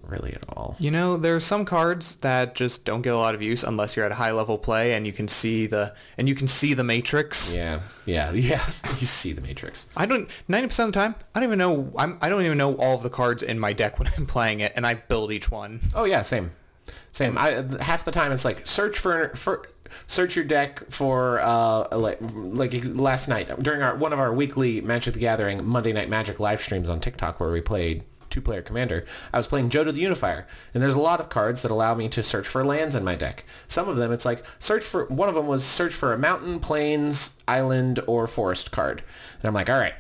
really 0.09 0.33
at 0.33 0.43
all. 0.49 0.75
You 0.79 0.91
know, 0.91 1.17
there 1.17 1.35
are 1.35 1.39
some 1.39 1.65
cards 1.65 2.17
that 2.17 2.55
just 2.55 2.85
don't 2.85 3.01
get 3.01 3.13
a 3.13 3.17
lot 3.17 3.35
of 3.35 3.41
use 3.41 3.63
unless 3.63 3.95
you're 3.95 4.05
at 4.05 4.11
a 4.11 4.15
high 4.15 4.31
level 4.31 4.57
play 4.57 4.93
and 4.93 5.05
you 5.05 5.13
can 5.13 5.27
see 5.27 5.67
the 5.67 5.95
and 6.17 6.27
you 6.27 6.35
can 6.35 6.47
see 6.47 6.73
the 6.73 6.83
matrix. 6.83 7.53
Yeah, 7.53 7.81
yeah, 8.05 8.31
yeah. 8.33 8.65
you 8.99 9.07
see 9.07 9.33
the 9.33 9.41
Matrix. 9.41 9.87
I 9.95 10.05
don't. 10.05 10.29
Ninety 10.47 10.67
percent 10.67 10.89
of 10.89 10.93
the 10.93 10.99
time, 10.99 11.15
I 11.33 11.39
don't 11.39 11.49
even 11.49 11.59
know. 11.59 11.91
I'm. 11.97 12.17
I 12.21 12.29
don't 12.29 12.43
even 12.43 12.57
know 12.57 12.75
all 12.75 12.95
of 12.95 13.03
the 13.03 13.09
cards 13.09 13.43
in 13.43 13.59
my 13.59 13.73
deck 13.73 13.99
when 13.99 14.09
I'm 14.17 14.25
playing 14.25 14.59
it, 14.59 14.73
and 14.75 14.85
I 14.85 14.93
build 14.95 15.31
each 15.31 15.51
one. 15.51 15.81
Oh 15.93 16.05
yeah, 16.05 16.21
same, 16.21 16.51
same. 17.11 17.37
I 17.37 17.65
half 17.81 18.05
the 18.05 18.11
time 18.11 18.31
it's 18.31 18.45
like 18.45 18.65
search 18.67 18.97
for 18.97 19.29
for 19.35 19.67
search 20.07 20.35
your 20.35 20.45
deck 20.45 20.83
for 20.89 21.39
uh 21.39 21.97
like 21.97 22.17
like 22.21 22.73
last 22.93 23.27
night 23.27 23.49
during 23.61 23.81
our 23.81 23.95
one 23.95 24.13
of 24.13 24.19
our 24.19 24.33
weekly 24.33 24.81
Magic 24.81 25.13
the 25.13 25.19
Gathering 25.19 25.65
Monday 25.65 25.93
Night 25.93 26.09
Magic 26.09 26.39
live 26.39 26.61
streams 26.61 26.89
on 26.89 26.99
TikTok 26.99 27.39
where 27.39 27.51
we 27.51 27.61
played 27.61 28.03
two 28.35 28.41
player 28.41 28.61
commander. 28.61 29.05
I 29.33 29.37
was 29.37 29.47
playing 29.47 29.69
Jodah 29.69 29.93
the 29.93 30.01
Unifier, 30.01 30.45
and 30.73 30.83
there's 30.83 30.93
a 30.95 30.99
lot 30.99 31.19
of 31.19 31.29
cards 31.29 31.61
that 31.61 31.71
allow 31.71 31.95
me 31.95 32.09
to 32.09 32.21
search 32.21 32.45
for 32.47 32.63
lands 32.63 32.93
in 32.93 33.03
my 33.03 33.15
deck. 33.15 33.45
Some 33.67 33.87
of 33.89 33.95
them 33.95 34.11
it's 34.11 34.25
like 34.25 34.43
search 34.59 34.83
for 34.83 35.05
one 35.05 35.29
of 35.29 35.35
them 35.35 35.47
was 35.47 35.63
search 35.65 35.93
for 35.93 36.13
a 36.13 36.17
mountain, 36.17 36.59
plains, 36.59 37.41
island, 37.47 37.99
or 38.07 38.27
forest 38.27 38.71
card, 38.71 39.01
and 39.39 39.47
I'm 39.47 39.53
like, 39.53 39.69
all 39.69 39.79
right. 39.79 39.93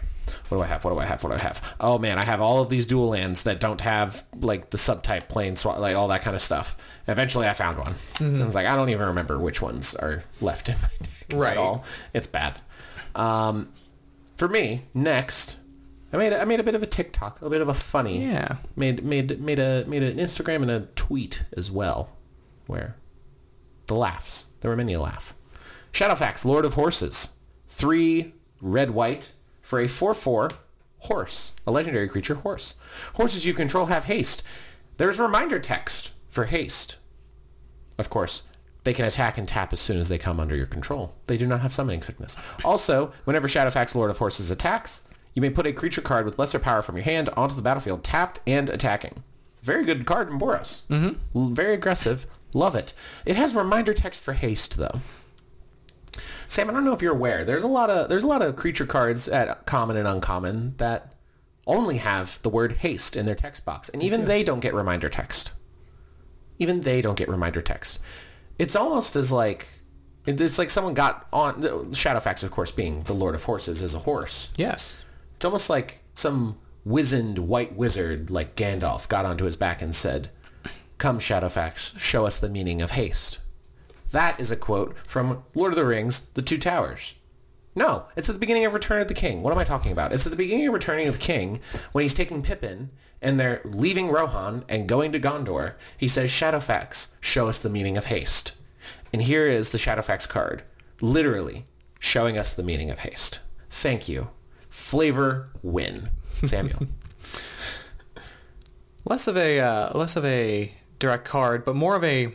What 0.49 0.57
do 0.57 0.63
I 0.63 0.65
have? 0.65 0.83
What 0.83 0.91
do 0.93 0.99
I 0.99 1.05
have? 1.05 1.23
What 1.23 1.29
do 1.29 1.35
I 1.35 1.39
have? 1.39 1.75
Oh 1.79 1.99
man, 1.99 2.17
I 2.17 2.23
have 2.23 2.41
all 2.41 2.59
of 2.59 2.69
these 2.69 2.87
dual 2.87 3.09
lands 3.09 3.43
that 3.43 3.59
don't 3.59 3.79
have 3.81 4.25
like 4.41 4.71
the 4.71 4.77
subtype 4.77 5.27
Plains 5.27 5.59
Swamp, 5.59 5.77
like 5.79 5.95
all 5.95 6.07
that 6.07 6.23
kind 6.23 6.35
of 6.35 6.41
stuff. 6.41 6.75
Eventually, 7.07 7.47
I 7.47 7.53
found 7.53 7.77
one. 7.77 7.93
I 8.19 8.43
was 8.43 8.55
like, 8.55 8.65
I 8.65 8.75
don't 8.75 8.89
even 8.89 9.05
remember 9.05 9.37
which 9.37 9.61
ones 9.61 9.93
are 9.93 10.23
left 10.41 10.67
in 10.67 10.75
my 10.81 10.89
deck 10.99 11.39
Right. 11.39 11.51
at 11.51 11.57
all. 11.59 11.85
It's 12.11 12.25
bad. 12.25 12.59
Um, 13.13 13.71
for 14.35 14.47
me, 14.47 14.85
next, 14.95 15.57
I 16.15 16.17
made 16.17 16.31
a, 16.31 16.41
I 16.41 16.45
made 16.45 16.61
a 16.61 16.63
bit 16.63 16.75
of 16.75 16.83
a 16.83 16.87
TikTok, 16.87 17.41
a 17.41 17.49
bit 17.49 17.59
of 17.59 17.67
a 17.67 17.73
funny. 17.73 18.23
Yeah. 18.25 18.57
Made 18.77 19.03
made 19.03 19.41
made 19.41 19.59
a 19.59 19.83
made 19.85 20.01
an 20.01 20.17
Instagram 20.17 20.61
and 20.61 20.71
a 20.71 20.79
tweet 20.95 21.43
as 21.57 21.69
well, 21.69 22.15
where 22.67 22.95
the 23.87 23.95
laughs. 23.95 24.47
There 24.61 24.71
were 24.71 24.77
many 24.77 24.93
a 24.93 25.01
laugh. 25.01 25.35
Shadowfax, 25.91 26.45
Lord 26.45 26.63
of 26.63 26.75
Horses, 26.75 27.33
three 27.67 28.33
red 28.61 28.91
white 28.91 29.33
for 29.61 29.79
a 29.81 29.89
four 29.89 30.13
four 30.13 30.51
horse, 30.99 31.51
a 31.67 31.71
legendary 31.71 32.07
creature 32.07 32.35
horse. 32.35 32.75
Horses 33.15 33.45
you 33.45 33.53
control 33.53 33.87
have 33.87 34.05
haste. 34.05 34.41
There's 34.95 35.19
reminder 35.19 35.59
text 35.59 36.13
for 36.29 36.45
haste. 36.45 36.95
Of 37.97 38.09
course, 38.09 38.43
they 38.85 38.93
can 38.93 39.03
attack 39.03 39.37
and 39.37 39.47
tap 39.47 39.73
as 39.73 39.81
soon 39.81 39.97
as 39.97 40.07
they 40.07 40.17
come 40.17 40.39
under 40.39 40.55
your 40.55 40.65
control. 40.65 41.15
They 41.27 41.37
do 41.37 41.45
not 41.45 41.59
have 41.59 41.73
summoning 41.73 42.01
sickness. 42.01 42.37
Also, 42.63 43.11
whenever 43.25 43.49
Shadowfax 43.49 43.95
Lord 43.95 44.11
of 44.11 44.19
Horses 44.19 44.49
attacks, 44.49 45.01
you 45.35 45.41
may 45.41 45.49
put 45.49 45.67
a 45.67 45.73
creature 45.73 46.01
card 46.01 46.25
with 46.25 46.39
lesser 46.39 46.57
power 46.59 46.81
from 46.81 46.95
your 46.95 47.03
hand 47.03 47.29
onto 47.37 47.55
the 47.55 47.61
battlefield, 47.61 48.03
tapped 48.03 48.39
and 48.47 48.69
attacking. 48.69 49.23
Very 49.61 49.83
good 49.85 50.05
card 50.05 50.29
in 50.29 50.39
Boros. 50.39 50.83
Mm-hmm. 50.87 51.53
Very 51.53 51.73
aggressive. 51.73 52.25
Love 52.53 52.75
it. 52.75 52.93
It 53.25 53.35
has 53.35 53.53
reminder 53.53 53.93
text 53.93 54.23
for 54.23 54.33
haste, 54.33 54.77
though. 54.77 55.01
Sam, 56.47 56.69
I 56.69 56.73
don't 56.73 56.85
know 56.85 56.93
if 56.93 57.01
you're 57.01 57.13
aware. 57.13 57.43
There's 57.43 57.63
a 57.63 57.67
lot 57.67 57.89
of 57.89 58.07
there's 58.07 58.23
a 58.23 58.27
lot 58.27 58.41
of 58.41 58.55
creature 58.55 58.85
cards 58.85 59.27
at 59.27 59.65
common 59.65 59.97
and 59.97 60.07
uncommon 60.07 60.75
that 60.77 61.13
only 61.67 61.97
have 61.97 62.39
the 62.43 62.49
word 62.49 62.73
haste 62.73 63.15
in 63.15 63.25
their 63.25 63.35
text 63.35 63.65
box, 63.65 63.89
and 63.89 64.01
even 64.01 64.25
they 64.25 64.43
don't 64.43 64.59
get 64.59 64.73
reminder 64.73 65.09
text. 65.09 65.51
Even 66.59 66.81
they 66.81 67.01
don't 67.01 67.17
get 67.17 67.27
reminder 67.27 67.61
text. 67.61 67.99
It's 68.57 68.75
almost 68.75 69.15
as 69.15 69.31
like 69.31 69.67
it's 70.25 70.57
like 70.57 70.69
someone 70.69 70.93
got 70.93 71.27
on 71.33 71.61
Shadowfax, 71.61 72.43
of 72.43 72.51
course, 72.51 72.71
being 72.71 73.01
the 73.01 73.13
Lord 73.13 73.35
of 73.35 73.43
Horses, 73.43 73.81
is 73.81 73.93
a 73.93 73.99
horse. 73.99 74.51
Yes. 74.55 74.99
It's 75.45 75.47
almost 75.47 75.69
like 75.69 75.99
some 76.15 76.57
wizened 76.83 77.37
white 77.37 77.75
wizard 77.75 78.31
like 78.31 78.55
Gandalf 78.55 79.07
got 79.07 79.25
onto 79.25 79.45
his 79.45 79.55
back 79.55 79.79
and 79.79 79.93
said, 79.93 80.31
"Come, 80.97 81.19
Shadowfax, 81.19 81.99
show 81.99 82.25
us 82.25 82.39
the 82.39 82.49
meaning 82.49 82.81
of 82.81 82.89
haste." 82.89 83.37
That 84.09 84.39
is 84.39 84.49
a 84.49 84.55
quote 84.55 84.95
from 85.05 85.43
Lord 85.53 85.71
of 85.71 85.75
the 85.75 85.85
Rings, 85.85 86.21
The 86.33 86.41
Two 86.41 86.57
Towers. 86.57 87.13
No, 87.75 88.05
it's 88.15 88.27
at 88.27 88.33
the 88.33 88.39
beginning 88.39 88.65
of 88.65 88.73
Return 88.73 89.03
of 89.03 89.07
the 89.07 89.13
King. 89.13 89.43
What 89.43 89.53
am 89.53 89.59
I 89.59 89.63
talking 89.63 89.91
about? 89.91 90.13
It's 90.13 90.25
at 90.25 90.31
the 90.31 90.35
beginning 90.35 90.65
of 90.65 90.73
Returning 90.73 91.07
of 91.07 91.19
the 91.19 91.23
King 91.23 91.59
when 91.91 92.01
he's 92.01 92.15
taking 92.15 92.41
Pippin 92.41 92.89
and 93.21 93.39
they're 93.39 93.61
leaving 93.63 94.09
Rohan 94.09 94.65
and 94.67 94.89
going 94.89 95.11
to 95.11 95.19
Gondor. 95.19 95.75
He 95.95 96.07
says, 96.07 96.31
Shadowfax, 96.31 97.09
show 97.21 97.47
us 97.47 97.59
the 97.59 97.69
meaning 97.69 97.97
of 97.97 98.05
haste. 98.05 98.53
And 99.13 99.21
here 99.21 99.45
is 99.45 99.69
the 99.69 99.77
Shadowfax 99.77 100.27
card, 100.27 100.63
literally 101.01 101.67
showing 101.99 102.35
us 102.35 102.51
the 102.51 102.63
meaning 102.63 102.89
of 102.89 103.01
haste. 103.01 103.41
Thank 103.69 104.09
you. 104.09 104.29
Flavor 104.75 105.47
win. 105.63 106.09
Samuel. 106.43 106.87
Less 109.05 109.27
of 109.27 109.37
a 109.37 109.59
uh, 109.59 109.97
less 109.97 110.15
of 110.15 110.25
a 110.25 110.73
direct 110.99 111.25
card, 111.25 111.63
but 111.63 111.75
more 111.75 111.95
of 111.95 112.03
a 112.03 112.33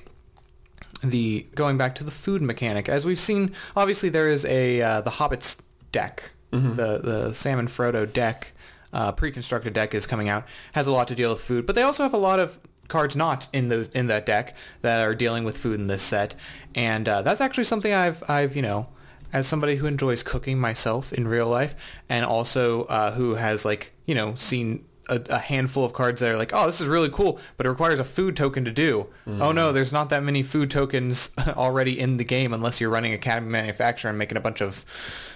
the 1.03 1.47
going 1.55 1.77
back 1.77 1.95
to 1.97 2.05
the 2.05 2.11
food 2.11 2.41
mechanic. 2.43 2.89
As 2.89 3.05
we've 3.05 3.19
seen, 3.19 3.53
obviously 3.77 4.09
there 4.09 4.29
is 4.29 4.45
a 4.45 4.81
uh, 4.81 5.01
the 5.01 5.11
Hobbits 5.11 5.61
deck, 5.93 6.31
the 6.75 6.99
the 6.99 7.35
Sam 7.35 7.59
and 7.59 7.69
Frodo 7.69 8.11
deck, 8.11 8.53
uh, 8.93 9.13
pre-constructed 9.13 9.73
deck 9.73 9.95
is 9.95 10.07
coming 10.07 10.29
out. 10.29 10.45
Has 10.73 10.87
a 10.87 10.93
lot 10.93 11.09
to 11.09 11.15
deal 11.15 11.31
with 11.31 11.41
food, 11.41 11.67
but 11.67 11.75
they 11.75 11.83
also 11.83 12.05
have 12.05 12.15
a 12.15 12.19
lot 12.19 12.39
of 12.39 12.59
cards 12.89 13.15
not 13.17 13.49
in 13.53 13.69
those 13.69 13.89
in 13.89 14.07
that 14.07 14.25
deck 14.27 14.57
that 14.83 15.03
are 15.03 15.15
dealing 15.15 15.45
with 15.45 15.59
food 15.59 15.79
in 15.79 15.89
this 15.89 16.03
set, 16.03 16.35
and 16.75 17.09
uh, 17.09 17.23
that's 17.23 17.41
actually 17.41 17.65
something 17.65 17.93
I've 17.93 18.23
I've 18.29 18.57
you 18.57 18.63
know. 18.63 18.89
As 19.33 19.47
somebody 19.47 19.77
who 19.77 19.87
enjoys 19.87 20.23
cooking 20.23 20.59
myself 20.59 21.13
in 21.13 21.29
real 21.29 21.47
life, 21.49 22.03
and 22.09 22.25
also 22.25 22.85
uh, 22.85 23.13
who 23.13 23.35
has 23.35 23.65
like 23.65 23.93
you 24.07 24.15
know 24.15 24.35
seen 24.35 24.85
a, 25.09 25.21
a 25.31 25.39
handful 25.39 25.85
of 25.85 25.93
cards 25.93 26.21
that 26.21 26.31
are 26.31 26.37
like, 26.37 26.53
oh, 26.55 26.67
this 26.67 26.81
is 26.81 26.87
really 26.87 27.09
cool, 27.11 27.39
but 27.57 27.67
it 27.67 27.69
requires 27.69 27.99
a 27.99 28.05
food 28.05 28.37
token 28.37 28.65
to 28.65 28.71
do. 28.71 29.09
Oh 29.27 29.53
no, 29.53 29.73
there's 29.73 29.93
not 29.93 30.09
that 30.11 30.23
many 30.23 30.43
food 30.43 30.71
tokens 30.71 31.31
already 31.49 31.99
in 31.99 32.17
the 32.17 32.25
game 32.25 32.53
unless 32.53 32.81
you're 32.81 32.91
running 32.91 33.13
Academy 33.13 33.51
Manufacturer 33.51 34.09
and 34.09 34.19
making 34.19 34.39
a 34.39 34.41
bunch 34.41 34.61
of 34.63 34.85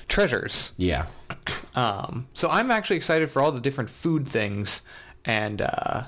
treasures. 0.08 0.72
yeah. 0.76 1.06
Um, 1.76 2.28
so 2.34 2.48
I'm 2.48 2.70
actually 2.70 2.94
excited 2.94 3.30
for 3.30 3.42
all 3.42 3.50
the 3.50 3.60
different 3.60 3.90
food 3.90 4.28
things, 4.28 4.82
and 5.24 5.60
uh, 5.60 6.04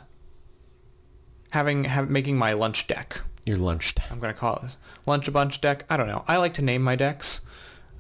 having 1.50 1.84
have, 1.84 2.08
making 2.08 2.38
my 2.38 2.52
lunch 2.52 2.86
deck. 2.86 3.22
Your 3.44 3.56
lunch 3.56 3.96
time. 3.96 4.06
I'm 4.12 4.20
gonna 4.20 4.32
call 4.32 4.56
it 4.56 4.62
this 4.62 4.76
lunch 5.06 5.26
a 5.26 5.32
bunch 5.32 5.60
deck. 5.60 5.84
I 5.90 5.96
don't 5.96 6.06
know. 6.06 6.24
I 6.28 6.36
like 6.36 6.54
to 6.54 6.62
name 6.62 6.82
my 6.82 6.94
decks, 6.94 7.40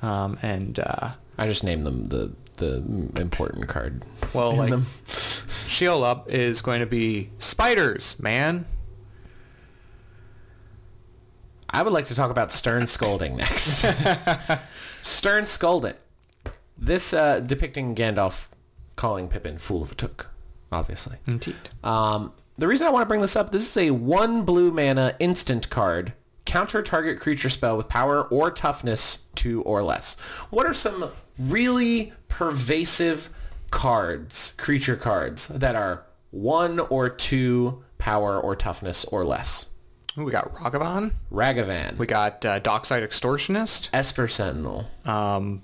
um, 0.02 0.38
and 0.42 0.78
uh, 0.78 1.10
I 1.38 1.46
just 1.46 1.64
named 1.64 1.86
them 1.86 2.04
the 2.06 2.32
the 2.56 2.76
important 3.20 3.68
card. 3.68 4.04
well, 4.32 4.54
like 4.56 4.70
them. 4.70 4.86
Shield 5.06 6.04
Up 6.04 6.30
is 6.30 6.62
going 6.62 6.80
to 6.80 6.86
be 6.86 7.30
spiders, 7.38 8.18
man. 8.20 8.64
I 11.68 11.82
would 11.82 11.92
like 11.92 12.06
to 12.06 12.14
talk 12.14 12.30
about 12.30 12.52
Stern 12.52 12.86
Scolding 12.86 13.36
next. 13.36 13.84
Stern 15.02 15.44
Scolding. 15.46 15.94
This 16.78 17.12
uh, 17.12 17.40
depicting 17.40 17.94
Gandalf 17.94 18.48
calling 18.94 19.28
Pippin 19.28 19.58
fool 19.58 19.82
of 19.82 19.92
a 19.92 19.94
took, 19.94 20.30
obviously. 20.70 21.16
Indeed. 21.26 21.56
Um, 21.84 22.32
the 22.56 22.66
reason 22.68 22.86
I 22.86 22.90
want 22.90 23.02
to 23.02 23.08
bring 23.08 23.20
this 23.20 23.36
up, 23.36 23.50
this 23.50 23.68
is 23.68 23.76
a 23.76 23.90
one 23.90 24.42
blue 24.44 24.70
mana 24.70 25.14
instant 25.18 25.68
card. 25.68 26.12
Counter 26.56 26.80
target 26.82 27.20
creature 27.20 27.50
spell 27.50 27.76
with 27.76 27.86
power 27.86 28.22
or 28.28 28.50
toughness 28.50 29.26
two 29.34 29.60
or 29.64 29.82
less. 29.82 30.14
What 30.48 30.64
are 30.64 30.72
some 30.72 31.10
really 31.38 32.14
pervasive 32.28 33.28
cards, 33.70 34.54
creature 34.56 34.96
cards, 34.96 35.48
that 35.48 35.76
are 35.76 36.06
one 36.30 36.78
or 36.80 37.10
two 37.10 37.84
power 37.98 38.40
or 38.40 38.56
toughness 38.56 39.04
or 39.04 39.22
less? 39.22 39.68
We 40.16 40.32
got 40.32 40.50
Ragavan. 40.54 41.12
Ragavan, 41.30 41.98
We 41.98 42.06
got 42.06 42.42
uh, 42.46 42.58
Dockside 42.60 43.02
Extortionist. 43.02 43.90
Esper 43.92 44.26
Sentinel, 44.26 44.86
Um, 45.04 45.60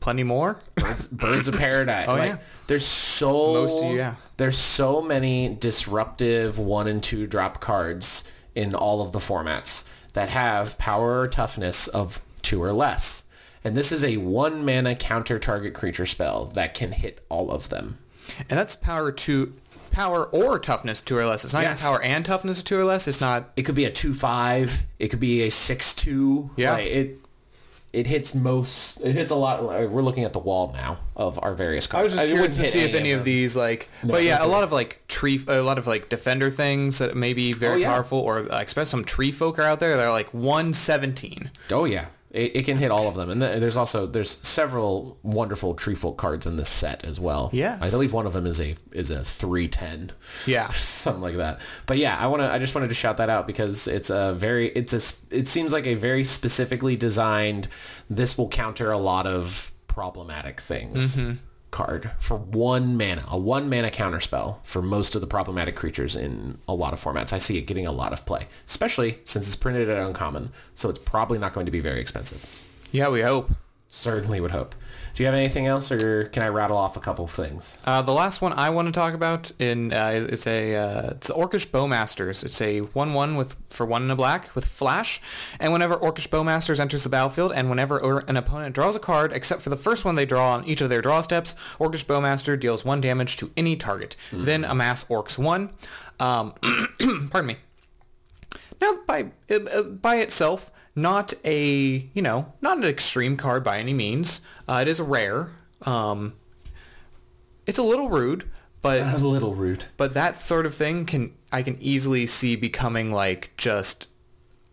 plenty 0.00 0.24
more. 0.24 0.58
Birds, 0.74 1.06
Birds 1.06 1.46
of 1.46 1.56
Paradise. 1.56 2.06
Oh, 2.08 2.14
Like, 2.14 2.30
yeah. 2.30 2.38
There's 2.66 2.84
so 2.84 3.30
Most, 3.52 3.84
yeah. 3.94 4.16
There's 4.38 4.58
so 4.58 5.02
many 5.02 5.54
disruptive 5.54 6.58
one 6.58 6.88
and 6.88 7.00
two 7.00 7.28
drop 7.28 7.60
cards 7.60 8.24
in 8.56 8.74
all 8.74 9.02
of 9.02 9.12
the 9.12 9.20
formats 9.20 9.84
that 10.12 10.28
have 10.28 10.78
power 10.78 11.20
or 11.20 11.28
toughness 11.28 11.88
of 11.88 12.20
two 12.42 12.62
or 12.62 12.72
less. 12.72 13.24
And 13.64 13.76
this 13.76 13.92
is 13.92 14.02
a 14.02 14.16
one 14.16 14.64
mana 14.64 14.94
counter 14.96 15.38
target 15.38 15.74
creature 15.74 16.06
spell 16.06 16.46
that 16.54 16.74
can 16.74 16.92
hit 16.92 17.24
all 17.28 17.50
of 17.50 17.68
them. 17.68 17.98
And 18.38 18.58
that's 18.58 18.74
power 18.76 19.12
to 19.12 19.52
power 19.92 20.24
or 20.26 20.58
toughness 20.58 21.00
two 21.00 21.16
or 21.16 21.26
less. 21.26 21.44
It's 21.44 21.52
not 21.52 21.62
Yes. 21.62 21.82
even 21.82 21.92
power 21.92 22.02
and 22.02 22.24
toughness 22.24 22.62
two 22.62 22.78
or 22.78 22.84
less. 22.84 23.06
It's 23.06 23.20
not. 23.20 23.52
It 23.56 23.62
could 23.62 23.74
be 23.74 23.84
a 23.84 23.90
two 23.90 24.14
five. 24.14 24.84
It 24.98 25.08
could 25.08 25.20
be 25.20 25.42
a 25.42 25.50
six 25.50 25.94
two. 25.94 26.50
Yeah. 26.56 26.72
Like, 26.72 26.86
it 26.86 27.18
it 27.92 28.06
hits 28.06 28.34
most. 28.34 29.00
It 29.02 29.12
hits 29.12 29.30
a 29.30 29.34
lot. 29.34 29.62
We're 29.62 30.02
looking 30.02 30.24
at 30.24 30.32
the 30.32 30.38
wall 30.38 30.72
now 30.74 30.98
of 31.16 31.38
our 31.42 31.54
various 31.54 31.86
cards. 31.86 32.14
I 32.14 32.16
was 32.16 32.22
just 32.24 32.26
curious 32.34 32.56
to 32.56 32.64
see 32.64 32.80
if 32.80 32.94
any 32.94 33.12
of 33.12 33.20
them. 33.20 33.24
these 33.26 33.54
like. 33.56 33.88
No, 34.02 34.12
but 34.14 34.24
yeah, 34.24 34.44
a 34.44 34.46
lot 34.48 34.62
of 34.62 34.72
like 34.72 35.02
tree, 35.08 35.40
a 35.46 35.60
lot 35.62 35.78
of 35.78 35.86
like 35.86 36.08
defender 36.08 36.50
things 36.50 36.98
that 36.98 37.14
may 37.16 37.32
be 37.34 37.52
very 37.52 37.74
Oh, 37.74 37.76
yeah. 37.76 37.92
powerful, 37.92 38.18
or 38.18 38.42
like 38.42 38.66
especially 38.68 38.90
some 38.90 39.04
tree 39.04 39.32
folk 39.32 39.58
are 39.58 39.62
out 39.62 39.80
there. 39.80 39.96
They're 39.96 40.10
like 40.10 40.32
one 40.32 40.74
seventeen. 40.74 41.50
Oh 41.70 41.84
yeah, 41.84 42.06
it, 42.32 42.56
it 42.56 42.64
can 42.64 42.76
hit 42.78 42.90
all 42.90 43.08
of 43.08 43.14
them, 43.14 43.30
and 43.30 43.40
th- 43.40 43.60
there's 43.60 43.76
also 43.76 44.06
there's 44.06 44.38
several 44.46 45.18
wonderful 45.22 45.74
tree 45.74 45.94
folk 45.94 46.16
cards 46.16 46.46
in 46.46 46.56
this 46.56 46.68
set 46.70 47.04
as 47.04 47.20
well. 47.20 47.50
Yeah, 47.52 47.78
I 47.80 47.90
believe 47.90 48.12
one 48.12 48.26
of 48.26 48.32
them 48.32 48.46
is 48.46 48.58
a 48.60 48.74
is 48.90 49.10
a 49.10 49.22
three 49.22 49.68
ten, 49.68 50.12
Yeah. 50.46 50.68
something 50.72 51.22
like 51.22 51.36
that. 51.36 51.60
But 51.86 51.98
yeah, 51.98 52.16
I 52.18 52.26
want 52.26 52.40
to 52.42 52.50
I 52.50 52.58
just 52.58 52.74
wanted 52.74 52.88
to 52.88 52.94
shout 52.94 53.18
that 53.18 53.28
out 53.28 53.46
because 53.46 53.86
it's 53.86 54.10
a 54.10 54.32
very 54.34 54.68
it's 54.68 54.92
a 54.92 55.36
it 55.36 55.46
seems 55.46 55.72
like 55.72 55.86
a 55.86 55.94
very 55.94 56.24
specifically 56.24 56.96
designed. 56.96 57.68
This 58.08 58.36
will 58.38 58.48
counter 58.48 58.90
a 58.90 58.98
lot 58.98 59.26
of 59.26 59.70
problematic 59.86 60.60
things. 60.60 61.16
Mm-hmm. 61.16 61.32
Card 61.72 62.10
for 62.20 62.36
one 62.36 62.96
mana, 62.96 63.24
a 63.28 63.38
one 63.38 63.68
mana 63.68 63.90
counterspell 63.90 64.58
for 64.62 64.80
most 64.82 65.14
of 65.16 65.20
the 65.20 65.26
problematic 65.26 65.74
creatures 65.74 66.14
in 66.14 66.58
a 66.68 66.74
lot 66.74 66.92
of 66.92 67.02
formats. 67.02 67.32
I 67.32 67.38
see 67.38 67.58
it 67.58 67.62
getting 67.62 67.86
a 67.86 67.92
lot 67.92 68.12
of 68.12 68.24
play, 68.24 68.46
especially 68.68 69.18
since 69.24 69.46
it's 69.46 69.56
printed 69.56 69.88
at 69.88 69.98
uncommon, 69.98 70.52
so 70.74 70.88
it's 70.90 70.98
probably 70.98 71.38
not 71.38 71.54
going 71.54 71.66
to 71.66 71.72
be 71.72 71.80
very 71.80 71.98
expensive. 71.98 72.68
Yeah, 72.92 73.08
we 73.08 73.22
hope. 73.22 73.50
Certainly 73.88 74.40
would 74.40 74.52
hope. 74.52 74.74
Do 75.14 75.22
you 75.22 75.26
have 75.26 75.34
anything 75.34 75.66
else, 75.66 75.92
or 75.92 76.24
can 76.24 76.42
I 76.42 76.48
rattle 76.48 76.76
off 76.76 76.96
a 76.96 77.00
couple 77.00 77.26
of 77.26 77.30
things? 77.30 77.78
Uh, 77.84 78.00
the 78.00 78.12
last 78.12 78.40
one 78.40 78.54
I 78.54 78.70
want 78.70 78.86
to 78.88 78.92
talk 78.92 79.12
about 79.12 79.52
in 79.58 79.92
uh, 79.92 80.26
it's 80.30 80.46
a 80.46 80.74
uh, 80.74 81.10
it's 81.10 81.30
Orcish 81.30 81.68
Bowmasters. 81.68 82.42
It's 82.42 82.60
a 82.62 82.80
one-one 82.80 83.36
with 83.36 83.54
for 83.68 83.84
one 83.84 84.02
and 84.02 84.12
a 84.12 84.16
black 84.16 84.54
with 84.54 84.64
flash, 84.64 85.20
and 85.60 85.70
whenever 85.72 85.96
Orcish 85.96 86.28
Bowmasters 86.28 86.80
enters 86.80 87.02
the 87.04 87.10
battlefield, 87.10 87.52
and 87.52 87.68
whenever 87.68 87.98
an 88.26 88.38
opponent 88.38 88.74
draws 88.74 88.96
a 88.96 89.00
card, 89.00 89.32
except 89.32 89.60
for 89.60 89.68
the 89.68 89.76
first 89.76 90.04
one 90.06 90.14
they 90.14 90.26
draw 90.26 90.54
on 90.54 90.64
each 90.64 90.80
of 90.80 90.88
their 90.88 91.02
draw 91.02 91.20
steps, 91.20 91.54
Orcish 91.78 92.06
Bowmaster 92.06 92.58
deals 92.58 92.84
one 92.84 93.00
damage 93.02 93.36
to 93.36 93.50
any 93.56 93.76
target. 93.76 94.16
Then 94.32 94.64
amass 94.64 95.04
Orcs 95.04 95.38
one. 95.38 95.70
Um, 96.20 96.54
pardon 97.30 97.46
me. 97.46 97.56
Now, 98.80 98.98
by 99.06 99.30
uh, 99.50 99.82
by 99.82 100.16
itself, 100.16 100.72
not 100.94 101.32
a 101.44 102.08
you 102.12 102.22
know 102.22 102.52
not 102.60 102.78
an 102.78 102.84
extreme 102.84 103.36
card 103.36 103.64
by 103.64 103.78
any 103.78 103.94
means. 103.94 104.40
Uh, 104.68 104.80
it 104.82 104.88
is 104.88 105.00
rare. 105.00 105.50
Um, 105.82 106.34
it's 107.66 107.78
a 107.78 107.82
little 107.82 108.08
rude, 108.10 108.44
but 108.80 109.00
A 109.02 109.16
little 109.18 109.54
rude. 109.54 109.84
but 109.96 110.14
that 110.14 110.36
sort 110.36 110.66
of 110.66 110.74
thing 110.74 111.06
can 111.06 111.32
I 111.52 111.62
can 111.62 111.76
easily 111.80 112.26
see 112.26 112.56
becoming 112.56 113.12
like 113.12 113.52
just 113.56 114.08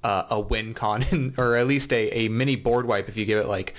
uh, 0.03 0.24
a 0.30 0.39
win 0.39 0.74
con 0.74 1.34
or 1.38 1.55
at 1.55 1.67
least 1.67 1.91
a, 1.93 2.09
a 2.17 2.30
mini 2.30 2.55
board 2.55 2.86
wipe 2.86 3.09
if 3.09 3.17
you 3.17 3.26
give 3.26 3.39
it 3.39 3.47
like 3.47 3.74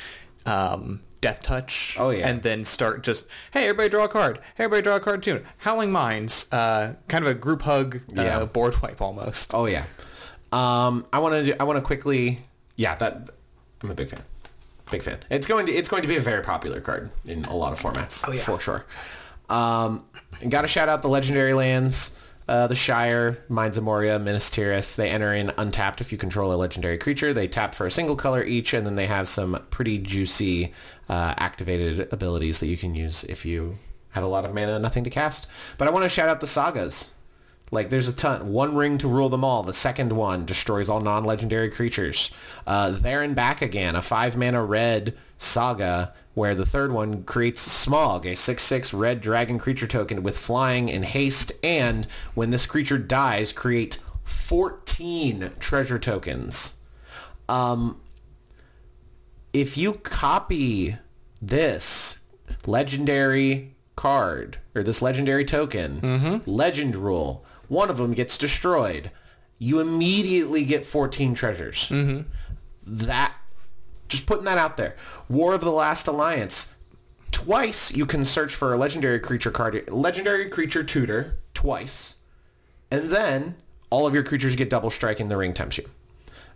um, 0.47 1.01
death 1.21 1.43
touch. 1.43 1.97
Oh, 1.99 2.11
yeah. 2.11 2.29
and 2.29 2.43
then 2.43 2.65
start 2.65 3.03
just 3.03 3.27
hey 3.53 3.65
everybody 3.65 3.89
draw 3.89 4.05
a 4.05 4.09
card. 4.09 4.39
Hey 4.57 4.65
everybody 4.65 4.83
draw 4.83 4.97
a 4.97 5.01
card 5.01 5.23
too. 5.23 5.45
Howling 5.59 5.93
Mines, 5.93 6.47
uh, 6.53 6.95
kind 7.09 7.25
of 7.25 7.31
a 7.31 7.35
group 7.35 7.63
hug 7.63 7.97
uh, 8.17 8.23
Yeah. 8.23 8.45
board 8.45 8.75
wipe 8.83 9.01
almost. 9.03 9.55
Oh 9.55 9.67
yeah. 9.67 9.85
Um, 10.53 11.07
I 11.13 11.19
want 11.19 11.47
to. 11.47 11.61
I 11.61 11.65
want 11.65 11.77
to 11.79 11.83
quickly. 11.83 12.41
Yeah, 12.77 12.95
that. 12.97 13.31
I'm 13.83 13.91
a 13.91 13.95
big 13.95 14.09
fan. 14.09 14.23
Big 14.91 15.03
fan. 15.03 15.19
It's 15.31 15.47
going 15.47 15.67
to. 15.67 15.73
It's 15.73 15.89
going 15.89 16.03
to 16.03 16.09
be 16.09 16.17
a 16.17 16.21
very 16.21 16.43
popular 16.43 16.81
card 16.81 17.11
in 17.25 17.45
a 17.45 17.55
lot 17.55 17.73
of 17.73 17.81
formats. 17.81 18.25
Oh, 18.27 18.33
yeah. 18.33 18.43
for 18.43 18.59
sure. 18.61 18.85
Um, 19.49 20.05
and 20.41 20.51
got 20.51 20.63
to 20.63 20.69
shout 20.69 20.89
out 20.89 21.03
the 21.03 21.09
legendary 21.09 21.55
lands. 21.55 22.17
Uh, 22.49 22.67
the 22.67 22.75
Shire, 22.75 23.39
Mines 23.49 23.77
of 23.79 23.85
Moria, 23.85 24.19
Minas 24.19 24.51
Tirith, 24.51 24.97
they 24.97 25.09
enter 25.09 25.33
in 25.33 25.53
untapped 25.57 26.01
if 26.01 26.11
you 26.11 26.19
control 26.19 26.53
a 26.53 26.57
legendary 26.57 26.99
creature. 26.99 27.33
They 27.33 27.47
tap 27.47 27.77
for 27.77 27.87
a 27.87 27.93
single 27.93 28.17
color 28.17 28.43
each, 28.43 28.75
and 28.75 28.85
then 28.85 28.97
they 28.97 29.07
have 29.07 29.29
some 29.29 29.65
pretty 29.71 29.99
juicy 29.99 30.73
uh, 31.09 31.35
activated 31.37 32.13
abilities 32.13 32.59
that 32.59 32.67
you 32.67 32.77
can 32.77 32.97
use 32.97 33.23
if 33.25 33.45
you 33.45 33.79
have 34.11 34.25
a 34.25 34.27
lot 34.27 34.45
of 34.45 34.53
mana 34.53 34.73
and 34.73 34.83
nothing 34.83 35.05
to 35.05 35.11
cast. 35.11 35.47
But 35.79 35.87
I 35.87 35.93
want 35.93 36.05
to 36.05 36.09
shout 36.09 36.29
out 36.29 36.41
the 36.41 36.49
sagas. 36.49 37.15
Like 37.71 37.91
there's 37.91 38.09
a 38.09 38.13
ton. 38.13 38.53
One 38.53 38.75
ring 38.75 38.99
to 38.99 39.09
rule 39.09 39.29
them 39.29 39.45
all. 39.45 39.63
The 39.63 39.75
second 39.75 40.13
one 40.13 40.45
destroys 40.45 40.89
all 40.89 41.01
non-legendary 41.01 41.71
creatures. 41.71 42.31
Uh, 42.67 42.91
there 42.91 43.23
and 43.23 43.37
back 43.37 43.63
again, 43.63 43.95
a 43.95 44.03
five 44.03 44.37
mana 44.37 44.65
red 44.65 45.17
saga 45.39 46.13
where 46.35 46.55
the 46.55 46.67
third 46.67 46.93
one 46.93 47.23
creates 47.25 47.67
Smaug, 47.87 48.25
a 48.25 48.35
6-6 48.35 48.99
red 48.99 49.21
dragon 49.21 49.59
creature 49.59 49.87
token 49.87 50.23
with 50.23 50.39
flying 50.39 50.91
and 50.91 51.05
haste, 51.05 51.53
and 51.63 52.07
when 52.35 52.51
this 52.51 52.67
creature 52.67 52.99
dies, 52.99 53.53
create 53.53 53.99
14 54.23 55.51
treasure 55.59 55.99
tokens. 55.99 56.77
Um, 57.49 58.01
if 59.53 59.77
you 59.77 59.95
copy 59.95 60.97
this 61.43 62.21
legendary 62.67 63.75
card 63.97 64.59
or 64.75 64.83
this 64.85 65.03
legendary 65.03 65.45
token, 65.45 66.01
legend 66.47 66.95
rule, 66.97 67.45
one 67.71 67.89
of 67.89 67.97
them 67.97 68.13
gets 68.13 68.37
destroyed. 68.37 69.11
You 69.59 69.79
immediately 69.81 70.65
get 70.65 70.85
14 70.85 71.33
treasures. 71.35 71.89
That, 72.87 73.35
just 74.09 74.27
putting 74.27 74.45
that 74.45 74.59
out 74.59 74.77
there. 74.77 74.97
War 75.29 75.55
of 75.55 75.61
the 75.61 75.71
Last 75.71 76.07
Alliance. 76.07 76.75
Twice 77.31 77.95
you 77.95 78.07
can 78.07 78.25
search 78.25 78.55
for 78.55 78.75
a 78.75 78.77
legendary 78.77 79.21
creature 79.21 79.51
card, 79.53 79.89
legendary 79.89 80.49
creature 80.51 80.83
tutor, 80.83 81.39
twice. 81.55 82.17
And 82.91 83.09
then 83.11 83.55
all 83.89 84.07
of 84.07 84.15
your 84.15 84.25
creatures 84.25 84.57
get 84.57 84.69
double 84.69 84.91
strike 84.91 85.21
and 85.21 85.31
the 85.31 85.37
ring 85.37 85.55
tempts 85.55 85.79
you. 85.79 85.85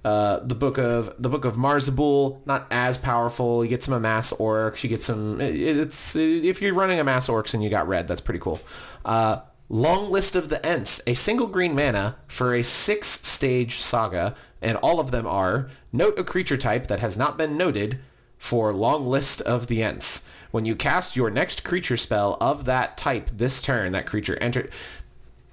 Uh, 0.05 0.41
the 0.41 0.55
book 0.55 0.77
of 0.79 1.15
the 1.19 1.29
book 1.31 1.45
of 1.45 1.55
Mazarbul, 1.57 2.45
not 2.47 2.67
as 2.71 2.99
powerful. 2.99 3.63
You 3.65 3.71
get 3.71 3.83
some 3.83 3.95
amass 3.95 4.33
orcs. 4.35 4.83
You 4.83 4.91
get 4.91 5.03
some. 5.03 5.41
it- 5.41 5.55
It's 5.57 6.17
if 6.17 6.61
you're 6.61 6.75
running 6.75 6.99
amass 6.99 7.29
orcs 7.29 7.55
and 7.55 7.63
you 7.63 7.71
got 7.71 7.87
red, 7.89 8.07
that's 8.09 8.21
pretty 8.21 8.41
cool. 8.41 8.61
Uh, 9.05 9.41
long 9.75 10.09
list 10.09 10.37
of 10.37 10.51
the 10.51 10.65
Ents, 10.65 11.03
a 11.05 11.15
single 11.15 11.49
green 11.49 11.75
mana 11.75 12.15
for 12.29 12.55
a 12.55 12.63
six 12.63 13.09
stage 13.09 13.79
saga, 13.79 14.37
and 14.63 14.79
all 14.79 15.01
of 15.01 15.11
them 15.11 15.27
are 15.27 15.69
note 15.93 16.17
a 16.17 16.23
creature 16.23 16.57
type 16.57 16.87
that 16.87 17.01
has 17.01 17.19
not 17.19 17.37
been 17.37 17.57
noted 17.57 17.99
for 18.39 18.73
long 18.73 19.05
list 19.05 19.41
of 19.41 19.67
the 19.67 19.83
Ents. 19.83 20.29
When 20.53 20.65
you 20.65 20.77
cast 20.77 21.17
your 21.17 21.29
next 21.29 21.65
creature 21.65 21.97
spell 21.97 22.37
of 22.41 22.67
that 22.67 22.97
type 22.97 23.31
this 23.35 23.61
turn, 23.61 23.91
that 23.93 24.07
creature 24.07 24.39
enter. 24.41 24.71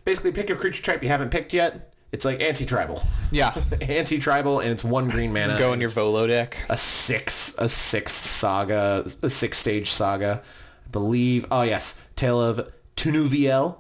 Basically, 0.06 0.32
pick 0.32 0.52
a 0.52 0.56
creature 0.56 0.84
type 0.84 1.02
you 1.02 1.10
haven't 1.10 1.32
picked 1.32 1.52
yet. 1.52 1.92
It's 2.12 2.24
like 2.24 2.44
anti-tribal. 2.44 3.02
Yeah, 3.32 3.60
anti-tribal 3.82 4.60
and 4.60 4.70
it's 4.70 4.84
one 4.84 5.08
green 5.08 5.34
mana. 5.34 5.58
go 5.58 5.74
in 5.74 5.82
your 5.82 5.90
Volo 5.90 6.28
deck. 6.28 6.58
a 6.70 6.78
six 6.78 7.56
a 7.58 7.68
six 7.68 8.12
saga 8.12 9.04
a 9.24 9.30
six 9.32 9.58
stage 9.58 9.90
saga. 9.90 10.44
I 10.86 10.90
believe 10.90 11.48
oh 11.50 11.64
yes, 11.64 12.00
Tale 12.16 12.40
of 12.40 12.72
Tinúviel. 12.96 13.78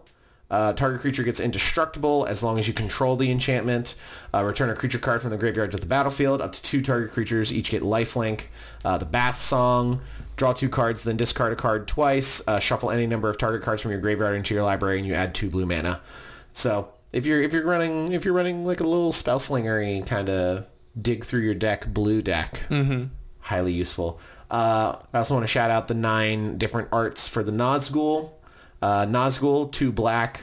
Uh, 0.51 0.73
target 0.73 0.99
creature 0.99 1.23
gets 1.23 1.39
indestructible 1.39 2.25
as 2.25 2.43
long 2.43 2.59
as 2.59 2.67
you 2.67 2.73
control 2.73 3.15
the 3.15 3.31
enchantment. 3.31 3.95
Uh, 4.33 4.43
return 4.43 4.69
a 4.69 4.75
creature 4.75 4.99
card 4.99 5.21
from 5.21 5.31
the 5.31 5.37
graveyard 5.37 5.71
to 5.71 5.77
the 5.77 5.87
battlefield. 5.87 6.41
Up 6.41 6.51
to 6.51 6.61
two 6.61 6.81
target 6.81 7.11
creatures 7.11 7.53
each 7.53 7.71
get 7.71 7.81
lifelink. 7.81 8.47
Uh, 8.83 8.97
the 8.97 9.05
Bath 9.05 9.37
Song. 9.37 10.01
Draw 10.35 10.53
two 10.53 10.69
cards, 10.69 11.03
then 11.03 11.15
discard 11.17 11.53
a 11.53 11.55
card 11.55 11.87
twice. 11.87 12.45
Uh, 12.47 12.59
shuffle 12.59 12.91
any 12.91 13.07
number 13.07 13.29
of 13.29 13.37
target 13.37 13.61
cards 13.61 13.81
from 13.81 13.91
your 13.91 14.01
graveyard 14.01 14.35
into 14.35 14.53
your 14.53 14.63
library, 14.63 14.97
and 14.97 15.07
you 15.07 15.13
add 15.13 15.33
two 15.33 15.49
blue 15.49 15.65
mana. 15.65 16.01
So 16.51 16.89
if 17.13 17.25
you're 17.25 17.41
if 17.41 17.53
you're 17.53 17.65
running 17.65 18.11
if 18.11 18.25
you're 18.25 18.33
running 18.33 18.65
like 18.65 18.81
a 18.81 18.87
little 18.87 19.11
spell 19.11 19.39
slingery 19.39 20.01
kind 20.05 20.29
of 20.29 20.65
dig 20.99 21.23
through 21.23 21.41
your 21.41 21.53
deck 21.53 21.87
blue 21.87 22.21
deck, 22.21 22.61
highly 23.39 23.71
useful. 23.71 24.19
Uh, 24.49 24.97
I 25.13 25.19
also 25.19 25.33
want 25.33 25.43
to 25.45 25.47
shout 25.47 25.71
out 25.71 25.87
the 25.87 25.93
nine 25.93 26.57
different 26.57 26.89
arts 26.91 27.27
for 27.27 27.41
the 27.41 27.53
Nazgul. 27.53 28.31
Uh, 28.81 29.05
Nazgul, 29.05 29.71
two 29.71 29.91
black, 29.91 30.41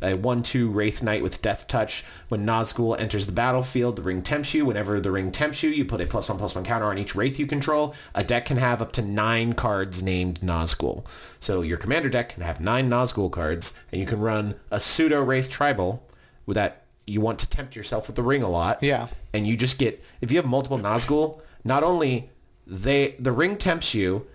a 0.00 0.16
1-2 0.16 0.72
Wraith 0.72 1.02
Knight 1.02 1.22
with 1.22 1.42
Death 1.42 1.66
Touch. 1.66 2.04
When 2.28 2.46
Nazgul 2.46 2.98
enters 2.98 3.26
the 3.26 3.32
battlefield, 3.32 3.96
the 3.96 4.02
ring 4.02 4.22
tempts 4.22 4.54
you. 4.54 4.64
Whenever 4.64 5.00
the 5.00 5.10
ring 5.10 5.32
tempts 5.32 5.62
you, 5.62 5.70
you 5.70 5.84
put 5.84 6.00
a 6.00 6.06
plus 6.06 6.28
one 6.28 6.38
plus 6.38 6.54
one 6.54 6.64
counter 6.64 6.86
on 6.86 6.98
each 6.98 7.14
Wraith 7.14 7.38
you 7.38 7.46
control. 7.46 7.94
A 8.14 8.22
deck 8.22 8.44
can 8.44 8.58
have 8.58 8.80
up 8.80 8.92
to 8.92 9.02
nine 9.02 9.54
cards 9.54 10.02
named 10.02 10.40
Nazgul. 10.40 11.04
So 11.40 11.62
your 11.62 11.78
commander 11.78 12.08
deck 12.08 12.30
can 12.30 12.42
have 12.42 12.60
nine 12.60 12.88
Nazgul 12.88 13.30
cards, 13.30 13.74
and 13.90 14.00
you 14.00 14.06
can 14.06 14.20
run 14.20 14.54
a 14.70 14.78
pseudo 14.78 15.22
Wraith 15.22 15.50
Tribal 15.50 16.02
with 16.46 16.54
that 16.54 16.82
you 17.06 17.20
want 17.20 17.38
to 17.40 17.50
tempt 17.50 17.74
yourself 17.74 18.06
with 18.06 18.16
the 18.16 18.22
ring 18.22 18.42
a 18.42 18.48
lot. 18.48 18.82
Yeah. 18.82 19.08
And 19.32 19.46
you 19.46 19.56
just 19.56 19.78
get, 19.78 20.02
if 20.20 20.30
you 20.30 20.36
have 20.36 20.46
multiple 20.46 20.78
Nazgul, 20.78 21.40
not 21.64 21.82
only 21.82 22.30
they, 22.66 23.16
the 23.18 23.32
ring 23.32 23.56
tempts 23.56 23.94
you, 23.94 24.26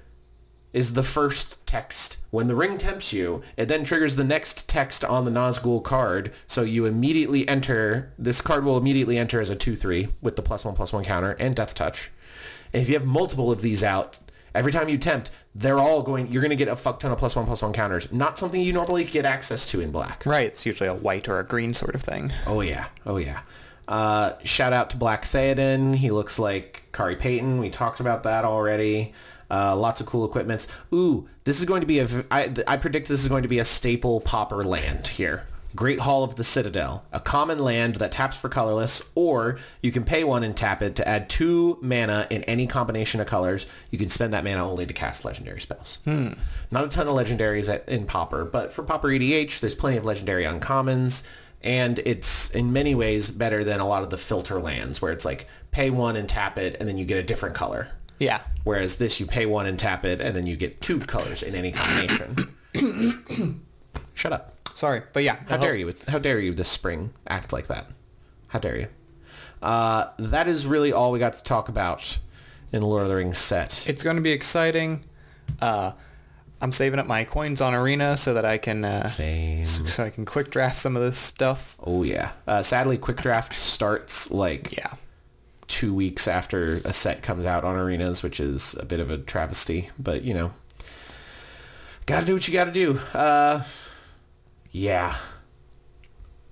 is 0.74 0.94
the 0.94 1.04
first 1.04 1.66
text. 1.68 2.18
When 2.32 2.48
the 2.48 2.56
ring 2.56 2.78
tempts 2.78 3.14
you, 3.14 3.44
it 3.56 3.68
then 3.68 3.84
triggers 3.84 4.16
the 4.16 4.24
next 4.24 4.68
text 4.68 5.06
on 5.06 5.24
the 5.24 5.32
Nazgul 5.32 5.84
card. 5.84 6.32
So 6.48 6.64
you 6.64 6.86
immediately 6.86 7.48
enter, 7.48 8.12
this 8.18 8.42
card 8.42 8.66
will 8.66 8.78
immediately 8.78 9.18
enter 9.18 9.40
as 9.40 9.52
a 9.52 9.56
2-3 9.56 10.10
with 10.22 10.36
the 10.36 10.42
plus 10.42 10.66
one 10.66 10.76
plus 10.76 10.92
one 10.92 11.04
counter 11.04 11.36
and 11.40 11.56
death 11.56 11.76
touch. 11.76 12.12
And 12.74 12.82
if 12.82 12.90
you 12.90 12.96
have 12.96 13.06
multiple 13.06 13.52
of 13.52 13.62
these 13.62 13.84
out, 13.84 14.20
every 14.56 14.72
time 14.72 14.90
you 14.90 14.98
tempt, 14.98 15.30
they're 15.54 15.78
all 15.78 16.02
going, 16.02 16.32
you're 16.32 16.42
going 16.42 16.50
to 16.50 16.56
get 16.56 16.68
a 16.68 16.76
fuck 16.76 17.00
ton 17.00 17.12
of 17.12 17.20
plus 17.20 17.36
one 17.36 17.46
plus 17.46 17.62
one 17.62 17.74
counters. 17.74 18.12
Not 18.12 18.40
something 18.40 18.60
you 18.60 18.74
normally 18.74 19.04
get 19.04 19.26
access 19.26 19.70
to 19.72 19.82
in 19.82 19.92
black. 19.92 20.26
Right. 20.26 20.48
It's 20.48 20.66
usually 20.66 20.90
a 20.90 20.96
white 20.96 21.30
or 21.30 21.40
a 21.40 21.44
green 21.44 21.76
sort 21.76 21.94
of 21.94 22.02
thing. 22.02 22.32
Oh 22.48 22.62
yeah, 22.62 22.88
oh 23.06 23.18
yeah. 23.18 23.42
Uh, 23.88 24.34
shout 24.44 24.74
out 24.74 24.90
to 24.92 24.98
Black 24.98 25.24
Theoden. 25.24 25.96
He 25.96 26.10
looks 26.10 26.40
like 26.40 26.86
Khary 26.94 27.20
Payton. 27.20 27.60
We 27.60 27.70
talked 27.70 28.00
about 28.00 28.24
that 28.24 28.46
already. 28.46 29.14
Uh, 29.54 29.76
lots 29.76 30.02
of 30.02 30.08
cool 30.08 30.26
equipments. 30.26 30.68
Ooh, 30.92 31.28
this 31.44 31.60
is 31.60 31.66
going 31.66 31.82
to 31.82 31.88
be 31.88 32.00
a. 32.00 32.08
I, 32.32 32.52
I 32.68 32.78
predict 32.78 33.08
this 33.08 33.22
is 33.22 33.28
going 33.28 33.44
to 33.44 33.48
be 33.48 33.60
a 33.60 33.66
staple 33.66 34.20
Pauper 34.20 34.64
land 34.64 35.08
here. 35.08 35.46
Great 35.76 36.00
Hall 36.00 36.24
of 36.24 36.36
the 36.36 36.44
Citadel, 36.44 37.04
a 37.12 37.20
common 37.20 37.60
land 37.60 37.96
that 37.96 38.12
taps 38.12 38.36
for 38.38 38.50
colorless, 38.50 39.12
or 39.16 39.60
you 39.82 39.92
can 39.92 40.04
pay 40.04 40.24
one 40.24 40.44
and 40.44 40.56
tap 40.56 40.82
it 40.82 40.96
to 40.96 41.08
add 41.08 41.30
two 41.30 41.78
mana 41.82 42.26
in 42.32 42.44
any 42.44 42.66
combination 42.66 43.22
of 43.22 43.28
colors. 43.28 43.68
You 43.92 44.00
can 44.00 44.10
spend 44.10 44.34
that 44.34 44.44
mana 44.44 44.68
only 44.68 44.88
to 44.88 44.94
cast 44.94 45.24
legendary 45.24 45.62
spells. 45.62 46.00
Not 46.72 46.86
a 46.86 46.90
ton 46.90 47.08
of 47.08 47.16
legendaries 47.16 47.72
at, 47.72 47.88
in 47.88 48.06
Pauper, 48.06 48.46
but 48.46 48.74
for 48.74 48.84
Pauper 48.84 49.10
EDH, 49.10 49.60
there's 49.60 49.76
plenty 49.76 49.98
of 49.98 50.06
legendary 50.06 50.46
uncommons, 50.46 51.24
and 51.62 52.00
it's 52.00 52.50
in 52.52 52.74
many 52.74 52.96
ways 52.96 53.30
better 53.30 53.64
than 53.64 53.80
a 53.80 53.88
lot 53.88 54.04
of 54.04 54.10
the 54.10 54.18
filter 54.18 54.60
lands 54.60 55.02
where 55.02 55.12
it's 55.12 55.26
like 55.26 55.48
pay 55.72 55.92
one 55.92 56.16
and 56.16 56.28
tap 56.28 56.58
it, 56.58 56.78
and 56.80 56.90
then 56.90 56.98
you 56.98 57.06
get 57.06 57.18
a 57.18 57.24
different 57.24 57.56
color. 57.56 57.90
Yeah. 58.24 58.42
Whereas 58.64 58.96
this, 58.98 59.20
you 59.20 59.26
pay 59.26 59.46
one 59.46 59.66
and 59.66 59.78
tap 59.78 60.06
it, 60.06 60.22
and 60.22 60.36
then 60.36 60.48
you 60.48 60.56
get 60.56 60.80
two 60.82 61.00
colors 61.00 61.44
in 61.44 61.54
any 61.56 61.72
combination. 61.72 62.56
Shut 64.14 64.32
up. 64.34 64.70
Sorry, 64.76 65.02
but 65.14 65.24
yeah. 65.24 65.38
How 65.48 65.58
dare 65.58 65.76
you? 65.76 65.90
It's- 65.90 66.08
How 66.10 66.20
dare 66.20 66.40
you 66.40 66.54
this 66.54 66.70
spring 66.70 67.14
act 67.28 67.52
like 67.54 67.68
that? 67.68 67.88
How 68.50 68.60
dare 68.60 68.78
you? 68.80 68.88
Uh, 69.62 70.10
that 70.20 70.48
is 70.48 70.66
really 70.66 70.92
all 70.92 71.12
we 71.12 71.20
got 71.20 71.34
to 71.34 71.44
talk 71.44 71.70
about 71.70 72.20
in 72.72 72.82
the 72.82 72.88
Lord 72.88 73.04
of 73.04 73.10
the 73.10 73.16
Rings 73.16 73.38
set. 73.38 73.88
It's 73.88 74.04
going 74.04 74.16
to 74.18 74.22
be 74.22 74.32
exciting. 74.32 75.04
Uh, 75.62 75.92
I'm 76.62 76.72
saving 76.72 77.00
up 77.00 77.08
my 77.08 77.24
coins 77.26 77.62
on 77.62 77.74
Arena 77.74 78.16
so 78.18 78.34
that 78.34 78.46
I 78.46 78.58
can 78.58 78.84
uh, 78.86 79.08
so 79.66 80.04
I 80.04 80.10
can 80.10 80.26
quick 80.26 80.50
draft 80.50 80.78
some 80.80 80.96
of 80.96 81.02
this 81.02 81.18
stuff. 81.18 81.78
Oh 81.84 82.04
yeah. 82.04 82.32
Uh, 82.48 82.64
sadly, 82.64 82.98
Quick 82.98 83.18
Draft 83.18 83.54
starts 83.56 84.32
like 84.32 84.76
Yeah. 84.76 84.94
Two 85.68 85.94
weeks 85.94 86.28
after 86.28 86.82
a 86.86 86.94
set 86.94 87.24
comes 87.24 87.46
out 87.46 87.64
on 87.64 87.76
arenas, 87.76 88.24
which 88.24 88.40
is 88.40 88.76
a 88.80 88.86
bit 88.86 89.00
of 89.00 89.10
a 89.10 89.18
travesty. 89.18 89.90
But 89.98 90.24
you 90.24 90.34
know, 90.34 90.52
gotta 92.06 92.26
do 92.26 92.34
what 92.34 92.48
you 92.48 92.54
gotta 92.54 92.72
do. 92.72 93.00
Uh, 93.14 93.64
yeah, 94.72 95.18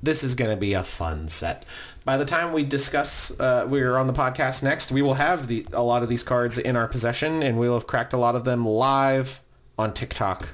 this 0.01 0.23
is 0.23 0.35
gonna 0.35 0.57
be 0.57 0.73
a 0.73 0.83
fun 0.83 1.27
set. 1.27 1.65
By 2.03 2.17
the 2.17 2.25
time 2.25 2.53
we 2.53 2.63
discuss, 2.63 3.37
uh, 3.39 3.65
we're 3.67 3.97
on 3.97 4.07
the 4.07 4.13
podcast 4.13 4.63
next, 4.63 4.91
we 4.91 5.01
will 5.01 5.15
have 5.15 5.47
the 5.47 5.65
a 5.73 5.83
lot 5.83 6.03
of 6.03 6.09
these 6.09 6.23
cards 6.23 6.57
in 6.57 6.75
our 6.75 6.87
possession, 6.87 7.43
and 7.43 7.59
we'll 7.59 7.73
have 7.73 7.87
cracked 7.87 8.13
a 8.13 8.17
lot 8.17 8.35
of 8.35 8.43
them 8.45 8.65
live 8.65 9.41
on 9.77 9.93
TikTok. 9.93 10.49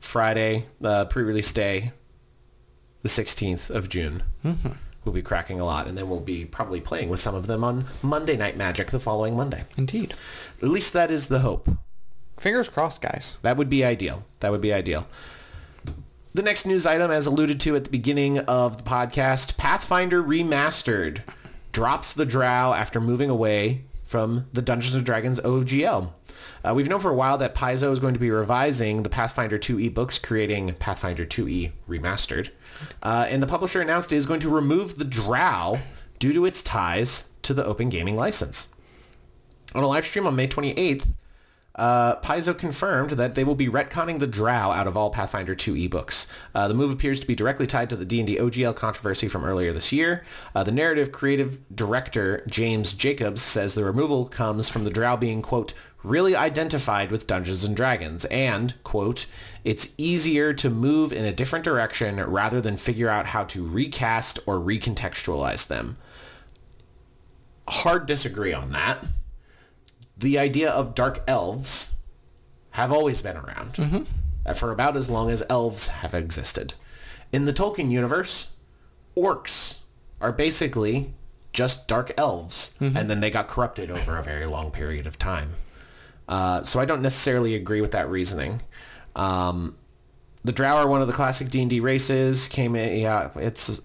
Friday, 0.00 0.64
uh, 0.82 1.04
pre-release 1.04 1.52
day, 1.52 1.92
the 3.02 3.08
16th 3.10 3.68
of 3.68 3.90
June. 3.90 4.22
We'll 5.10 5.16
be 5.16 5.22
cracking 5.22 5.58
a 5.58 5.64
lot, 5.64 5.88
and 5.88 5.98
then 5.98 6.08
we'll 6.08 6.20
be 6.20 6.44
probably 6.44 6.80
playing 6.80 7.08
with 7.08 7.18
some 7.18 7.34
of 7.34 7.48
them 7.48 7.64
on 7.64 7.86
Monday 8.00 8.36
Night 8.36 8.56
Magic 8.56 8.92
the 8.92 9.00
following 9.00 9.36
Monday. 9.36 9.64
Indeed. 9.76 10.14
At 10.62 10.68
least 10.68 10.92
that 10.92 11.10
is 11.10 11.26
the 11.26 11.40
hope. 11.40 11.68
Fingers 12.36 12.68
crossed, 12.68 13.02
guys. 13.02 13.36
That 13.42 13.56
would 13.56 13.68
be 13.68 13.84
ideal. 13.84 14.22
That 14.38 14.52
would 14.52 14.60
be 14.60 14.72
ideal. 14.72 15.08
The 16.32 16.42
next 16.42 16.64
news 16.64 16.86
item, 16.86 17.10
as 17.10 17.26
alluded 17.26 17.58
to 17.62 17.74
at 17.74 17.82
the 17.82 17.90
beginning 17.90 18.38
of 18.38 18.76
the 18.76 18.84
podcast, 18.84 19.56
Pathfinder 19.56 20.22
Remastered 20.22 21.22
drops 21.72 22.12
the 22.12 22.24
drow 22.24 22.72
after 22.72 23.00
moving 23.00 23.30
away 23.30 23.82
from 24.04 24.46
the 24.52 24.62
Dungeons 24.62 25.02
& 25.02 25.04
Dragons 25.04 25.40
OGL. 25.40 26.12
Uh, 26.64 26.74
we've 26.74 26.88
known 26.88 27.00
for 27.00 27.10
a 27.10 27.14
while 27.14 27.38
that 27.38 27.54
Paizo 27.54 27.92
is 27.92 27.98
going 27.98 28.14
to 28.14 28.20
be 28.20 28.30
revising 28.30 29.02
the 29.02 29.08
Pathfinder 29.08 29.58
2e 29.58 29.92
books, 29.94 30.18
creating 30.18 30.74
Pathfinder 30.74 31.24
2e 31.24 31.72
Remastered. 31.88 32.50
Uh, 33.02 33.26
and 33.28 33.42
the 33.42 33.46
publisher 33.46 33.80
announced 33.80 34.12
it 34.12 34.16
is 34.16 34.26
going 34.26 34.40
to 34.40 34.50
remove 34.50 34.98
the 34.98 35.04
drow 35.04 35.80
due 36.18 36.32
to 36.32 36.44
its 36.44 36.62
ties 36.62 37.28
to 37.42 37.54
the 37.54 37.64
Open 37.64 37.88
Gaming 37.88 38.16
license. 38.16 38.68
On 39.74 39.82
a 39.82 39.86
live 39.88 40.04
stream 40.04 40.26
on 40.26 40.36
May 40.36 40.48
28th, 40.48 41.06
uh, 41.76 42.16
Paizo 42.16 42.56
confirmed 42.56 43.12
that 43.12 43.34
they 43.34 43.44
will 43.44 43.54
be 43.54 43.68
retconning 43.68 44.18
the 44.18 44.26
Drow 44.26 44.70
out 44.70 44.86
of 44.86 44.96
all 44.96 45.10
Pathfinder 45.10 45.54
2e 45.54 45.88
books. 45.88 46.26
Uh, 46.54 46.68
the 46.68 46.74
move 46.74 46.90
appears 46.90 47.20
to 47.20 47.26
be 47.26 47.34
directly 47.34 47.66
tied 47.66 47.88
to 47.90 47.96
the 47.96 48.04
D&D 48.04 48.36
OGL 48.36 48.74
controversy 48.74 49.28
from 49.28 49.44
earlier 49.44 49.72
this 49.72 49.92
year. 49.92 50.24
Uh, 50.54 50.64
the 50.64 50.72
narrative 50.72 51.12
creative 51.12 51.60
director 51.74 52.44
James 52.48 52.92
Jacobs 52.92 53.40
says 53.40 53.74
the 53.74 53.84
removal 53.84 54.26
comes 54.26 54.68
from 54.68 54.84
the 54.84 54.90
Drow 54.90 55.16
being, 55.16 55.42
quote, 55.42 55.72
really 56.02 56.34
identified 56.34 57.10
with 57.10 57.26
Dungeons 57.26 57.64
and 57.64 57.76
Dragons 57.76 58.24
and, 58.26 58.74
quote, 58.84 59.26
it's 59.64 59.92
easier 59.98 60.54
to 60.54 60.70
move 60.70 61.12
in 61.12 61.24
a 61.24 61.32
different 61.32 61.64
direction 61.64 62.16
rather 62.16 62.60
than 62.60 62.76
figure 62.76 63.08
out 63.08 63.26
how 63.26 63.44
to 63.44 63.66
recast 63.66 64.38
or 64.46 64.56
recontextualize 64.58 65.66
them. 65.66 65.98
Hard 67.68 68.06
disagree 68.06 68.52
on 68.52 68.72
that 68.72 69.04
the 70.16 70.38
idea 70.38 70.70
of 70.70 70.94
dark 70.94 71.22
elves 71.26 71.94
have 72.72 72.92
always 72.92 73.22
been 73.22 73.36
around 73.36 74.06
uh, 74.46 74.54
for 74.54 74.70
about 74.70 74.96
as 74.96 75.08
long 75.10 75.30
as 75.30 75.42
elves 75.48 75.88
have 75.88 76.14
existed. 76.14 76.74
In 77.32 77.46
the 77.46 77.52
Tolkien 77.52 77.90
universe, 77.90 78.52
orcs 79.16 79.78
are 80.20 80.32
basically 80.32 81.14
just 81.52 81.88
dark 81.88 82.12
elves, 82.18 82.74
and 82.80 83.08
then 83.10 83.20
they 83.20 83.30
got 83.30 83.48
corrupted 83.48 83.90
over 83.90 84.16
a 84.18 84.22
very 84.22 84.46
long 84.46 84.70
period 84.70 85.06
of 85.06 85.18
time. 85.18 85.54
Uh, 86.30 86.64
so 86.64 86.80
I 86.80 86.84
don't 86.84 87.02
necessarily 87.02 87.54
agree 87.56 87.80
with 87.80 87.90
that 87.90 88.08
reasoning. 88.08 88.62
Um, 89.16 89.76
the 90.44 90.52
Drow 90.52 90.76
are 90.76 90.86
one 90.86 91.02
of 91.02 91.08
the 91.08 91.12
classic 91.12 91.50
D&D 91.50 91.80
races. 91.80 92.48
Came 92.48 92.76
in, 92.76 92.98
yeah, 93.00 93.30
it's 93.34 93.82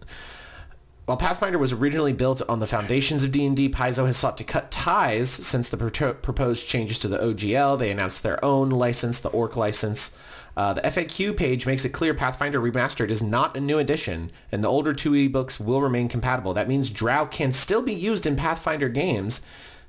while 1.06 1.18
Pathfinder 1.18 1.60
was 1.60 1.72
originally 1.72 2.14
built 2.14 2.42
on 2.50 2.60
the 2.60 2.66
foundations 2.66 3.24
of 3.24 3.30
D&D, 3.32 3.70
Paizo 3.70 4.08
has 4.08 4.18
sought 4.18 4.38
to 4.38 4.44
cut 4.44 4.72
ties 4.72 5.30
since 5.30 5.70
the 5.70 5.78
pro- 5.78 6.14
proposed 6.16 6.68
changes 6.68 6.98
to 7.00 7.08
the 7.08 7.20
OGL. 7.20 7.78
They 7.78 7.92
announced 7.92 8.24
their 8.24 8.44
own 8.44 8.72
license, 8.72 9.20
the 9.20 9.30
Orc 9.30 9.56
license. 9.56 10.18
Uh, 10.58 10.74
the 10.74 10.82
FAQ 10.82 11.38
page 11.38 11.68
makes 11.68 11.86
it 11.86 11.90
clear 11.90 12.16
Pathfinder 12.16 12.60
Remastered 12.60 13.12
is 13.12 13.22
not 13.22 13.56
a 13.56 13.60
new 13.60 13.78
edition, 13.78 14.32
and 14.52 14.64
the 14.64 14.70
older 14.70 14.96
2e 14.96 15.32
books 15.32 15.60
will 15.60 15.82
remain 15.82 16.08
compatible. 16.08 16.56
That 16.56 16.70
means 16.70 16.90
Drow 16.90 17.28
can 17.28 17.52
still 17.52 17.84
be 17.84 17.94
used 17.94 18.26
in 18.26 18.36
Pathfinder 18.36 18.90
games. 18.90 19.42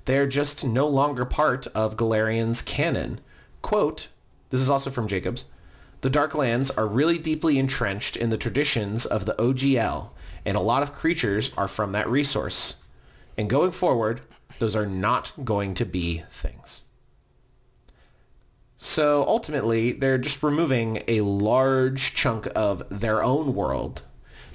They're 0.07 0.27
just 0.27 0.65
no 0.65 0.87
longer 0.87 1.25
part 1.25 1.67
of 1.69 1.97
Golarion's 1.97 2.63
canon. 2.63 3.21
Quote, 3.61 4.09
this 4.51 4.61
is 4.61 4.71
also 4.71 4.91
from 4.91 5.09
Jacobs, 5.09 5.47
the 6.01 6.11
Darklands 6.11 6.71
are 6.79 6.87
really 6.87 7.19
deeply 7.19 7.59
entrenched 7.59 8.17
in 8.17 8.31
the 8.31 8.39
traditions 8.39 9.05
of 9.05 9.27
the 9.27 9.35
OGL, 9.35 10.11
and 10.45 10.57
a 10.57 10.61
lot 10.61 10.83
of 10.83 10.93
creatures 10.93 11.53
are 11.57 11.67
from 11.67 11.93
that 11.93 12.09
resource. 12.09 12.83
And 13.37 13.51
going 13.51 13.73
forward, 13.73 14.21
those 14.61 14.77
are 14.77 14.87
not 14.87 15.33
going 15.45 15.75
to 15.75 15.85
be 15.85 16.23
things. 16.31 16.83
So 18.77 19.25
ultimately, 19.27 19.93
they're 19.93 20.19
just 20.19 20.43
removing 20.43 21.03
a 21.09 21.23
large 21.23 22.15
chunk 22.15 22.47
of 22.55 22.85
their 22.91 23.23
own 23.23 23.55
world 23.55 24.03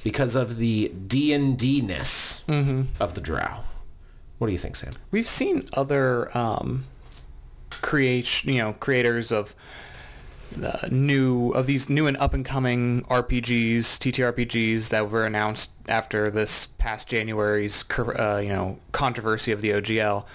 because 0.04 0.36
of 0.36 0.58
the 0.58 0.90
D&D-ness 0.90 2.46
mm-hmm. 2.48 2.84
of 3.02 3.16
the 3.16 3.22
Drow. 3.22 3.64
What 4.42 4.48
do 4.48 4.54
you 4.54 4.58
think, 4.58 4.76
Sam? 4.76 4.94
We've 5.12 5.28
seen 5.28 5.68
other 5.74 6.36
um, 6.36 6.86
creation, 7.70 8.52
you 8.52 8.58
know, 8.58 8.74
creators 8.74 9.32
of 9.32 9.54
uh, 10.60 10.88
new 10.90 11.52
of 11.52 11.68
these 11.68 11.92
new 11.92 12.08
and 12.08 12.18
up 12.18 12.34
and 12.34 12.44
coming 12.44 13.04
RPGs, 13.04 14.00
TTRPGs 14.00 14.90
that 14.90 15.12
were 15.12 15.28
announced 15.28 15.70
after 15.88 16.32
this 16.32 16.66
past 16.66 17.08
January's, 17.08 17.86
uh, 18.00 18.42
you 18.42 18.50
know, 18.50 18.80
controversy 18.94 19.52
of 19.52 19.62
the 19.62 19.70
OGL. 19.74 20.26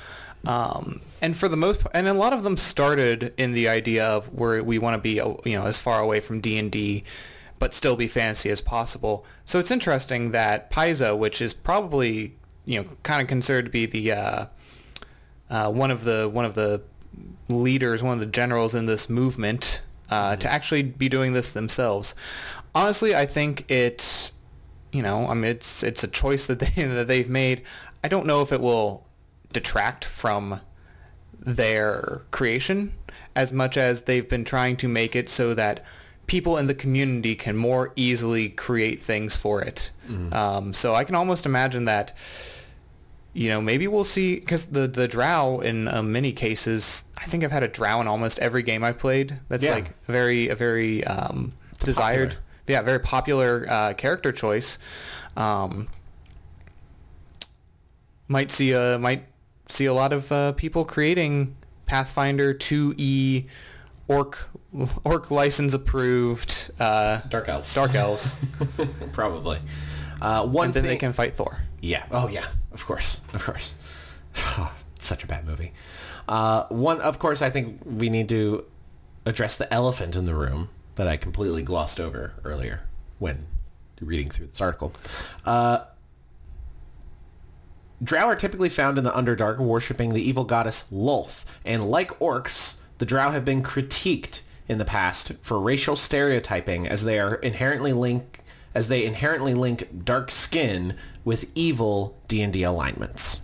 Um, 0.46 1.00
and 1.20 1.36
for 1.36 1.48
the 1.48 1.56
most, 1.56 1.84
and 1.92 2.06
a 2.06 2.14
lot 2.14 2.32
of 2.32 2.44
them 2.44 2.56
started 2.56 3.34
in 3.36 3.54
the 3.54 3.68
idea 3.68 4.06
of 4.06 4.32
where 4.32 4.62
we 4.62 4.78
want 4.78 4.94
to 4.94 5.02
be, 5.02 5.20
uh, 5.20 5.34
you 5.44 5.58
know, 5.58 5.66
as 5.66 5.80
far 5.80 5.98
away 5.98 6.20
from 6.20 6.40
D 6.40 6.56
and 6.60 6.70
D, 6.70 7.02
but 7.58 7.74
still 7.74 7.96
be 7.96 8.06
fantasy 8.06 8.50
as 8.50 8.60
possible. 8.60 9.26
So 9.44 9.58
it's 9.58 9.72
interesting 9.72 10.30
that 10.30 10.70
Paizo, 10.70 11.18
which 11.18 11.42
is 11.42 11.52
probably, 11.52 12.36
you 12.66 12.82
know, 12.82 12.88
kind 13.02 13.22
of 13.22 13.28
considered 13.28 13.66
to 13.66 13.70
be 13.70 13.86
the 13.86 14.12
uh, 14.12 14.46
uh, 15.48 15.70
one 15.70 15.90
of 15.90 16.04
the 16.04 16.28
one 16.30 16.44
of 16.44 16.54
the 16.54 16.82
leaders, 17.48 18.02
one 18.02 18.14
of 18.14 18.20
the 18.20 18.26
generals 18.26 18.74
in 18.74 18.86
this 18.86 19.08
movement, 19.08 19.82
uh, 20.10 20.36
to 20.36 20.52
actually 20.52 20.82
be 20.82 21.08
doing 21.08 21.32
this 21.32 21.52
themselves. 21.52 22.14
Honestly, 22.74 23.14
I 23.14 23.24
think 23.24 23.70
it's, 23.70 24.32
you 24.92 25.02
know, 25.02 25.28
I 25.28 25.34
mean, 25.34 25.44
it's 25.44 25.82
it's 25.82 26.04
a 26.04 26.08
choice 26.08 26.46
that 26.48 26.58
they 26.58 26.82
that 26.86 27.06
they've 27.06 27.28
made. 27.28 27.62
I 28.04 28.08
don't 28.08 28.26
know 28.26 28.42
if 28.42 28.52
it 28.52 28.60
will 28.60 29.06
detract 29.52 30.04
from 30.04 30.60
their 31.38 32.22
creation 32.32 32.92
as 33.34 33.52
much 33.52 33.76
as 33.76 34.02
they've 34.02 34.28
been 34.28 34.44
trying 34.44 34.76
to 34.78 34.88
make 34.88 35.14
it 35.14 35.28
so 35.28 35.54
that 35.54 35.84
people 36.26 36.56
in 36.56 36.66
the 36.66 36.74
community 36.74 37.34
can 37.36 37.56
more 37.56 37.92
easily 37.94 38.48
create 38.48 39.00
things 39.00 39.36
for 39.36 39.62
it. 39.62 39.90
Um, 40.34 40.74
so 40.74 40.94
I 40.94 41.04
can 41.04 41.14
almost 41.14 41.46
imagine 41.46 41.84
that 41.84 42.16
you 43.36 43.50
know, 43.50 43.60
maybe 43.60 43.86
we'll 43.86 44.02
see 44.04 44.40
because 44.40 44.66
the 44.66 44.86
the 44.88 45.06
drow 45.06 45.60
in 45.60 45.88
uh, 45.88 46.02
many 46.02 46.32
cases, 46.32 47.04
I 47.18 47.24
think 47.26 47.44
I've 47.44 47.52
had 47.52 47.62
a 47.62 47.68
drow 47.68 48.00
in 48.00 48.06
almost 48.06 48.38
every 48.38 48.62
game 48.62 48.82
I've 48.82 48.98
played. 48.98 49.38
That's 49.48 49.64
Yeah. 49.64 49.74
like 49.74 49.90
a 50.08 50.12
very 50.12 50.48
a 50.48 50.54
very 50.54 51.04
um, 51.04 51.52
desired, 51.80 52.30
popular. 52.30 52.42
yeah, 52.68 52.82
very 52.82 53.00
popular 53.00 53.66
uh, 53.68 53.92
character 53.94 54.32
choice. 54.32 54.78
Um, 55.36 55.88
might 58.28 58.50
see 58.50 58.72
a 58.72 58.98
might 58.98 59.24
see 59.68 59.86
a 59.86 59.92
lot 59.92 60.12
of 60.12 60.32
uh, 60.32 60.52
people 60.52 60.84
creating 60.84 61.56
Pathfinder 61.86 62.54
2e 62.54 63.46
orc 64.08 64.48
orc 65.04 65.30
license 65.30 65.74
approved 65.74 66.70
uh, 66.80 67.20
Dark 67.28 67.48
Elves. 67.48 67.74
dark 67.74 67.94
elves, 67.94 68.36
Probably. 69.12 69.58
Uh, 70.20 70.46
one 70.46 70.66
and 70.66 70.74
then 70.74 70.82
thing... 70.84 70.90
they 70.90 70.96
can 70.96 71.12
fight 71.12 71.34
Thor. 71.34 71.60
Yeah. 71.86 72.04
Oh, 72.10 72.28
yeah. 72.28 72.46
Of 72.72 72.84
course. 72.84 73.20
Of 73.32 73.44
course. 73.44 73.74
Such 74.98 75.22
a 75.22 75.26
bad 75.26 75.46
movie. 75.46 75.72
Uh, 76.28 76.64
one, 76.68 77.00
of 77.00 77.18
course, 77.18 77.42
I 77.42 77.50
think 77.50 77.80
we 77.84 78.10
need 78.10 78.28
to 78.30 78.64
address 79.24 79.56
the 79.56 79.72
elephant 79.72 80.16
in 80.16 80.24
the 80.24 80.34
room 80.34 80.68
that 80.96 81.06
I 81.06 81.16
completely 81.16 81.62
glossed 81.62 82.00
over 82.00 82.34
earlier 82.44 82.82
when 83.18 83.46
reading 84.00 84.30
through 84.30 84.46
this 84.46 84.60
article. 84.60 84.92
Uh, 85.44 85.84
Drow 88.02 88.26
are 88.26 88.36
typically 88.36 88.68
found 88.68 88.98
in 88.98 89.04
the 89.04 89.10
Underdark 89.10 89.58
worshipping 89.58 90.12
the 90.12 90.22
evil 90.22 90.44
goddess 90.44 90.86
Lolth, 90.92 91.44
and 91.64 91.90
like 91.90 92.10
orcs, 92.18 92.78
the 92.98 93.06
Drow 93.06 93.30
have 93.30 93.44
been 93.44 93.62
critiqued 93.62 94.42
in 94.68 94.78
the 94.78 94.84
past 94.84 95.32
for 95.42 95.60
racial 95.60 95.96
stereotyping 95.96 96.86
as 96.86 97.04
they 97.04 97.18
are 97.18 97.36
inherently 97.36 97.92
link 97.92 98.35
as 98.76 98.88
they 98.88 99.06
inherently 99.06 99.54
link 99.54 100.04
dark 100.04 100.30
skin 100.30 100.94
with 101.24 101.50
evil 101.54 102.14
D&D 102.28 102.62
alignments. 102.62 103.40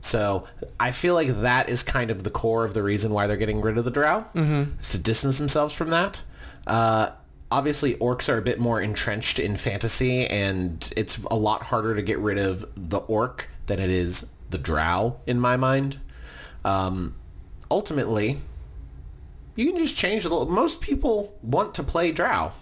So 0.00 0.44
I 0.80 0.92
feel 0.92 1.12
like 1.12 1.42
that 1.42 1.68
is 1.68 1.82
kind 1.82 2.10
of 2.10 2.22
the 2.22 2.30
core 2.30 2.64
of 2.64 2.72
the 2.72 2.82
reason 2.82 3.12
why 3.12 3.26
they're 3.26 3.36
getting 3.36 3.60
rid 3.60 3.76
of 3.76 3.84
the 3.84 3.90
Drow, 3.90 4.24
mm-hmm. 4.34 4.80
is 4.80 4.92
to 4.92 4.98
distance 4.98 5.36
themselves 5.36 5.74
from 5.74 5.90
that. 5.90 6.22
Uh, 6.66 7.10
obviously, 7.50 7.96
orcs 7.96 8.30
are 8.30 8.38
a 8.38 8.42
bit 8.42 8.58
more 8.58 8.80
entrenched 8.80 9.38
in 9.38 9.58
fantasy, 9.58 10.26
and 10.26 10.90
it's 10.96 11.18
a 11.30 11.36
lot 11.36 11.64
harder 11.64 11.94
to 11.94 12.00
get 12.00 12.18
rid 12.18 12.38
of 12.38 12.64
the 12.76 13.00
orc 13.00 13.50
than 13.66 13.78
it 13.78 13.90
is 13.90 14.30
the 14.48 14.58
Drow, 14.58 15.20
in 15.26 15.38
my 15.38 15.58
mind. 15.58 15.98
Um, 16.64 17.14
ultimately, 17.70 18.38
you 19.54 19.70
can 19.70 19.78
just 19.78 19.98
change 19.98 20.24
the... 20.24 20.30
Most 20.30 20.80
people 20.80 21.36
want 21.42 21.74
to 21.74 21.82
play 21.82 22.10
Drow. 22.10 22.52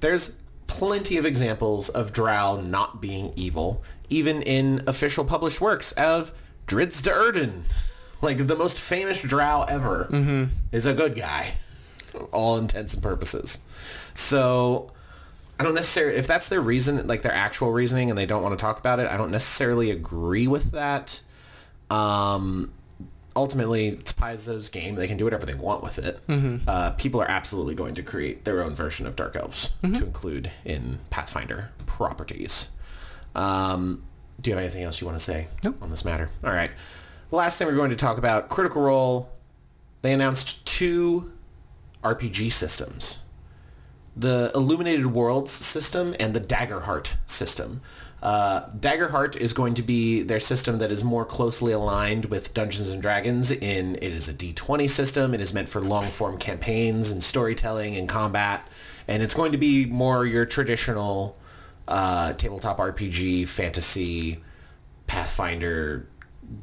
There's 0.00 0.32
plenty 0.72 1.16
of 1.16 1.26
examples 1.26 1.88
of 1.88 2.12
Drow 2.12 2.60
not 2.60 3.00
being 3.00 3.32
evil, 3.36 3.82
even 4.08 4.42
in 4.42 4.82
official 4.86 5.24
published 5.24 5.60
works 5.60 5.92
of 5.92 6.32
Drizzt 6.66 7.02
Do'Urden. 7.02 7.62
Like, 8.22 8.46
the 8.46 8.54
most 8.54 8.78
famous 8.80 9.20
Drow 9.20 9.64
ever 9.64 10.48
is 10.70 10.86
a 10.86 10.94
good 10.94 11.16
guy, 11.16 11.54
all 12.32 12.56
intents 12.56 12.94
and 12.94 13.02
purposes. 13.02 13.58
So, 14.14 14.92
I 15.58 15.64
don't 15.64 15.74
necessarily, 15.74 16.18
if 16.18 16.28
that's 16.28 16.48
their 16.48 16.60
reason, 16.60 17.04
like 17.08 17.22
their 17.22 17.32
actual 17.32 17.72
reasoning, 17.72 18.10
and 18.10 18.16
they 18.16 18.26
don't 18.26 18.40
want 18.40 18.56
to 18.56 18.62
talk 18.62 18.78
about 18.78 19.00
it, 19.00 19.10
I 19.10 19.16
don't 19.16 19.32
necessarily 19.32 19.90
agree 19.90 20.46
with 20.46 20.70
that. 20.70 21.20
Um, 21.90 22.72
ultimately, 23.36 23.88
it's 23.88 24.12
Paizo's 24.12 24.68
game. 24.68 24.94
They 24.94 25.06
can 25.06 25.16
do 25.16 25.24
whatever 25.24 25.46
they 25.46 25.54
want 25.54 25.82
with 25.82 25.98
it. 25.98 26.20
Uh, 26.68 26.90
people 26.92 27.20
are 27.22 27.30
absolutely 27.30 27.74
going 27.74 27.94
to 27.94 28.02
create 28.02 28.44
their 28.44 28.62
own 28.62 28.74
version 28.74 29.06
of 29.06 29.16
Dark 29.16 29.36
Elves 29.36 29.72
to 29.82 29.88
include 30.04 30.50
in 30.64 30.98
Pathfinder 31.10 31.70
properties. 31.86 32.70
Um, 33.34 34.02
do 34.40 34.50
you 34.50 34.56
have 34.56 34.62
anything 34.64 34.82
else 34.84 35.00
you 35.00 35.06
want 35.06 35.18
to 35.18 35.24
say 35.24 35.48
No. 35.64 35.74
on 35.80 35.90
this 35.90 36.04
matter? 36.04 36.30
All 36.44 36.52
right. 36.52 36.70
The 37.30 37.36
last 37.36 37.56
thing 37.58 37.66
we're 37.66 37.74
going 37.76 37.90
to 37.90 37.96
talk 37.96 38.18
about, 38.18 38.48
Critical 38.48 38.82
Role. 38.82 39.30
They 40.02 40.12
announced 40.12 40.66
two 40.66 41.32
RPG 42.02 42.50
systems 42.52 43.20
the 44.14 44.50
Illuminated 44.54 45.06
Worlds 45.06 45.50
system 45.50 46.14
and 46.20 46.34
the 46.34 46.40
Daggerheart 46.40 47.14
system. 47.26 47.80
Uh, 48.22 48.70
Daggerheart 48.70 49.36
is 49.36 49.52
going 49.52 49.74
to 49.74 49.82
be 49.82 50.22
their 50.22 50.38
system 50.38 50.78
that 50.78 50.92
is 50.92 51.02
more 51.02 51.24
closely 51.24 51.72
aligned 51.72 52.26
with 52.26 52.54
Dungeons 52.54 52.88
and 52.88 53.02
Dragons 53.02 53.50
in 53.50 53.96
it 53.96 54.04
is 54.04 54.28
a 54.28 54.32
D20 54.32 54.88
system. 54.88 55.34
It 55.34 55.40
is 55.40 55.52
meant 55.52 55.68
for 55.68 55.80
long 55.80 56.06
form 56.06 56.38
campaigns 56.38 57.10
and 57.10 57.22
storytelling 57.22 57.96
and 57.96 58.08
combat. 58.08 58.68
And 59.08 59.24
it's 59.24 59.34
going 59.34 59.50
to 59.52 59.58
be 59.58 59.86
more 59.86 60.24
your 60.24 60.46
traditional 60.46 61.36
uh, 61.88 62.34
tabletop 62.34 62.78
RPG, 62.78 63.48
fantasy, 63.48 64.40
Pathfinder, 65.08 66.06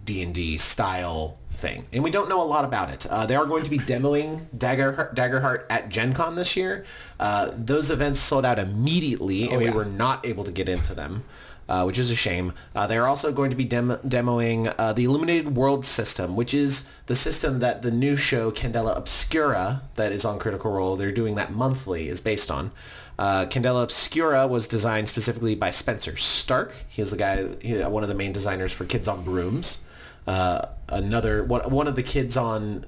D&D 0.06 0.58
style 0.58 1.38
thing. 1.52 1.86
And 1.92 2.04
we 2.04 2.12
don't 2.12 2.30
know 2.30 2.42
a 2.42 2.46
lot 2.46 2.64
about 2.64 2.90
it. 2.90 3.06
Uh, 3.06 3.26
they 3.26 3.36
are 3.36 3.46
going 3.46 3.64
to 3.64 3.70
be 3.70 3.80
demoing 3.80 4.46
Dagger, 4.58 5.12
Daggerheart 5.14 5.66
at 5.70 5.90
Gen 5.90 6.14
Con 6.14 6.36
this 6.36 6.56
year. 6.56 6.86
Uh, 7.20 7.52
those 7.54 7.92
events 7.92 8.20
sold 8.20 8.46
out 8.46 8.60
immediately, 8.60 9.50
and 9.50 9.58
we 9.60 9.70
were 9.70 9.86
not 9.86 10.26
able 10.26 10.44
to 10.44 10.52
get 10.52 10.70
into 10.70 10.94
them. 10.96 11.24
Uh, 11.70 11.84
which 11.84 12.00
is 12.00 12.10
a 12.10 12.16
shame. 12.16 12.52
Uh, 12.74 12.88
they're 12.88 13.08
also 13.08 13.32
going 13.32 13.52
to 13.52 13.56
be 13.56 13.64
dem- 13.64 14.00
demoing 14.04 14.74
uh, 14.80 14.92
the 14.92 15.04
Illuminated 15.04 15.56
World 15.56 15.86
system, 15.86 16.36
which 16.36 16.52
is 16.52 16.90
the 17.06 17.14
system 17.14 17.60
that 17.60 17.84
the 17.84 17.92
new 17.92 18.16
show 18.16 18.50
Candela 18.50 18.98
Obscura, 18.98 19.84
that 19.94 20.12
is 20.12 20.26
on 20.26 20.40
Critical 20.40 20.72
Role, 20.72 20.96
they're 20.96 21.12
doing 21.12 21.36
that 21.36 21.52
monthly, 21.52 22.08
is 22.08 22.22
based 22.22 22.50
on. 22.50 22.72
Uh, 23.20 23.46
Candela 23.46 23.84
Obscura 23.84 24.48
was 24.48 24.68
designed 24.68 25.10
specifically 25.10 25.54
by 25.54 25.70
Spenser 25.70 26.14
Starke. 26.14 26.74
He 26.88 27.04
is 27.04 27.12
the 27.12 27.18
guy, 27.18 27.56
he, 27.62 27.76
one 27.84 28.02
of 28.02 28.10
the 28.10 28.16
main 28.16 28.34
designers 28.34 28.74
for 28.74 28.86
Kids 28.86 29.08
on 29.08 29.24
Brooms. 29.24 29.78
Uh, 30.26 30.70
another 30.88 31.44
one, 31.44 31.70
one 31.70 31.88
of 31.88 31.96
the 31.96 32.02
Kids 32.02 32.36
on 32.36 32.86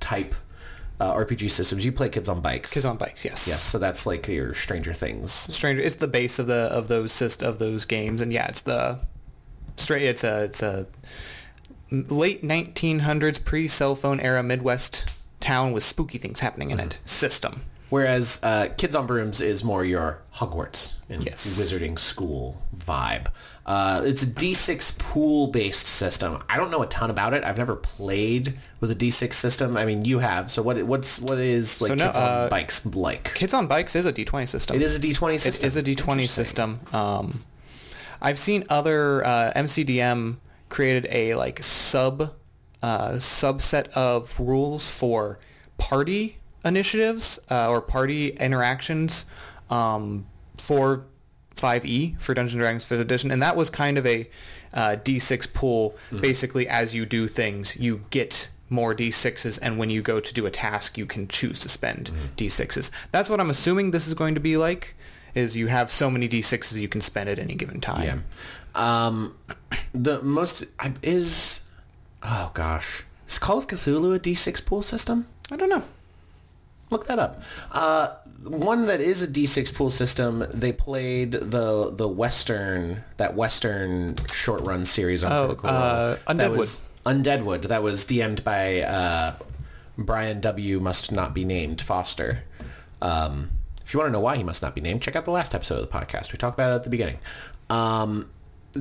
type 0.00 0.34
uh, 1.00 1.14
RPG 1.14 1.50
systems. 1.50 1.84
You 1.84 1.92
play 1.92 2.08
Kids 2.08 2.28
on 2.28 2.40
Bikes. 2.40 2.72
Kids 2.72 2.84
on 2.84 2.96
bikes, 2.96 3.24
yes. 3.24 3.46
Yes, 3.46 3.62
so 3.62 3.78
that's 3.78 4.04
like 4.06 4.26
your 4.28 4.52
Stranger 4.54 4.92
Things. 4.92 5.32
Stranger. 5.32 5.82
It's 5.82 5.96
the 5.96 6.08
base 6.08 6.38
of 6.38 6.46
the 6.46 6.68
of 6.72 6.88
those 6.88 7.12
syst- 7.12 7.42
of 7.46 7.58
those 7.58 7.84
games, 7.84 8.20
and 8.22 8.32
yeah, 8.32 8.46
it's 8.48 8.62
the 8.62 9.00
straight. 9.76 10.02
It's 10.02 10.24
a 10.24 10.44
it's 10.44 10.62
a 10.62 10.86
late 11.90 12.42
1900s 12.42 13.44
pre 13.44 13.68
cell 13.68 13.94
phone 13.94 14.20
era 14.20 14.42
Midwest 14.42 15.18
town 15.40 15.72
with 15.72 15.82
spooky 15.82 16.18
things 16.18 16.40
happening 16.40 16.70
in 16.70 16.80
it. 16.80 16.98
System. 17.04 17.62
Whereas 17.90 18.38
uh, 18.42 18.68
Kids 18.76 18.94
on 18.94 19.06
Brooms 19.06 19.40
is 19.40 19.64
more 19.64 19.82
your 19.84 20.20
Hogwarts 20.34 20.96
and 21.08 21.24
Yes. 21.24 21.58
wizarding 21.58 21.98
school 21.98 22.60
vibe. 22.76 23.28
Uh, 23.68 24.00
it's 24.02 24.22
a 24.22 24.26
D6 24.26 24.98
pool-based 24.98 25.86
system. 25.86 26.42
I 26.48 26.56
don't 26.56 26.70
know 26.70 26.82
a 26.82 26.86
ton 26.86 27.10
about 27.10 27.34
it. 27.34 27.44
I've 27.44 27.58
never 27.58 27.76
played 27.76 28.58
with 28.80 28.90
a 28.90 28.94
D6 28.94 29.34
system. 29.34 29.76
I 29.76 29.84
mean, 29.84 30.06
you 30.06 30.20
have. 30.20 30.50
So 30.50 30.62
what? 30.62 30.82
What's 30.84 31.20
what 31.20 31.36
is 31.36 31.78
like 31.82 31.88
So 31.88 31.94
no, 31.94 32.06
Kids 32.06 32.16
on 32.16 32.24
uh, 32.24 32.48
Bikes 32.48 32.86
like? 32.86 33.34
Kids 33.34 33.52
on 33.52 33.66
bikes 33.66 33.94
is 33.94 34.06
a 34.06 34.12
D20 34.12 34.48
system. 34.48 34.74
It 34.74 34.80
is 34.80 34.96
a 34.96 34.98
D20 34.98 35.38
system. 35.38 35.66
It 35.66 35.66
is 35.66 35.76
a 35.76 35.82
D20 35.82 36.28
system. 36.28 36.80
Um, 36.94 37.44
I've 38.22 38.38
seen 38.38 38.64
other 38.70 39.22
uh, 39.22 39.52
MCDM 39.54 40.38
created 40.70 41.06
a 41.10 41.34
like 41.34 41.62
sub 41.62 42.34
uh, 42.82 43.10
subset 43.16 43.88
of 43.88 44.40
rules 44.40 44.90
for 44.90 45.38
party 45.76 46.38
initiatives 46.64 47.38
uh, 47.50 47.68
or 47.68 47.82
party 47.82 48.28
interactions 48.30 49.26
um, 49.68 50.26
for 50.56 51.04
5e 51.60 52.18
for 52.20 52.34
Dungeons 52.34 52.54
and 52.54 52.60
Dragons 52.60 52.84
5th 52.84 53.00
edition, 53.00 53.30
and 53.30 53.42
that 53.42 53.56
was 53.56 53.70
kind 53.70 53.98
of 53.98 54.06
a 54.06 54.28
uh, 54.72 54.96
D6 55.02 55.52
pool. 55.52 55.96
Basically, 56.20 56.68
as 56.68 56.94
you 56.94 57.06
do 57.06 57.26
things, 57.26 57.76
you 57.76 58.04
get 58.10 58.50
more 58.70 58.94
D6s, 58.94 59.58
and 59.62 59.78
when 59.78 59.90
you 59.90 60.02
go 60.02 60.20
to 60.20 60.34
do 60.34 60.46
a 60.46 60.50
task, 60.50 60.98
you 60.98 61.06
can 61.06 61.26
choose 61.28 61.60
to 61.60 61.68
spend 61.68 62.10
D6s. 62.36 62.90
That's 63.10 63.30
what 63.30 63.40
I'm 63.40 63.50
assuming 63.50 63.90
this 63.90 64.06
is 64.06 64.14
going 64.14 64.34
to 64.34 64.40
be 64.40 64.56
like. 64.56 64.94
Is 65.34 65.56
you 65.56 65.66
have 65.68 65.90
so 65.90 66.10
many 66.10 66.28
D6s 66.28 66.80
you 66.80 66.88
can 66.88 67.00
spend 67.00 67.28
at 67.28 67.38
any 67.38 67.54
given 67.54 67.80
time. 67.80 68.24
Yeah. 68.74 69.04
Um, 69.06 69.36
the 69.92 70.20
most 70.22 70.64
is 71.02 71.60
oh 72.22 72.50
gosh, 72.54 73.04
is 73.28 73.38
Call 73.38 73.58
of 73.58 73.66
Cthulhu 73.66 74.16
a 74.16 74.18
D6 74.18 74.64
pool 74.64 74.82
system? 74.82 75.26
I 75.52 75.56
don't 75.56 75.68
know. 75.68 75.84
Look 76.90 77.06
that 77.06 77.18
up. 77.18 77.42
Uh, 77.72 78.08
one 78.44 78.86
that 78.86 79.00
is 79.00 79.22
a 79.22 79.26
D6 79.26 79.74
pool 79.74 79.90
system. 79.90 80.44
They 80.54 80.72
played 80.72 81.32
the 81.32 81.90
the 81.94 82.08
Western 82.08 83.04
that 83.16 83.34
Western 83.34 84.14
short 84.32 84.60
run 84.62 84.84
series 84.84 85.22
on 85.24 85.32
Oh, 85.32 85.46
Critical 85.48 85.70
uh, 85.70 85.72
Role. 85.74 85.84
That 86.14 86.26
Undeadwood. 86.26 86.56
was 86.56 86.80
Undeadwood. 87.04 87.62
That 87.68 87.82
was 87.82 88.04
DM'd 88.04 88.44
by 88.44 88.82
uh, 88.82 89.34
Brian 89.96 90.40
W. 90.40 90.80
Must 90.80 91.12
not 91.12 91.34
be 91.34 91.44
named 91.44 91.80
Foster. 91.80 92.44
Um, 93.02 93.50
if 93.84 93.92
you 93.94 93.98
want 94.00 94.08
to 94.08 94.12
know 94.12 94.20
why 94.20 94.36
he 94.36 94.44
must 94.44 94.62
not 94.62 94.74
be 94.74 94.80
named, 94.80 95.02
check 95.02 95.16
out 95.16 95.24
the 95.24 95.30
last 95.30 95.54
episode 95.54 95.76
of 95.76 95.90
the 95.90 95.98
podcast. 95.98 96.32
We 96.32 96.38
talked 96.38 96.56
about 96.58 96.72
it 96.72 96.74
at 96.76 96.82
the 96.84 96.90
beginning. 96.90 97.18
Um, 97.70 98.30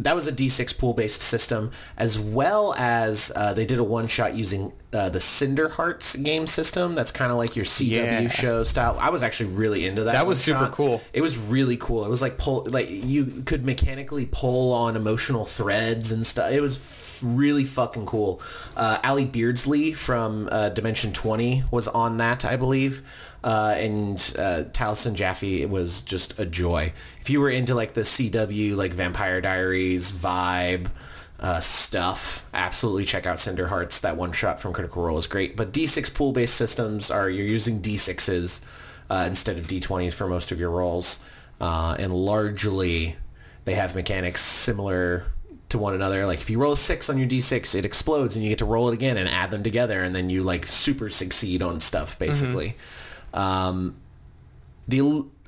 that 0.04 0.16
was 0.16 0.28
a 0.28 0.32
D6 0.32 0.78
pool 0.78 0.94
based 0.94 1.22
system, 1.22 1.72
as 1.98 2.20
well 2.20 2.74
as 2.78 3.32
uh, 3.36 3.54
they 3.54 3.66
did 3.66 3.80
a 3.80 3.84
one 3.84 4.08
shot 4.08 4.36
using 4.36 4.74
uh, 4.94 5.10
the 5.10 5.20
Cinder 5.20 5.70
Hearts 5.70 6.16
game 6.16 6.48
system. 6.48 6.96
That's 6.96 7.12
kind 7.12 7.32
of 7.32 7.38
like 7.38 7.56
your 7.56 7.66
CW 7.66 7.90
Yeah. 8.24 8.28
show 8.30 8.64
style. 8.64 8.98
I 9.00 9.10
was 9.10 9.24
actually 9.24 9.52
really 9.54 9.86
into 9.86 10.04
that. 10.06 10.14
That 10.14 10.28
was 10.28 10.38
one-shot. 10.48 10.62
super 10.62 10.76
cool. 10.76 11.02
It 11.14 11.22
was 11.22 11.38
really 11.38 11.78
cool. 11.78 12.06
It 12.06 12.10
was 12.10 12.22
like 12.22 12.38
pull, 12.38 12.66
like 12.70 12.90
you 12.90 13.44
could 13.46 13.66
mechanically 13.66 14.28
pull 14.32 14.74
on 14.74 14.96
emotional 14.96 15.46
threads 15.46 16.12
and 16.12 16.26
stuff. 16.26 16.52
It 16.52 16.62
was 16.62 16.78
f- 16.78 17.20
really 17.24 17.64
fucking 17.66 18.06
cool. 18.06 18.42
Uh, 18.76 19.00
Ally 19.04 19.26
Beardsley 19.26 19.92
from 19.94 20.48
uh, 20.52 20.70
Dimension 20.70 21.12
20 21.14 21.64
was 21.72 21.88
on 21.88 22.18
that, 22.18 22.46
I 22.46 22.56
believe. 22.56 23.04
Uh, 23.44 23.76
and 23.78 24.16
uh, 24.38 24.64
Taliesin 24.72 25.14
Jaffe 25.14 25.66
was 25.68 26.02
just 26.02 26.38
a 26.40 26.46
joy. 26.46 26.92
If 27.22 27.30
you 27.30 27.40
were 27.40 27.50
into 27.50 27.76
like 27.76 27.94
the 27.94 28.02
CW, 28.02 28.76
like 28.76 28.94
Vampire 28.94 29.42
Diaries 29.42 30.12
vibe, 30.12 30.90
uh, 31.40 31.60
stuff. 31.60 32.46
Absolutely 32.54 33.06
check 33.06 33.26
out 33.26 33.40
Cinder 33.40 33.68
Hearts. 33.68 34.00
That 34.00 34.18
one 34.18 34.32
shot 34.32 34.60
from 34.60 34.74
Critical 34.74 35.04
Role 35.04 35.18
is 35.18 35.28
great. 35.28 35.56
But 35.56 35.72
D6 35.72 36.14
pool 36.14 36.32
based 36.32 36.56
systems 36.56 37.12
are 37.12 37.30
you're 37.30 37.46
using 37.46 37.82
D6s 37.82 38.62
uh, 39.10 39.26
instead 39.28 39.58
of 39.58 39.68
D20s 39.68 40.14
for 40.14 40.28
most 40.28 40.52
of 40.52 40.60
your 40.60 40.72
rolls, 40.72 41.20
uh, 41.62 41.96
and 41.98 42.14
largely 42.14 43.16
they 43.66 43.76
have 43.76 43.96
mechanics 43.96 44.42
similar 44.42 45.24
to 45.70 45.78
one 45.78 45.94
another. 45.94 46.26
Like 46.26 46.40
if 46.40 46.50
you 46.50 46.60
roll 46.60 46.74
a 46.74 46.78
six 46.78 47.10
on 47.10 47.18
your 47.18 47.28
D6, 47.28 47.76
it 47.76 47.86
explodes, 47.86 48.36
and 48.36 48.44
you 48.44 48.50
get 48.50 48.60
to 48.60 48.66
roll 48.66 48.90
it 48.90 48.94
again 48.94 49.18
and 49.18 49.30
add 49.30 49.52
them 49.52 49.64
together, 49.64 50.02
and 50.04 50.16
then 50.16 50.30
you 50.30 50.44
like 50.44 50.66
super 50.66 51.10
succeed 51.10 51.62
on 51.62 51.80
stuff 51.80 52.18
basically. 52.18 52.76
Um, 53.38 53.96
the 54.88 55.00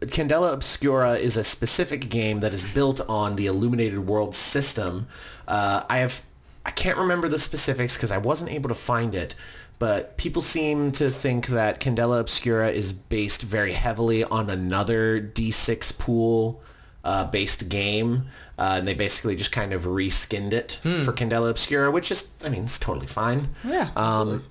Candela 0.01 0.53
Obscura 0.53 1.15
is 1.15 1.35
a 1.37 1.43
specific 1.43 2.09
game 2.09 2.39
that 2.41 2.53
is 2.53 2.65
built 2.65 3.01
on 3.09 3.35
the 3.35 3.47
Illuminated 3.47 4.05
World 4.07 4.35
system. 4.35 5.07
Uh, 5.47 5.83
I 5.89 5.97
have, 5.97 6.23
I 6.65 6.71
can't 6.71 6.97
remember 6.97 7.27
the 7.27 7.39
specifics 7.39 7.97
because 7.97 8.11
I 8.11 8.17
wasn't 8.17 8.51
able 8.51 8.69
to 8.69 8.75
find 8.75 9.15
it, 9.15 9.35
but 9.79 10.17
people 10.17 10.41
seem 10.41 10.91
to 10.93 11.09
think 11.09 11.47
that 11.47 11.79
Candela 11.79 12.19
Obscura 12.19 12.69
is 12.69 12.93
based 12.93 13.41
very 13.41 13.73
heavily 13.73 14.23
on 14.25 14.49
another 14.49 15.19
D6 15.21 15.97
pool 15.97 16.61
uh, 17.03 17.25
based 17.31 17.69
game, 17.69 18.25
uh, 18.57 18.75
and 18.77 18.87
they 18.87 18.93
basically 18.93 19.35
just 19.35 19.51
kind 19.53 19.71
of 19.73 19.83
reskinned 19.83 20.51
it 20.53 20.73
for 21.05 21.13
Candela 21.13 21.49
Obscura, 21.49 21.89
which 21.91 22.11
is, 22.11 22.31
I 22.43 22.49
mean, 22.49 22.65
it's 22.65 22.77
totally 22.77 23.07
fine. 23.07 23.55
Yeah, 23.65 23.89
Um, 23.95 24.43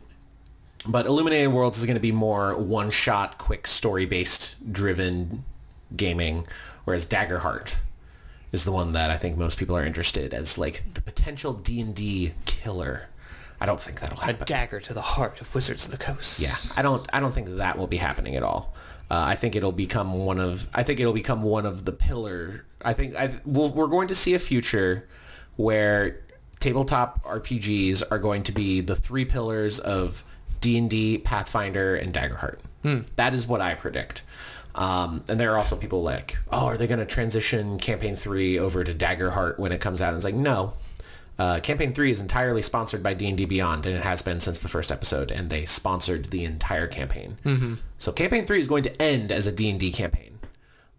but 0.87 1.07
Illuminated 1.07 1.53
Worlds 1.53 1.79
is 1.79 1.85
going 1.87 1.97
to 1.97 2.01
be 2.01 2.13
more 2.13 2.57
one-shot, 2.57 3.39
quick 3.39 3.67
story-based 3.67 4.73
driven 4.73 5.45
gaming, 5.97 6.47
whereas 6.85 7.07
Daggerheart 7.07 7.77
is 8.53 8.65
the 8.65 8.73
one 8.73 8.93
that 8.93 9.11
I 9.11 9.17
think 9.17 9.37
most 9.37 9.59
people 9.59 9.77
are 9.77 9.85
interested 9.85 10.33
as 10.33 10.57
like 10.59 10.95
the 10.95 11.03
potential 11.03 11.53
D&D 11.53 12.33
killer. 12.47 13.09
I 13.61 13.67
don't 13.67 13.81
think 13.81 14.01
that'll 14.01 14.19
A 14.21 14.27
happen. 14.27 14.45
dagger 14.47 14.79
to 14.81 14.95
the 14.95 15.01
heart 15.03 15.41
of 15.41 15.53
Wizards 15.53 15.85
of 15.85 15.91
the 15.91 15.99
Coast. 15.99 16.39
Yeah, 16.39 16.55
I 16.77 16.83
don't. 16.83 17.05
I 17.13 17.19
don't 17.19 17.33
think 17.33 17.49
that 17.57 17.77
will 17.77 17.89
be 17.89 17.97
happening 17.97 18.37
at 18.37 18.45
all. 18.45 18.73
Uh, 19.11 19.25
I 19.27 19.35
think 19.35 19.57
it'll 19.57 19.73
become 19.73 20.13
one 20.15 20.39
of. 20.39 20.69
I 20.73 20.85
think 20.85 21.01
it'll 21.01 21.13
become 21.13 21.43
one 21.43 21.67
of 21.67 21.85
the 21.85 21.91
pillar. 21.93 22.65
I 22.85 22.93
think 22.93 23.17
I, 23.17 23.33
we'll, 23.45 23.71
we're 23.71 23.89
going 23.89 24.07
to 24.09 24.15
see 24.15 24.33
a 24.35 24.39
future 24.39 25.09
where 25.57 26.21
tabletop 26.61 27.25
RPGs 27.25 28.05
are 28.13 28.21
going 28.21 28.45
to 28.45 28.53
be 28.53 28.81
the 28.81 28.95
three 28.95 29.25
pillars 29.25 29.81
of 29.81 30.23
D 30.61 30.79
and 30.79 30.89
D, 30.89 31.19
Pathfinder, 31.19 31.97
and 31.97 32.13
Daggerheart. 32.13 32.59
That 33.17 33.35
is 33.35 33.47
what 33.47 33.61
I 33.61 33.75
predict. 33.75 34.23
Um, 34.75 35.25
and 35.29 35.41
there 35.41 35.53
are 35.53 35.59
also 35.59 35.77
people 35.77 36.03
like, 36.03 36.39
oh, 36.53 36.67
are 36.67 36.77
they 36.77 36.87
going 36.87 37.01
to 37.01 37.07
transition 37.07 37.79
Campaign 37.79 38.15
Three 38.17 38.59
over 38.59 38.85
to 38.85 38.95
Daggerheart 38.95 39.59
when 39.59 39.73
it 39.73 39.81
comes 39.81 40.01
out? 40.01 40.09
And 40.09 40.17
it's 40.17 40.25
like, 40.25 40.35
no. 40.35 40.75
Uh, 41.39 41.61
Campaign 41.61 41.95
3 41.95 42.11
is 42.11 42.21
entirely 42.21 42.63
sponsored 42.63 43.01
by 43.01 43.15
D&D 43.15 43.45
Beyond, 43.45 43.87
and 43.87 43.95
it 43.95 44.03
has 44.03 44.23
been 44.23 44.41
since 44.41 44.59
the 44.59 44.69
first 44.69 44.91
episode, 44.91 45.31
and 45.31 45.51
they 45.51 45.65
sponsored 45.65 46.27
the 46.27 46.45
entire 46.45 46.89
campaign. 46.89 47.39
Mm-hmm. 47.45 47.75
So 47.97 48.11
Campaign 48.11 48.45
3 48.45 48.59
is 48.59 48.67
going 48.67 48.83
to 48.83 49.01
end 49.03 49.31
as 49.31 49.47
a 49.47 49.53
D&D 49.53 49.93
campaign. 49.93 50.41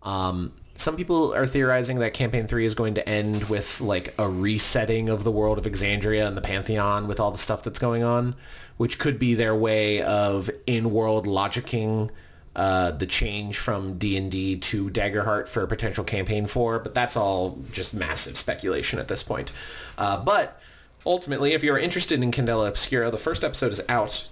Um, 0.01 0.53
some 0.79 0.95
people 0.95 1.35
are 1.35 1.45
theorizing 1.45 1.99
that 1.99 2.13
Campaign 2.13 2.47
3 2.47 2.65
is 2.65 2.73
going 2.73 2.93
to 2.93 3.07
end 3.07 3.43
with 3.49 3.81
like 3.81 4.13
a 4.17 4.29
resetting 4.29 5.09
of 5.09 5.25
the 5.25 5.31
world 5.31 5.57
of 5.57 5.65
Exandria 5.65 6.25
and 6.25 6.37
the 6.37 6.41
Pantheon 6.41 7.05
with 7.05 7.19
all 7.19 7.31
the 7.31 7.37
stuff 7.37 7.63
that's 7.63 7.79
going 7.79 8.01
on, 8.01 8.33
which 8.77 8.97
could 8.97 9.19
be 9.19 9.35
their 9.35 9.53
way 9.53 10.01
of 10.01 10.49
in-world 10.65 11.27
logicking 11.27 12.09
uh, 12.55 12.91
the 12.91 13.05
change 13.05 13.57
from 13.57 13.97
D&D 13.97 14.55
to 14.59 14.89
Daggerheart 14.89 15.49
for 15.49 15.63
a 15.63 15.67
potential 15.67 16.05
campaign 16.05 16.47
four, 16.47 16.79
but 16.79 16.93
that's 16.93 17.17
all 17.17 17.59
just 17.73 17.93
massive 17.93 18.37
speculation 18.37 18.99
at 18.99 19.09
this 19.09 19.21
point. 19.21 19.51
Uh, 19.97 20.23
but 20.23 20.61
ultimately, 21.05 21.51
if 21.51 21.61
you're 21.61 21.77
interested 21.77 22.23
in 22.23 22.31
Candela 22.31 22.69
Obscura, 22.69 23.11
the 23.11 23.17
first 23.17 23.43
episode 23.43 23.73
is 23.73 23.81
out. 23.89 24.29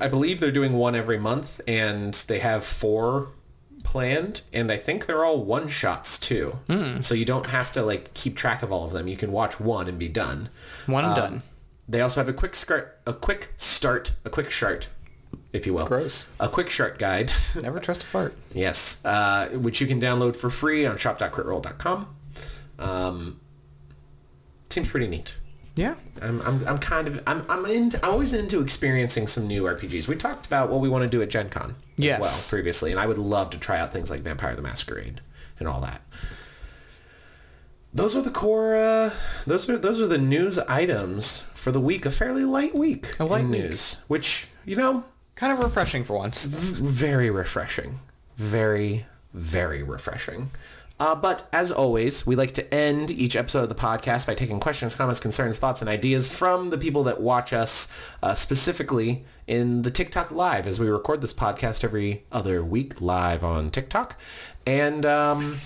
I 0.00 0.08
believe 0.08 0.40
they're 0.40 0.50
doing 0.50 0.72
one 0.72 0.96
every 0.96 1.18
month, 1.18 1.60
and 1.68 2.14
they 2.26 2.40
have 2.40 2.64
four 2.64 3.28
planned, 3.84 4.42
and 4.52 4.72
I 4.72 4.76
think 4.76 5.06
they're 5.06 5.24
all 5.24 5.44
one 5.44 5.68
shots 5.68 6.18
too. 6.18 6.58
So 7.02 7.14
you 7.14 7.24
don't 7.24 7.46
have 7.46 7.70
to 7.72 7.82
like 7.82 8.12
keep 8.14 8.36
track 8.36 8.62
of 8.64 8.72
all 8.72 8.84
of 8.84 8.92
them. 8.92 9.06
You 9.06 9.16
can 9.16 9.30
watch 9.30 9.60
one 9.60 9.86
and 9.86 9.96
be 9.98 10.08
done. 10.08 10.48
One 10.86 11.04
and 11.04 11.12
Um, 11.12 11.18
done. 11.18 11.42
They 11.88 12.00
also 12.00 12.18
have 12.20 12.28
a 12.28 12.32
quick 12.32 12.56
start, 12.56 12.98
a 13.06 13.12
quick 13.12 13.52
start, 13.56 14.12
a 14.24 14.30
quick 14.30 14.48
chart, 14.48 14.88
if 15.52 15.66
you 15.66 15.74
will. 15.74 15.86
Gross. 15.86 16.26
A 16.40 16.48
quick 16.48 16.68
chart 16.70 16.98
guide. 16.98 17.30
Never 17.62 17.78
trust 17.78 18.02
a 18.02 18.06
fart. 18.06 18.34
yes, 18.54 19.04
uh, 19.04 19.48
which 19.50 19.80
you 19.80 19.86
can 19.86 20.00
download 20.00 20.34
for 20.34 20.48
free 20.50 20.86
on 20.86 20.96
shop.critrole.com. 20.96 22.08
Um, 22.78 23.40
seems 24.70 24.88
pretty 24.88 25.06
neat. 25.08 25.36
Yeah. 25.76 25.96
I'm, 26.22 26.40
I'm, 26.42 26.66
I'm 26.68 26.78
kind 26.78 27.08
of 27.08 27.20
I'm 27.26 27.44
I'm 27.48 27.66
into 27.66 28.04
I'm 28.04 28.12
always 28.12 28.32
into 28.32 28.60
experiencing 28.60 29.26
some 29.26 29.46
new 29.48 29.64
RPGs. 29.64 30.06
We 30.06 30.14
talked 30.16 30.46
about 30.46 30.70
what 30.70 30.80
we 30.80 30.88
want 30.88 31.02
to 31.02 31.08
do 31.08 31.20
at 31.20 31.28
Gen 31.30 31.48
Con 31.50 31.70
as 31.98 32.04
Yes. 32.04 32.20
well 32.20 32.48
previously, 32.48 32.90
and 32.92 33.00
I 33.00 33.06
would 33.06 33.18
love 33.18 33.50
to 33.50 33.58
try 33.58 33.78
out 33.80 33.92
things 33.92 34.08
like 34.10 34.20
Vampire 34.20 34.54
the 34.54 34.62
Masquerade 34.62 35.20
and 35.58 35.66
all 35.66 35.80
that. 35.80 36.00
Those 37.92 38.16
are 38.16 38.22
the 38.22 38.30
core. 38.30 38.74
Uh, 38.76 39.10
those 39.46 39.68
are 39.68 39.78
those 39.78 40.00
are 40.00 40.06
the 40.06 40.18
news 40.18 40.58
items 40.60 41.44
for 41.54 41.70
the 41.72 41.80
week. 41.80 42.04
A 42.06 42.10
fairly 42.10 42.44
light 42.44 42.74
week. 42.74 43.14
A 43.20 43.24
light 43.24 43.44
in 43.44 43.50
week. 43.50 43.62
news, 43.62 43.98
which 44.08 44.48
you 44.64 44.76
know, 44.76 45.04
Kind 45.36 45.52
of 45.52 45.58
refreshing 45.58 46.04
for 46.04 46.16
once. 46.16 46.44
very 46.44 47.28
refreshing. 47.30 47.98
Very, 48.36 49.06
very 49.32 49.82
refreshing. 49.82 50.50
Uh, 51.00 51.14
but 51.14 51.48
as 51.52 51.72
always, 51.72 52.24
we 52.26 52.36
like 52.36 52.52
to 52.52 52.72
end 52.74 53.10
each 53.10 53.34
episode 53.34 53.62
of 53.64 53.68
the 53.68 53.74
podcast 53.74 54.26
by 54.26 54.34
taking 54.34 54.60
questions, 54.60 54.94
comments, 54.94 55.18
concerns, 55.18 55.58
thoughts, 55.58 55.80
and 55.80 55.90
ideas 55.90 56.32
from 56.32 56.70
the 56.70 56.78
people 56.78 57.02
that 57.04 57.20
watch 57.20 57.52
us, 57.52 57.88
uh, 58.22 58.32
specifically 58.32 59.24
in 59.46 59.82
the 59.82 59.90
TikTok 59.90 60.30
Live, 60.30 60.66
as 60.66 60.78
we 60.78 60.88
record 60.88 61.20
this 61.20 61.34
podcast 61.34 61.82
every 61.82 62.24
other 62.30 62.64
week 62.64 63.00
live 63.00 63.42
on 63.42 63.70
TikTok. 63.70 64.18
And 64.66 65.04
um, 65.04 65.58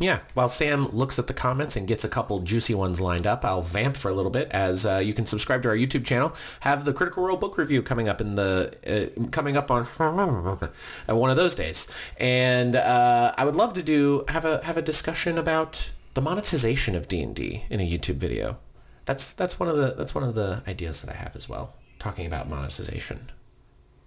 yeah, 0.00 0.20
while 0.34 0.48
Sam 0.48 0.88
looks 0.88 1.18
at 1.18 1.26
the 1.26 1.34
comments 1.34 1.76
and 1.76 1.86
gets 1.86 2.04
a 2.04 2.08
couple 2.08 2.40
juicy 2.40 2.74
ones 2.74 3.00
lined 3.00 3.26
up, 3.26 3.44
I'll 3.44 3.60
vamp 3.60 3.96
for 3.96 4.08
a 4.08 4.14
little 4.14 4.30
bit 4.30 4.48
as 4.50 4.86
uh, 4.86 4.96
you 4.96 5.12
can 5.12 5.26
subscribe 5.26 5.62
to 5.62 5.68
our 5.68 5.76
YouTube 5.76 6.06
channel. 6.06 6.34
Have 6.60 6.86
the 6.86 6.94
Critical 6.94 7.22
Role 7.22 7.36
book 7.36 7.58
review 7.58 7.82
coming 7.82 8.08
up 8.08 8.20
in 8.20 8.34
the 8.34 8.74
uh, 8.86 9.28
coming 9.28 9.56
up 9.58 9.70
on 9.70 9.84
one 11.06 11.30
of 11.30 11.36
those 11.36 11.54
days, 11.54 11.86
and 12.16 12.74
uh, 12.74 13.34
I 13.36 13.44
would 13.44 13.56
love 13.56 13.74
to 13.74 13.82
do 13.82 14.24
have 14.28 14.46
a 14.46 14.64
have 14.64 14.78
a 14.78 14.82
discussion 14.82 15.36
about 15.36 15.92
the 16.14 16.22
monetization 16.22 16.96
of 16.96 17.06
D 17.06 17.22
and 17.22 17.36
D 17.36 17.64
in 17.68 17.80
a 17.80 17.88
YouTube 17.88 18.16
video. 18.16 18.58
That's 19.04 19.34
that's 19.34 19.60
one 19.60 19.68
of 19.68 19.76
the 19.76 19.94
that's 19.98 20.14
one 20.14 20.24
of 20.24 20.34
the 20.34 20.62
ideas 20.66 21.02
that 21.02 21.10
I 21.10 21.16
have 21.16 21.36
as 21.36 21.48
well, 21.48 21.74
talking 21.98 22.26
about 22.26 22.48
monetization. 22.48 23.30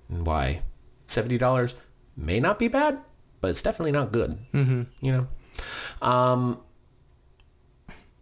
and 0.10 0.26
why 0.26 0.62
$70 1.08 1.74
may 2.16 2.40
not 2.40 2.60
be 2.60 2.68
bad, 2.68 3.00
but 3.42 3.50
it's 3.50 3.62
definitely 3.62 3.92
not 3.92 4.12
good. 4.12 4.40
Mm-hmm. 4.54 4.84
You 5.02 5.12
know? 5.12 5.28
Um, 6.02 6.60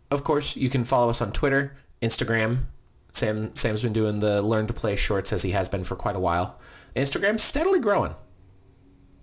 of 0.09 0.23
course, 0.23 0.55
you 0.55 0.69
can 0.69 0.83
follow 0.83 1.09
us 1.09 1.21
on 1.21 1.31
Twitter, 1.31 1.75
Instagram. 2.01 2.65
Sam 3.13 3.55
Sam's 3.55 3.81
been 3.81 3.93
doing 3.93 4.19
the 4.19 4.41
learn 4.41 4.67
to 4.67 4.73
play 4.73 4.95
shorts 4.95 5.33
as 5.33 5.41
he 5.43 5.51
has 5.51 5.67
been 5.67 5.83
for 5.83 5.95
quite 5.95 6.15
a 6.15 6.19
while. 6.19 6.59
Instagram's 6.95 7.43
steadily 7.43 7.79
growing. 7.79 8.15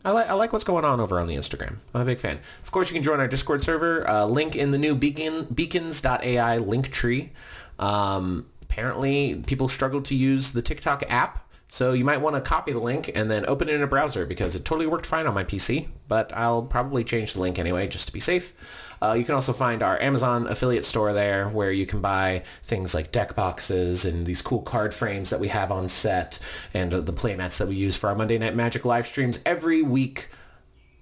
I 0.04 0.12
like 0.12 0.28
I 0.28 0.34
like 0.34 0.52
what's 0.52 0.64
going 0.64 0.84
on 0.84 1.00
over 1.00 1.18
on 1.18 1.26
the 1.26 1.34
Instagram. 1.34 1.76
I'm 1.94 2.02
a 2.02 2.04
big 2.04 2.20
fan. 2.20 2.38
Of 2.62 2.70
course, 2.70 2.90
you 2.90 2.94
can 2.94 3.02
join 3.02 3.20
our 3.20 3.28
Discord 3.28 3.62
server. 3.62 4.09
Uh, 4.09 4.24
link 4.26 4.56
in 4.56 4.70
the 4.70 4.78
new 4.78 4.94
beacon 4.94 5.46
beacons.ai 5.52 6.59
link 6.59 6.90
tree. 6.90 7.32
Um, 7.78 8.46
apparently, 8.62 9.42
people 9.46 9.68
struggle 9.68 10.02
to 10.02 10.14
use 10.14 10.52
the 10.52 10.62
TikTok 10.62 11.04
app, 11.09 11.47
so 11.70 11.92
you 11.92 12.04
might 12.04 12.22
want 12.22 12.34
to 12.34 12.40
copy 12.40 12.72
the 12.72 12.78
link 12.78 13.10
and 13.14 13.30
then 13.30 13.44
open 13.46 13.68
it 13.68 13.74
in 13.74 13.82
a 13.82 13.86
browser 13.86 14.24
because 14.24 14.54
it 14.54 14.64
totally 14.64 14.86
worked 14.86 15.04
fine 15.04 15.26
on 15.26 15.34
my 15.34 15.44
PC. 15.44 15.88
But 16.08 16.34
I'll 16.34 16.62
probably 16.62 17.04
change 17.04 17.34
the 17.34 17.40
link 17.40 17.58
anyway 17.58 17.86
just 17.86 18.06
to 18.06 18.12
be 18.12 18.20
safe. 18.20 18.54
Uh, 19.02 19.12
you 19.12 19.24
can 19.24 19.34
also 19.34 19.52
find 19.52 19.82
our 19.82 20.00
Amazon 20.00 20.46
affiliate 20.46 20.86
store 20.86 21.12
there 21.12 21.48
where 21.48 21.70
you 21.70 21.84
can 21.84 22.00
buy 22.00 22.42
things 22.62 22.94
like 22.94 23.12
deck 23.12 23.34
boxes 23.34 24.06
and 24.06 24.26
these 24.26 24.40
cool 24.40 24.62
card 24.62 24.94
frames 24.94 25.28
that 25.28 25.40
we 25.40 25.48
have 25.48 25.70
on 25.70 25.90
set 25.90 26.38
and 26.72 26.94
uh, 26.94 27.00
the 27.00 27.12
playmats 27.12 27.58
that 27.58 27.68
we 27.68 27.76
use 27.76 27.96
for 27.96 28.08
our 28.08 28.16
Monday 28.16 28.38
Night 28.38 28.56
Magic 28.56 28.86
live 28.86 29.06
streams 29.06 29.40
every 29.44 29.82
week, 29.82 30.30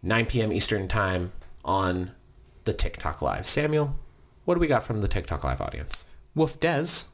9 0.02 0.26
p.m. 0.26 0.52
Eastern 0.52 0.88
Time 0.88 1.32
on 1.64 2.10
the 2.64 2.74
TikTok 2.74 3.22
Live. 3.22 3.46
Samuel, 3.46 3.96
what 4.44 4.54
do 4.54 4.60
we 4.60 4.66
got 4.66 4.84
from 4.84 5.00
the 5.00 5.08
TikTok 5.08 5.44
Live 5.44 5.60
audience? 5.60 6.04
Wolf 6.34 6.58
Des 6.58 7.04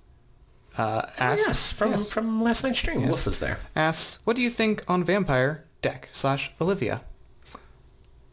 uh, 0.79 1.03
asks, 1.18 1.47
yes, 1.47 1.73
from, 1.73 1.91
yes, 1.93 2.11
from 2.11 2.43
last 2.43 2.64
night's 2.64 2.79
stream. 2.79 3.03
Wolf 3.07 3.27
is 3.27 3.39
there. 3.39 3.59
asks, 3.77 4.18
what 4.25 4.37
do 4.37 4.43
you 4.43 4.51
think 4.51 4.83
on 4.89 5.05
Vampire 5.05 5.64
deck 5.83 6.09
slash 6.12 6.53
Olivia? 6.61 7.03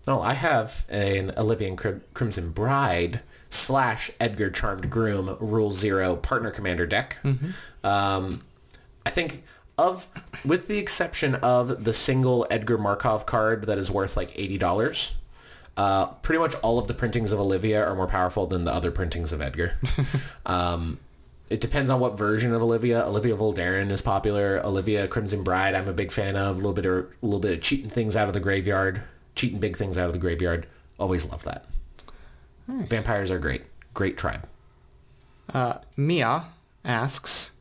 No, 0.07 0.21
I 0.21 0.33
have 0.33 0.85
an 0.89 1.33
Olivia 1.37 1.67
and 1.67 1.77
Crim- 1.77 2.01
Crimson 2.13 2.51
Bride 2.51 3.19
slash 3.49 4.09
Edgar 4.19 4.49
Charmed 4.49 4.89
Groom 4.89 5.37
Rule 5.39 5.71
Zero 5.71 6.15
Partner 6.15 6.51
Commander 6.51 6.87
deck. 6.87 7.17
Um, 7.83 8.41
I 9.05 9.09
think 9.09 9.43
of, 9.77 10.07
with 10.45 10.67
the 10.67 10.77
exception 10.77 11.35
of 11.35 11.83
the 11.83 11.93
single 11.93 12.47
Edgar 12.49 12.77
Markov 12.77 13.25
card 13.25 13.65
that 13.65 13.77
is 13.77 13.91
worth 13.91 14.17
like 14.17 14.31
eighty 14.37 14.57
dollars. 14.57 15.15
Uh, 15.77 16.07
pretty 16.07 16.39
much 16.39 16.55
all 16.55 16.77
of 16.77 16.87
the 16.87 16.93
printings 16.93 17.31
of 17.31 17.39
Olivia 17.39 17.85
are 17.85 17.95
more 17.95 18.07
powerful 18.07 18.45
than 18.45 18.65
the 18.65 18.73
other 18.73 18.91
printings 18.91 19.31
of 19.31 19.41
Edgar. 19.41 19.73
um, 20.45 20.99
it 21.49 21.61
depends 21.61 21.89
on 21.89 21.99
what 21.99 22.17
version 22.17 22.53
of 22.53 22.61
Olivia. 22.61 23.05
Olivia 23.05 23.35
Voldaren 23.35 23.89
is 23.89 24.01
popular. 24.01 24.61
Olivia 24.63 25.07
Crimson 25.07 25.43
Bride, 25.43 25.75
I'm 25.75 25.87
a 25.87 25.93
big 25.93 26.11
fan 26.11 26.35
of. 26.35 26.55
A 26.55 26.57
little 26.57 26.73
bit 26.73 26.85
of 26.85 27.05
a 27.05 27.25
little 27.25 27.39
bit 27.39 27.53
of 27.53 27.61
cheating 27.61 27.89
things 27.89 28.15
out 28.15 28.27
of 28.27 28.33
the 28.33 28.39
graveyard, 28.39 29.01
cheating 29.35 29.59
big 29.59 29.75
things 29.75 29.97
out 29.97 30.07
of 30.07 30.13
the 30.13 30.19
graveyard. 30.19 30.67
Always 30.99 31.25
love 31.25 31.43
that. 31.43 31.65
Vampires 32.67 33.31
are 33.31 33.39
great. 33.39 33.63
Great 33.93 34.17
tribe. 34.17 34.47
Uh, 35.51 35.79
Mia 35.97 36.45
asks, 36.85 37.51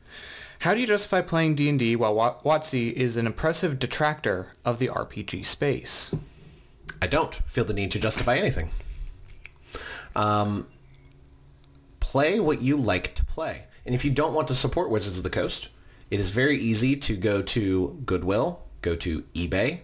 how 0.61 0.73
do 0.73 0.79
you 0.81 0.85
justify 0.87 1.21
playing 1.21 1.55
D&D 1.55 1.95
while 1.95 2.13
Wa- 2.13 2.37
WotC 2.39 2.91
is 2.93 3.17
an 3.17 3.25
impressive 3.25 3.79
detractor 3.79 4.47
of 4.63 4.77
the 4.77 4.89
RPG 4.89 5.45
space? 5.45 6.13
I 7.01 7.07
don't 7.07 7.33
feel 7.33 7.65
the 7.65 7.73
need 7.73 7.91
to 7.91 7.99
justify 7.99 8.35
anything. 8.35 8.69
Um, 10.15 10.67
play 11.99 12.39
what 12.39 12.61
you 12.61 12.77
like 12.77 13.15
to 13.15 13.25
play. 13.25 13.63
And 13.85 13.95
if 13.95 14.05
you 14.05 14.11
don't 14.11 14.33
want 14.33 14.47
to 14.49 14.55
support 14.55 14.89
Wizards 14.89 15.17
of 15.17 15.23
the 15.23 15.29
Coast, 15.29 15.69
it 16.09 16.19
is 16.19 16.31
very 16.31 16.57
easy 16.57 16.95
to 16.95 17.15
go 17.15 17.41
to 17.41 18.01
Goodwill, 18.05 18.61
go 18.81 18.95
to 18.95 19.21
eBay 19.33 19.81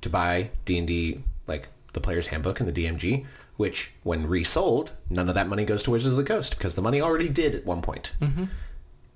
to 0.00 0.10
buy 0.10 0.50
D&D, 0.64 1.22
like 1.46 1.68
the 1.94 2.00
Player's 2.00 2.28
Handbook 2.28 2.60
and 2.60 2.68
the 2.68 2.84
DMG, 2.84 3.24
which 3.56 3.92
when 4.02 4.26
resold, 4.26 4.92
none 5.08 5.28
of 5.28 5.34
that 5.34 5.48
money 5.48 5.64
goes 5.64 5.82
to 5.84 5.90
Wizards 5.90 6.14
of 6.14 6.18
the 6.18 6.24
Coast 6.24 6.56
because 6.56 6.74
the 6.74 6.82
money 6.82 7.00
already 7.00 7.28
did 7.28 7.54
at 7.54 7.64
one 7.64 7.82
point. 7.82 8.12
Mm-hmm. 8.20 8.44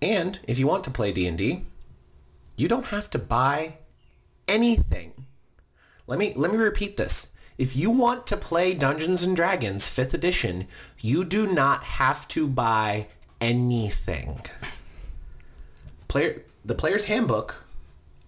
And 0.01 0.39
if 0.47 0.59
you 0.59 0.67
want 0.67 0.85
to 0.85 0.91
play 0.91 1.13
D&D, 1.13 1.65
you 2.57 2.69
don't 2.69 2.87
have 2.87 3.11
to 3.11 3.19
buy 3.19 3.79
anything. 4.47 5.27
Let 6.07 6.19
me 6.19 6.33
let 6.35 6.51
me 6.51 6.57
repeat 6.57 6.97
this. 6.97 7.29
If 7.59 7.77
you 7.77 7.91
want 7.91 8.27
to 8.29 8.37
play 8.37 8.73
Dungeons 8.73 9.23
and 9.23 9.37
Dragons 9.37 9.87
5th 9.87 10.15
edition, 10.15 10.67
you 11.01 11.25
do 11.25 11.47
not 11.47 11.83
have 11.85 12.27
to 12.29 12.47
buy 12.47 13.09
anything. 13.41 14.41
Player 16.09 16.43
the 16.65 16.75
player's 16.75 17.07
handbook 17.07 17.65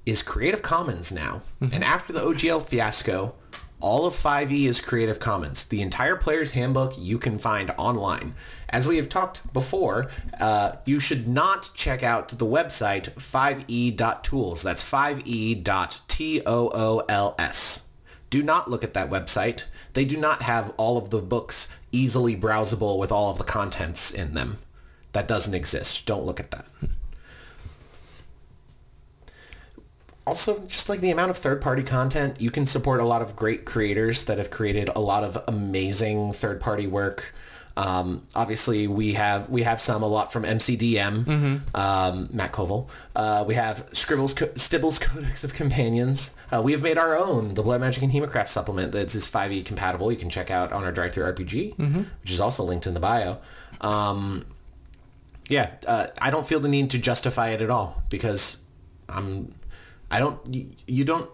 is 0.07 0.23
Creative 0.23 0.63
Commons 0.63 1.13
now. 1.13 1.43
And 1.73 1.85
after 1.85 2.13
the 2.13 2.21
OGL 2.21 2.63
fiasco, 2.63 3.35
all 3.81 4.07
of 4.07 4.15
5e 4.15 4.67
is 4.67 4.81
Creative 4.81 5.19
Commons. 5.19 5.65
The 5.65 5.83
entire 5.83 6.17
player's 6.17 6.53
handbook 6.53 6.95
you 6.99 7.19
can 7.19 7.39
find 7.39 7.73
online. 7.79 8.35
As 8.69 8.87
we 8.87 8.99
have 8.99 9.09
talked 9.09 9.53
before, 9.53 10.11
uh, 10.39 10.77
you 10.85 11.01
should 11.01 11.27
not 11.27 11.71
check 11.75 12.03
out 12.03 12.29
the 12.29 12.47
website 12.47 13.11
5e.tools. 13.15 14.63
That's 14.63 14.85
5e.tools. 14.85 17.83
Do 18.31 18.43
not 18.45 18.71
look 18.71 18.85
at 18.85 18.95
that 18.95 19.11
website. 19.11 19.65
They 19.95 20.05
do 20.05 20.17
not 20.17 20.43
have 20.43 20.73
all 20.77 20.97
of 20.97 21.11
the 21.11 21.21
books 21.21 21.69
easily 21.91 22.37
browsable 22.37 22.99
with 22.99 23.11
all 23.11 23.31
of 23.31 23.39
the 23.39 23.45
contents 23.45 24.13
in 24.13 24.35
them. 24.35 24.59
That 25.13 25.27
doesn't 25.29 25.55
exist. 25.55 26.07
Don't 26.07 26.25
look 26.25 26.41
at 26.41 26.51
that. 26.53 26.67
also 30.27 30.61
just 30.69 30.89
like 30.89 31.01
the 31.01 31.11
amount 31.11 31.31
of 31.31 31.37
third-party 31.37 31.83
content 31.83 32.41
you 32.41 32.51
can 32.53 32.65
support 32.65 33.01
a 33.01 33.05
lot 33.05 33.21
of 33.21 33.35
great 33.35 33.65
creators 33.65 34.25
that 34.27 34.39
have 34.39 34.49
created 34.51 34.89
a 34.95 35.01
lot 35.01 35.25
of 35.25 35.43
amazing 35.49 36.33
third-party 36.33 36.87
work. 36.87 37.35
Um, 37.77 38.27
obviously 38.35 38.87
we 38.87 39.15
have 39.15 39.49
we 39.49 39.63
have 39.63 39.81
some 39.81 40.03
a 40.03 40.07
lot 40.07 40.33
from 40.33 40.43
mcdm 40.43 41.27
um, 41.75 42.29
Matt 42.31 42.53
Colville. 42.53 42.89
Uh, 43.17 43.45
we 43.47 43.55
have 43.55 43.89
scribbles 43.93 44.35
Co- 44.35 44.51
stibble's 44.55 44.99
codex 44.99 45.43
of 45.43 45.55
companions. 45.55 46.37
Uh, 46.53 46.61
we 46.63 46.73
have 46.73 46.83
made 46.83 46.99
our 46.99 47.17
own 47.17 47.55
the 47.55 47.63
blood 47.63 47.81
magic 47.81 48.03
and 48.03 48.13
hemocraft 48.13 48.49
supplement 48.49 48.93
that 48.93 49.13
is 49.15 49.27
5e 49.27 49.65
compatible. 49.65 50.13
You 50.13 50.19
can 50.19 50.31
check 50.31 50.51
out 50.51 50.73
on 50.73 50.85
our 50.85 50.93
drive 50.93 51.13
through 51.13 51.25
rpg 51.33 51.77
which 52.23 52.31
is 52.31 52.41
also 52.41 52.63
linked 52.63 52.87
in 52.87 52.95
the 52.95 53.01
bio. 53.01 53.39
Um, 53.81 54.45
yeah, 55.51 55.73
uh, 55.87 56.07
I 56.19 56.31
don't 56.31 56.47
feel 56.47 56.61
the 56.61 56.69
need 56.69 56.91
to 56.91 56.99
justify 56.99 57.49
it 57.49 57.61
at 57.61 57.71
all 57.71 58.03
because 58.09 58.59
I'm, 59.09 59.55
I 60.11 60.21
don't, 60.21 60.39
you, 60.47 60.71
you 60.87 61.05
don't, 61.05 61.29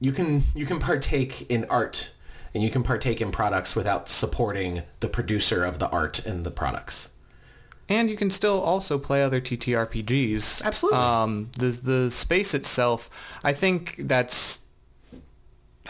you 0.00 0.12
can, 0.12 0.42
you 0.54 0.66
can 0.66 0.80
partake 0.80 1.48
in 1.50 1.64
art 1.70 2.12
and 2.52 2.64
you 2.64 2.70
can 2.70 2.82
partake 2.82 3.20
in 3.20 3.30
products 3.30 3.76
without 3.76 4.08
supporting 4.08 4.82
the 4.98 5.08
producer 5.08 5.64
of 5.64 5.78
the 5.78 5.88
art 5.90 6.26
and 6.26 6.44
the 6.44 6.50
products. 6.50 7.10
And 7.88 8.10
you 8.10 8.16
can 8.16 8.30
still 8.30 8.60
also 8.60 8.98
play 8.98 9.22
other 9.22 9.40
TTRPGs. 9.40 10.64
Absolutely. 10.64 10.98
Um, 10.98 11.50
the 11.58 11.66
the 11.66 12.10
space 12.10 12.54
itself, 12.54 13.38
I 13.42 13.52
think 13.52 13.96
that's 13.98 14.60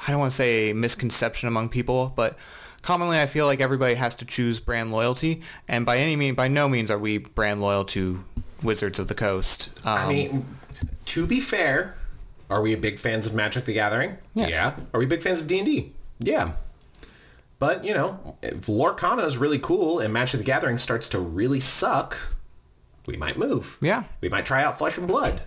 I 0.07 0.11
don't 0.11 0.20
want 0.20 0.32
to 0.32 0.36
say 0.36 0.70
a 0.70 0.74
misconception 0.74 1.48
among 1.48 1.68
people, 1.68 2.12
but 2.16 2.38
commonly 2.82 3.18
I 3.18 3.26
feel 3.26 3.46
like 3.46 3.61
everybody 3.61 3.94
has 3.94 4.14
to 4.16 4.24
choose 4.24 4.61
brand 4.61 4.92
loyalty, 4.92 5.42
and 5.68 5.84
by 5.86 5.98
any 5.98 6.16
mean, 6.16 6.34
by 6.34 6.48
no 6.48 6.68
means 6.68 6.90
are 6.90 6.98
we 6.98 7.18
brand 7.18 7.61
loyal 7.61 7.84
to 7.86 8.24
Wizards 8.62 8.98
of 8.98 9.09
the 9.09 9.14
Coast. 9.14 9.70
Um, 9.84 9.98
I 9.98 10.09
mean, 10.09 10.46
to 11.07 11.26
be 11.26 11.40
fair, 11.40 11.94
are 12.48 12.61
we 12.62 12.74
big 12.74 12.98
fans 12.98 13.26
of 13.26 13.34
Magic 13.34 13.64
the 13.64 13.72
Gathering? 13.74 14.16
Yes. 14.34 14.51
Yeah. 14.51 14.74
Are 14.92 15.01
we 15.01 15.07
big 15.07 15.22
fans 15.22 15.40
of 15.40 15.46
D&D? 15.46 15.92
Yeah. 16.18 16.53
But, 17.59 17.84
you 17.84 17.92
know, 17.92 18.36
if 18.42 18.66
Lorcana 18.66 19.26
is 19.26 19.36
really 19.36 19.59
cool 19.59 19.98
and 20.01 20.12
Magic 20.14 20.38
the 20.38 20.44
Gathering 20.44 20.78
starts 20.78 21.09
to 21.11 21.18
really 21.18 21.61
suck, 21.61 22.18
we 23.07 23.16
might 23.16 23.36
move. 23.38 23.76
yeah, 23.82 24.05
We 24.20 24.28
might 24.30 24.46
try 24.46 24.62
out 24.64 24.78
Flesh 24.78 24.96
and 24.98 25.07
Blood. 25.07 25.42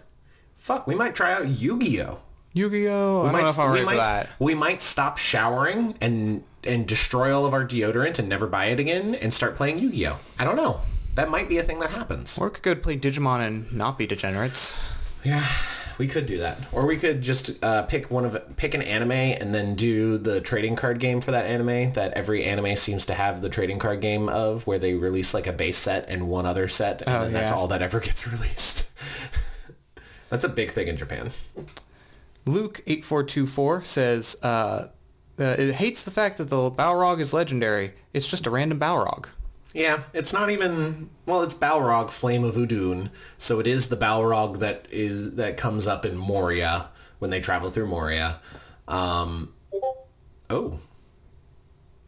Fuck, 0.56 0.86
we 0.88 0.96
might 0.96 1.16
try 1.16 1.34
out 1.34 1.48
Yu-Gi-Oh! 1.48 2.20
Yu-Gi-Oh. 2.54 3.22
I 3.22 3.26
We 3.26 3.32
don't 3.32 3.42
know 3.42 3.50
if 3.50 3.60
I'm 3.60 3.68
we 3.72 3.74
ready 3.74 3.86
might, 3.86 3.92
for 3.94 3.98
that. 3.98 4.30
We 4.40 4.54
might 4.54 4.82
stop 4.82 5.18
showering 5.18 5.96
and 6.02 6.44
and 6.66 6.88
destroy 6.88 7.36
all 7.36 7.46
of 7.46 7.54
our 7.54 7.66
deodorant 7.66 8.20
and 8.20 8.30
never 8.30 8.48
buy 8.48 8.66
it 8.66 8.80
again 8.80 9.16
and 9.16 9.34
start 9.34 9.56
playing 9.58 9.80
Yu-Gi-Oh! 9.80 10.18
I 10.40 10.46
don't 10.46 10.56
know. 10.56 10.80
That 11.16 11.30
might 11.30 11.50
be 11.50 11.58
a 11.58 11.64
thing 11.64 11.80
that 11.80 11.90
happens. 11.92 12.38
Or 12.38 12.48
we 12.48 12.52
could 12.54 12.64
go 12.64 12.76
play 12.76 12.98
Digimon 12.98 13.46
and 13.46 13.72
not 13.74 13.98
be 13.98 14.08
degenerates. 14.08 14.76
Yeah, 15.26 15.46
we 15.98 16.08
could 16.08 16.26
do 16.26 16.38
that. 16.40 16.58
Or 16.72 16.86
we 16.86 16.98
could 16.98 17.22
just 17.22 17.62
uh, 17.64 17.84
pick 17.84 18.10
one 18.10 18.24
of 18.26 18.56
pick 18.56 18.74
an 18.74 18.82
anime 18.82 19.12
and 19.12 19.54
then 19.54 19.76
do 19.76 20.18
the 20.18 20.40
trading 20.42 20.76
card 20.76 21.00
game 21.00 21.20
for 21.22 21.32
that 21.32 21.46
anime 21.46 21.94
that 21.94 22.14
every 22.14 22.44
anime 22.46 22.76
seems 22.78 23.06
to 23.08 23.14
have 23.14 23.42
the 23.42 23.50
trading 23.50 23.78
card 23.80 24.00
game 24.00 24.28
of 24.30 24.66
where 24.66 24.80
they 24.80 24.94
release 24.94 25.34
like 25.34 25.48
a 25.48 25.54
base 25.54 25.78
set 25.78 26.08
and 26.08 26.28
one 26.30 26.46
other 26.46 26.68
set 26.70 27.02
and 27.02 27.10
Oh, 27.16 27.22
then 27.24 27.34
that's 27.34 27.52
all 27.52 27.68
that 27.68 27.82
ever 27.82 28.00
gets 28.00 28.26
released. 28.32 28.90
that's 30.30 30.44
a 30.46 30.50
big 30.50 30.72
thing 30.72 30.88
in 30.88 30.98
Japan. 30.98 31.32
Luke8424 32.46 33.86
says, 33.86 34.38
uh, 34.44 34.88
uh, 35.40 35.44
it 35.44 35.76
hates 35.76 36.04
the 36.04 36.12
fact 36.12 36.38
that 36.38 36.50
the 36.50 36.70
Balrog 36.70 37.20
is 37.20 37.34
legendary. 37.34 37.92
It's 38.14 38.28
just 38.28 38.46
a 38.46 38.50
random 38.50 38.80
Balrog. 38.80 39.30
Yeah, 39.74 40.02
it's 40.14 40.34
not 40.34 40.52
even 40.52 41.10
well. 41.26 41.42
It's 41.42 41.56
Balrog, 41.56 42.12
Flame 42.12 42.44
of 42.44 42.54
Udun, 42.54 43.10
so 43.40 43.60
it 43.60 43.66
is 43.66 43.90
the 43.90 43.98
Balrog 43.98 44.60
that 44.60 44.86
is 44.92 45.34
that 45.36 45.58
comes 45.58 45.88
up 45.88 46.06
in 46.06 46.16
Moria, 46.16 46.90
when 47.18 47.32
they 47.32 47.40
travel 47.40 47.72
through 47.72 47.88
Moria. 47.88 48.40
Um, 48.88 49.54
oh, 50.52 50.78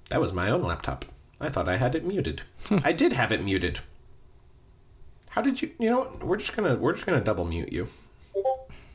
that 0.10 0.22
was 0.22 0.32
my 0.32 0.52
own 0.52 0.62
laptop. 0.62 1.06
I 1.42 1.50
thought 1.50 1.68
I 1.68 1.78
had 1.78 1.96
it 1.96 2.06
muted. 2.06 2.44
I 2.84 2.92
did 2.92 3.14
have 3.14 3.32
it 3.32 3.44
muted. 3.44 3.80
How 5.30 5.42
did 5.42 5.62
you? 5.62 5.72
You 5.80 5.90
know, 5.90 6.20
we're 6.22 6.38
just 6.38 6.56
gonna 6.56 6.76
we're 6.76 6.94
just 6.94 7.06
gonna 7.06 7.22
double 7.22 7.46
mute 7.46 7.72
you. 7.74 7.88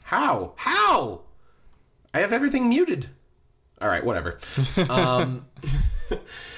How? 0.05 0.53
How? 0.57 1.23
I 2.13 2.21
have 2.21 2.33
everything 2.33 2.69
muted. 2.69 3.09
All 3.81 3.89
right, 3.89 4.05
whatever. 4.05 4.39
um, 4.91 5.47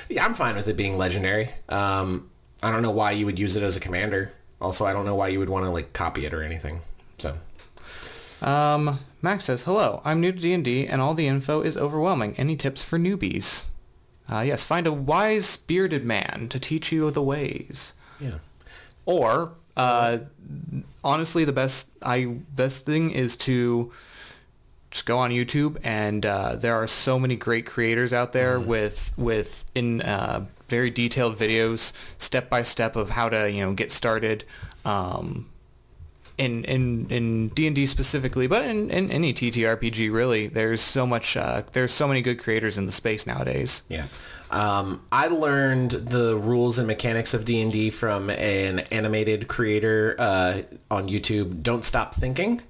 yeah, 0.08 0.24
I'm 0.24 0.34
fine 0.34 0.54
with 0.56 0.66
it 0.68 0.76
being 0.76 0.96
legendary. 0.98 1.50
Um, 1.68 2.30
I 2.62 2.70
don't 2.70 2.82
know 2.82 2.90
why 2.90 3.12
you 3.12 3.26
would 3.26 3.38
use 3.38 3.56
it 3.56 3.62
as 3.62 3.76
a 3.76 3.80
commander. 3.80 4.32
Also, 4.60 4.84
I 4.86 4.92
don't 4.92 5.04
know 5.04 5.14
why 5.14 5.28
you 5.28 5.38
would 5.38 5.50
want 5.50 5.64
to 5.66 5.70
like 5.70 5.92
copy 5.92 6.24
it 6.26 6.32
or 6.34 6.42
anything. 6.42 6.80
So, 7.18 7.36
Um, 8.40 9.00
Max 9.20 9.44
says, 9.44 9.62
"Hello, 9.64 10.00
I'm 10.04 10.20
new 10.20 10.32
to 10.32 10.38
D&D, 10.38 10.86
and 10.86 11.00
all 11.00 11.14
the 11.14 11.28
info 11.28 11.60
is 11.62 11.76
overwhelming. 11.76 12.34
Any 12.36 12.56
tips 12.56 12.82
for 12.82 12.98
newbies?" 12.98 13.66
Uh, 14.30 14.40
yes, 14.40 14.64
find 14.64 14.86
a 14.86 14.92
wise 14.92 15.56
bearded 15.56 16.04
man 16.04 16.46
to 16.50 16.58
teach 16.58 16.90
you 16.92 17.10
the 17.10 17.22
ways. 17.22 17.94
yeah. 18.20 18.38
Or, 19.04 19.52
uh, 19.76 20.18
honestly, 21.02 21.44
the 21.44 21.52
best 21.52 21.88
I 22.02 22.24
best 22.54 22.84
thing 22.86 23.10
is 23.10 23.36
to 23.38 23.92
just 24.92 25.06
go 25.06 25.18
on 25.18 25.30
YouTube, 25.30 25.80
and 25.82 26.24
uh, 26.24 26.54
there 26.54 26.76
are 26.76 26.86
so 26.86 27.18
many 27.18 27.34
great 27.34 27.66
creators 27.66 28.12
out 28.12 28.32
there 28.32 28.60
with 28.60 29.12
with 29.16 29.64
in 29.74 30.02
uh, 30.02 30.46
very 30.68 30.90
detailed 30.90 31.36
videos, 31.36 31.92
step 32.18 32.48
by 32.48 32.62
step 32.62 32.94
of 32.94 33.10
how 33.10 33.28
to 33.28 33.50
you 33.50 33.64
know 33.64 33.74
get 33.74 33.90
started. 33.90 34.44
Um, 34.84 35.48
in 36.38 36.64
in 36.64 37.06
in 37.08 37.48
D 37.48 37.66
and 37.66 37.74
D 37.74 37.86
specifically, 37.86 38.46
but 38.46 38.64
in, 38.64 38.90
in 38.90 39.10
any 39.10 39.32
TTRPG 39.32 40.12
really, 40.12 40.46
there's 40.46 40.80
so 40.80 41.06
much. 41.06 41.36
Uh, 41.36 41.62
there's 41.72 41.92
so 41.92 42.06
many 42.06 42.20
good 42.20 42.38
creators 42.38 42.76
in 42.76 42.86
the 42.86 42.92
space 42.92 43.26
nowadays. 43.26 43.82
Yeah. 43.88 44.06
Um, 44.50 45.02
I 45.10 45.28
learned 45.28 45.92
the 45.92 46.36
rules 46.36 46.78
and 46.78 46.86
mechanics 46.86 47.32
of 47.32 47.46
D&D 47.46 47.88
from 47.88 48.28
an 48.28 48.80
animated 48.90 49.48
creator 49.48 50.14
uh, 50.18 50.60
on 50.90 51.08
YouTube, 51.08 51.62
Don't 51.62 51.86
Stop 51.86 52.14
Thinking. 52.14 52.60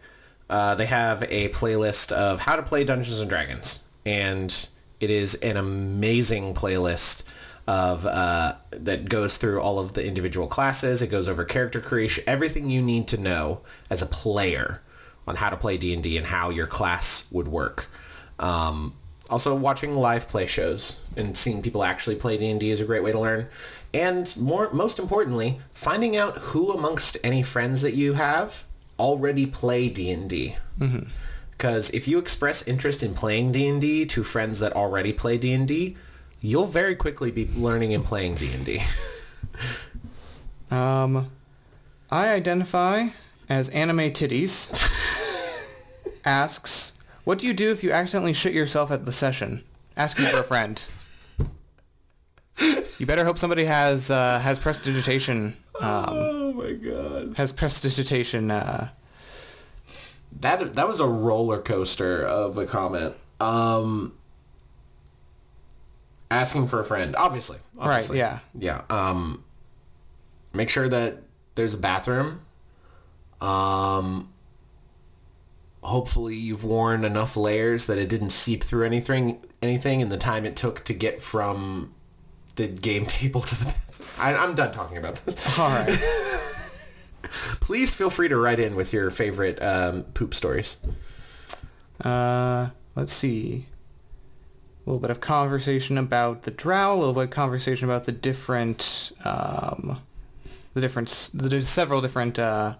Uh, 0.52 0.74
they 0.74 0.84
have 0.84 1.22
a 1.30 1.48
playlist 1.48 2.12
of 2.12 2.40
how 2.40 2.56
to 2.56 2.62
play 2.62 2.84
Dungeons 2.84 3.20
and 3.20 3.30
Dragons, 3.30 3.80
and 4.04 4.68
it 5.00 5.08
is 5.08 5.34
an 5.36 5.56
amazing 5.56 6.52
playlist 6.52 7.22
of 7.66 8.04
uh, 8.04 8.56
that 8.70 9.08
goes 9.08 9.38
through 9.38 9.62
all 9.62 9.78
of 9.78 9.94
the 9.94 10.06
individual 10.06 10.46
classes. 10.46 11.00
It 11.00 11.06
goes 11.06 11.26
over 11.26 11.46
character 11.46 11.80
creation, 11.80 12.22
everything 12.26 12.68
you 12.68 12.82
need 12.82 13.08
to 13.08 13.16
know 13.16 13.62
as 13.88 14.02
a 14.02 14.06
player 14.06 14.82
on 15.26 15.36
how 15.36 15.48
to 15.48 15.56
play 15.56 15.78
D&D 15.78 16.18
and 16.18 16.26
how 16.26 16.50
your 16.50 16.66
class 16.66 17.26
would 17.32 17.48
work. 17.48 17.86
Um, 18.38 18.92
also, 19.30 19.54
watching 19.54 19.96
live 19.96 20.28
play 20.28 20.44
shows 20.44 21.00
and 21.16 21.34
seeing 21.34 21.62
people 21.62 21.82
actually 21.82 22.16
play 22.16 22.36
D&D 22.36 22.70
is 22.70 22.82
a 22.82 22.84
great 22.84 23.02
way 23.02 23.12
to 23.12 23.18
learn. 23.18 23.48
And 23.94 24.36
more, 24.36 24.70
most 24.70 24.98
importantly, 24.98 25.60
finding 25.72 26.14
out 26.14 26.36
who 26.36 26.72
amongst 26.72 27.16
any 27.24 27.42
friends 27.42 27.80
that 27.80 27.94
you 27.94 28.12
have 28.12 28.66
already 29.02 29.46
play 29.46 29.88
D&D. 29.88 30.56
Because 31.50 31.90
if 31.90 32.06
you 32.06 32.18
express 32.18 32.66
interest 32.66 33.02
in 33.02 33.14
playing 33.14 33.52
D&D 33.52 34.06
to 34.06 34.22
friends 34.22 34.60
that 34.60 34.72
already 34.74 35.12
play 35.12 35.36
D&D, 35.36 35.96
you'll 36.40 36.66
very 36.66 36.94
quickly 36.94 37.30
be 37.30 37.48
learning 37.56 37.92
and 37.92 38.04
playing 38.04 38.34
D&D. 38.36 38.82
Um, 40.72 41.30
I 42.10 42.30
identify 42.30 43.08
as 43.46 43.68
anime 43.68 44.10
titties. 44.10 44.70
asks, 46.24 46.92
what 47.24 47.38
do 47.38 47.46
you 47.46 47.52
do 47.52 47.70
if 47.70 47.84
you 47.84 47.92
accidentally 47.92 48.32
shit 48.32 48.54
yourself 48.54 48.90
at 48.90 49.04
the 49.04 49.12
session? 49.12 49.64
Asking 49.96 50.26
for 50.26 50.38
a 50.38 50.44
friend. 50.44 50.82
You 52.98 53.06
better 53.06 53.24
hope 53.24 53.38
somebody 53.38 53.64
has 53.64 54.12
uh, 54.12 54.38
has 54.38 54.60
prestidigitation. 54.60 55.56
Um, 55.80 56.41
my 56.62 56.72
god. 56.72 57.34
has 57.36 57.52
prestidigitation. 57.52 58.50
Uh, 58.50 58.88
That 60.40 60.74
that 60.74 60.88
was 60.88 61.00
a 61.00 61.06
roller 61.06 61.60
coaster 61.60 62.24
of 62.24 62.56
a 62.58 62.66
comment. 62.66 63.14
Um, 63.40 64.14
asking 66.30 66.68
for 66.68 66.80
a 66.80 66.84
friend, 66.84 67.14
obviously. 67.16 67.58
obviously. 67.78 68.18
yeah. 68.18 68.38
Yeah. 68.58 68.82
Um, 68.88 69.44
make 70.52 70.68
sure 70.70 70.88
that 70.88 71.18
there's 71.54 71.74
a 71.74 71.78
bathroom. 71.78 72.40
Um, 73.40 74.32
hopefully 75.82 76.36
you've 76.36 76.64
worn 76.64 77.04
enough 77.04 77.36
layers 77.36 77.86
that 77.86 77.98
it 77.98 78.08
didn't 78.08 78.30
seep 78.30 78.62
through 78.62 78.86
anything 78.86 79.44
anything 79.60 80.00
in 80.00 80.08
the 80.10 80.16
time 80.16 80.44
it 80.44 80.54
took 80.56 80.84
to 80.84 80.94
get 80.94 81.20
from 81.20 81.92
the 82.56 82.68
game 82.68 83.04
table 83.18 83.40
to 83.40 83.54
the 83.58 83.64
bathroom. 83.66 84.26
I, 84.26 84.34
I'm 84.36 84.54
done 84.54 84.72
talking 84.72 84.96
about 84.98 85.16
this. 85.24 85.58
all 85.58 85.68
right. 85.68 85.88
Please 87.60 87.94
feel 87.94 88.10
free 88.10 88.28
to 88.28 88.36
write 88.36 88.60
in 88.60 88.74
with 88.74 88.92
your 88.92 89.10
favorite 89.10 89.60
um, 89.62 90.04
poop 90.14 90.34
stories. 90.34 90.76
Uh, 92.00 92.70
let's 92.94 93.12
see. 93.12 93.66
A 94.84 94.90
little 94.90 95.00
bit 95.00 95.10
of 95.10 95.20
conversation 95.20 95.96
about 95.96 96.42
the 96.42 96.50
drow. 96.50 96.94
A 96.94 96.98
little 96.98 97.14
bit 97.14 97.24
of 97.24 97.30
conversation 97.30 97.88
about 97.88 98.04
the 98.04 98.12
different, 98.12 99.12
um, 99.24 100.00
the 100.74 100.80
different, 100.80 101.30
the 101.34 101.62
several 101.62 102.00
different, 102.00 102.38
uh, 102.38 102.74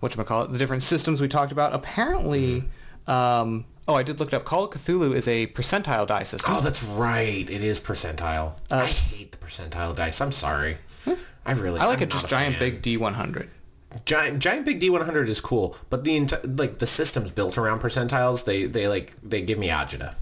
what 0.00 0.16
call 0.26 0.44
it, 0.44 0.52
the 0.52 0.58
different 0.58 0.82
systems 0.82 1.20
we 1.20 1.28
talked 1.28 1.52
about. 1.52 1.74
Apparently, 1.74 2.64
um, 3.06 3.66
oh, 3.86 3.94
I 3.94 4.02
did 4.02 4.18
look 4.18 4.28
it 4.28 4.34
up. 4.34 4.44
Call 4.44 4.64
of 4.64 4.70
Cthulhu 4.70 5.14
is 5.14 5.28
a 5.28 5.48
percentile 5.48 6.06
die 6.06 6.22
system. 6.22 6.54
Oh, 6.54 6.60
that's 6.62 6.82
right. 6.82 7.48
It 7.48 7.62
is 7.62 7.80
percentile. 7.80 8.54
I 8.70 8.86
hate 8.86 9.32
the 9.32 9.38
percentile 9.38 9.94
dice. 9.94 10.20
I'm 10.20 10.32
sorry. 10.32 10.78
I 11.44 11.52
really. 11.52 11.80
I 11.80 11.86
like 11.86 11.98
I'm 11.98 12.04
a 12.04 12.06
just 12.06 12.24
not 12.24 12.30
giant 12.30 12.56
fan. 12.56 12.80
big 12.80 12.82
D100. 12.82 13.48
Giant 14.04 14.38
giant 14.38 14.64
big 14.64 14.80
D100 14.80 15.28
is 15.28 15.40
cool, 15.40 15.76
but 15.88 16.04
the 16.04 16.18
enti- 16.18 16.58
like 16.58 16.78
the 16.78 16.86
system's 16.86 17.32
built 17.32 17.58
around 17.58 17.80
percentiles. 17.80 18.44
They 18.44 18.66
they 18.66 18.88
like 18.88 19.14
they 19.22 19.42
give 19.42 19.58
me 19.58 19.68
agita. 19.68 20.14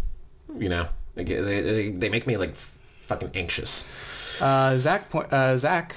You 0.58 0.68
know, 0.68 0.88
they 1.14 1.24
they 1.24 1.90
they, 1.90 2.08
make 2.08 2.26
me 2.26 2.36
like 2.36 2.54
fucking 2.54 3.30
anxious. 3.34 4.40
Uh, 4.40 4.78
Zach, 4.78 5.10
point, 5.10 5.32
uh, 5.32 5.58
Zach 5.58 5.94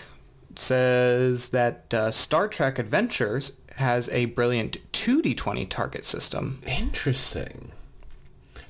says 0.56 1.50
that 1.50 1.94
uh, 1.94 2.12
Star 2.12 2.48
Trek 2.48 2.80
Adventures 2.80 3.54
has 3.76 4.10
a 4.10 4.26
brilliant 4.26 4.78
2d20 4.92 5.70
target 5.70 6.06
system. 6.06 6.60
Interesting. 6.68 7.72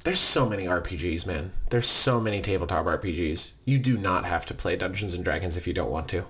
There's 0.03 0.19
so 0.19 0.49
many 0.49 0.65
RPGs, 0.65 1.27
man. 1.27 1.51
There's 1.69 1.85
so 1.85 2.19
many 2.19 2.41
tabletop 2.41 2.85
RPGs. 2.85 3.51
You 3.65 3.77
do 3.77 3.97
not 3.97 4.25
have 4.25 4.45
to 4.47 4.53
play 4.53 4.75
Dungeons 4.75 5.13
and 5.13 5.23
Dragons 5.23 5.57
if 5.57 5.67
you 5.67 5.73
don't 5.73 5.91
want 5.91 6.07
to. 6.09 6.25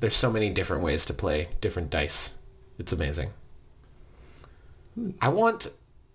There's 0.00 0.14
so 0.16 0.30
many 0.30 0.50
different 0.50 0.82
ways 0.82 1.04
to 1.06 1.14
play 1.14 1.48
different 1.60 1.90
dice. 1.90 2.34
It's 2.78 2.92
amazing. 2.92 3.30
I 5.20 5.28
want 5.28 5.68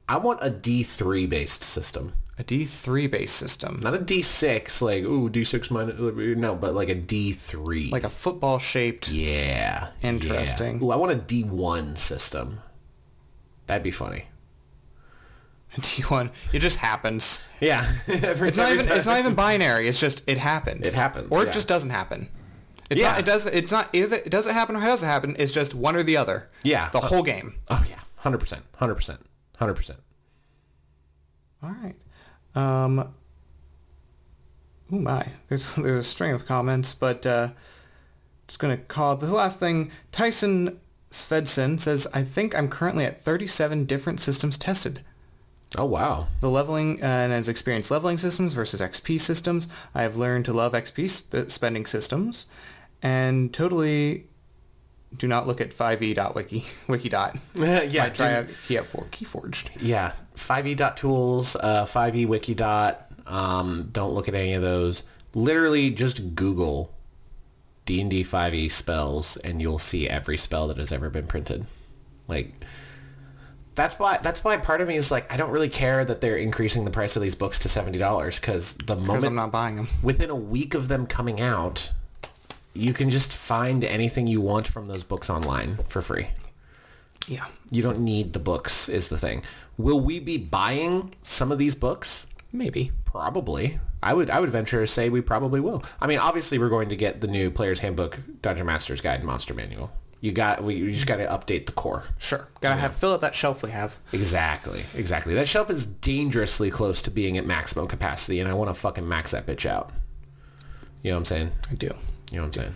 I 0.08 0.18
want 0.18 0.40
a 0.42 0.50
D3 0.50 1.30
based 1.30 1.64
system. 1.64 2.14
A 2.38 2.44
D3 2.44 3.12
based 3.12 3.36
system. 3.36 3.80
Not 3.84 3.94
a 3.96 4.00
D6 4.00 4.82
like 4.82 5.04
ooh 5.04 5.30
D6 5.30 5.72
minus 5.72 6.38
no, 6.38 6.56
but 6.56 6.74
like 6.74 6.90
a 6.90 6.96
D3. 6.96 7.92
Like 7.92 8.04
a 8.06 8.10
football 8.10 8.60
shaped. 8.60 9.10
yeah. 9.12 9.90
Interesting. 10.02 10.80
Yeah. 10.80 10.86
Ooh, 10.86 10.92
I 10.92 10.96
want 10.96 11.12
a 11.12 11.16
D1 11.16 11.98
system. 11.98 12.60
That'd 13.68 13.84
be 13.84 13.92
funny. 13.92 14.26
D1. 15.78 16.32
It 16.54 16.60
just 16.60 16.78
happens. 16.78 17.42
Yeah. 17.60 17.92
Every- 18.08 18.48
It's 18.50 18.58
not 18.58 18.72
even 18.72 18.90
it's 18.90 19.06
not 19.06 19.20
even 19.20 19.36
binary. 19.36 19.88
It's 19.88 20.00
just 20.00 20.24
it 20.26 20.38
happens. 20.38 20.88
It 20.88 20.94
happens, 20.94 21.28
Or 21.32 21.44
yeah. 21.44 21.50
it 21.50 21.54
just 21.54 21.68
doesn't 21.68 21.90
happen. 21.92 22.30
It's 22.90 23.02
Yeah. 23.02 23.12
not 23.12 23.20
it 23.20 23.26
does 23.26 23.46
it's 23.46 23.72
not 23.72 23.90
it 23.94 24.30
doesn't 24.32 24.54
happen 24.54 24.76
or 24.76 24.80
it 24.82 24.86
doesn't 24.86 25.08
happen. 25.08 25.36
It's 25.38 25.52
just 25.52 25.76
one 25.76 25.96
or 25.96 26.04
the 26.04 26.18
other. 26.18 26.50
Yeah. 26.64 26.90
The 26.90 27.00
whole 27.02 27.24
game. 27.24 27.56
Oh 27.70 27.84
yeah, 27.90 28.00
hundred 28.18 28.40
percent, 28.40 28.64
hundred 28.78 28.96
percent, 28.96 29.20
hundred 29.58 29.76
percent. 29.76 30.00
All 31.62 31.72
right. 31.84 31.96
Um 32.56 33.14
Oh 34.92 34.98
my. 34.98 35.26
There's 35.48 35.76
there's 35.76 36.00
a 36.00 36.04
string 36.04 36.34
of 36.34 36.46
comments, 36.46 36.94
but 36.94 37.26
uh 37.26 37.50
just 38.48 38.60
going 38.60 38.76
to 38.76 38.84
call 38.86 39.16
the 39.16 39.28
last 39.28 39.60
thing. 39.60 39.92
Tyson 40.12 40.80
Svedson 41.12 41.80
says, 41.80 42.08
"I 42.16 42.24
think 42.24 42.58
I'm 42.58 42.68
currently 42.68 43.06
at 43.06 43.22
37 43.22 43.86
different 43.86 44.20
systems 44.20 44.58
tested. 44.58 45.02
Oh 45.78 45.86
wow. 45.86 46.26
The 46.40 46.50
leveling 46.50 47.00
uh, 47.04 47.06
and 47.06 47.32
has 47.32 47.48
experienced 47.48 47.92
leveling 47.92 48.18
systems 48.18 48.54
versus 48.54 48.82
XP 48.82 49.20
systems. 49.22 49.68
I 49.94 50.02
have 50.02 50.16
learned 50.18 50.46
to 50.46 50.54
love 50.54 50.74
XP 50.74 51.08
sp- 51.14 51.46
spending 51.52 51.86
systems, 51.86 52.48
and 53.02 53.54
totally 53.54 54.26
do 55.18 55.28
not 55.28 55.48
look 55.48 55.60
at 55.60 55.72
5e.wiki 55.72 56.66
wiki 56.88 57.10
dot. 57.10 57.36
yeah, 57.56 58.10
try 58.10 58.34
out 58.36 58.48
Key 58.68 58.78
for 58.78 59.06
Keyforged. 59.06 59.72
yeah. 59.82 60.14
5e 60.36 60.76
dot 60.78 60.96
tools, 60.98 61.56
uh, 61.58 61.86
5e 61.86 62.26
wiki 62.28 62.54
dot. 62.54 63.12
Um, 63.28 63.90
don't 63.92 64.14
look 64.14 64.28
at 64.28 64.36
any 64.36 64.54
of 64.54 64.62
those. 64.62 65.04
Literally, 65.36 65.90
just 65.90 66.34
Google 66.36 66.94
D 67.86 68.02
and 68.02 68.10
D 68.10 68.24
5e 68.24 68.72
spells, 68.72 69.38
and 69.38 69.62
you'll 69.62 69.80
see 69.80 70.08
every 70.08 70.38
spell 70.38 70.68
that 70.68 70.78
has 70.78 70.92
ever 70.92 71.10
been 71.10 71.28
printed. 71.28 71.66
Like 72.28 72.54
That's 73.76 73.98
why. 74.00 74.18
That's 74.20 74.44
why 74.44 74.58
part 74.58 74.82
of 74.82 74.88
me 74.88 74.96
is 74.96 75.12
like, 75.12 75.32
I 75.34 75.38
don't 75.38 75.52
really 75.52 75.70
care 75.70 76.06
that 76.06 76.22
they're 76.22 76.38
increasing 76.38 76.86
the 76.86 76.92
price 76.92 77.16
of 77.16 77.22
these 77.22 77.36
books 77.36 77.60
to 77.60 77.70
seventy 77.70 77.98
dollars 78.00 78.40
because 78.40 78.74
the 78.76 78.96
moment 78.96 79.26
I'm 79.26 79.36
not 79.36 79.52
buying 79.52 79.76
them. 79.76 79.88
within 80.04 80.30
a 80.30 80.36
week 80.36 80.74
of 80.74 80.88
them 80.88 81.06
coming 81.08 81.42
out, 81.42 81.92
you 82.74 82.94
can 82.94 83.10
just 83.10 83.36
find 83.36 83.84
anything 83.84 84.28
you 84.28 84.42
want 84.42 84.68
from 84.68 84.88
those 84.88 85.04
books 85.04 85.30
online 85.30 85.78
for 85.88 86.02
free. 86.02 86.28
Yeah. 87.28 87.46
You 87.70 87.84
don't 87.84 88.00
need 88.00 88.34
the 88.34 88.40
books 88.40 88.90
is 88.90 89.08
the 89.08 89.18
thing. 89.18 89.44
Will 89.78 90.00
we 90.00 90.20
be 90.20 90.38
buying 90.38 91.14
some 91.22 91.52
of 91.52 91.58
these 91.58 91.76
books? 91.76 92.26
Maybe. 92.52 92.92
Probably. 93.06 93.80
I 94.02 94.14
would 94.14 94.30
I 94.30 94.40
would 94.40 94.50
venture 94.50 94.80
to 94.82 94.88
say 94.88 95.10
we 95.10 95.22
probably 95.22 95.60
will. 95.60 95.84
I 96.00 96.08
mean, 96.08 96.20
obviously 96.20 96.58
we're 96.58 96.70
going 96.70 96.90
to 96.90 96.96
get 96.96 97.22
the 97.22 97.28
new 97.28 97.52
Player's 97.52 97.80
Handbook, 97.80 98.20
Dungeon 98.42 98.66
Master's 98.66 99.02
Guide, 99.02 99.20
and 99.20 99.26
Monster 99.26 99.54
Manual. 99.54 99.92
You 100.22 100.32
got 100.32 100.64
we 100.64 100.76
you 100.76 100.92
just 100.92 101.08
got 101.08 101.18
to 101.18 101.28
update 101.28 101.66
the 101.66 101.72
core. 101.72 102.04
Sure. 102.18 102.50
Gotta 102.62 102.80
have 102.80 102.94
fill 102.94 103.14
out 103.14 103.22
that 103.22 103.36
shelf 103.36 103.64
we 103.64 103.72
have. 103.72 104.00
Exactly. 104.12 104.84
Exactly. 104.96 105.34
That 105.34 105.48
shelf 105.48 105.70
is 105.70 105.86
dangerously 105.86 106.70
close 106.70 107.02
to 107.04 107.12
being 107.12 107.38
at 107.38 107.46
maximum 107.46 107.88
capacity 107.88 108.40
and 108.40 108.50
I 108.50 108.54
want 108.54 108.70
to 108.70 108.74
fucking 108.74 109.08
max 109.08 109.32
that 109.32 109.46
bitch 109.46 109.66
out. 109.66 109.92
You 111.04 111.12
know 111.12 111.18
what 111.18 111.20
I'm 111.20 111.26
saying? 111.26 111.52
I 111.72 111.76
do. 111.76 111.92
You 112.32 112.38
know 112.38 112.44
what 112.48 112.58
I'm 112.58 112.64
saying? 112.64 112.76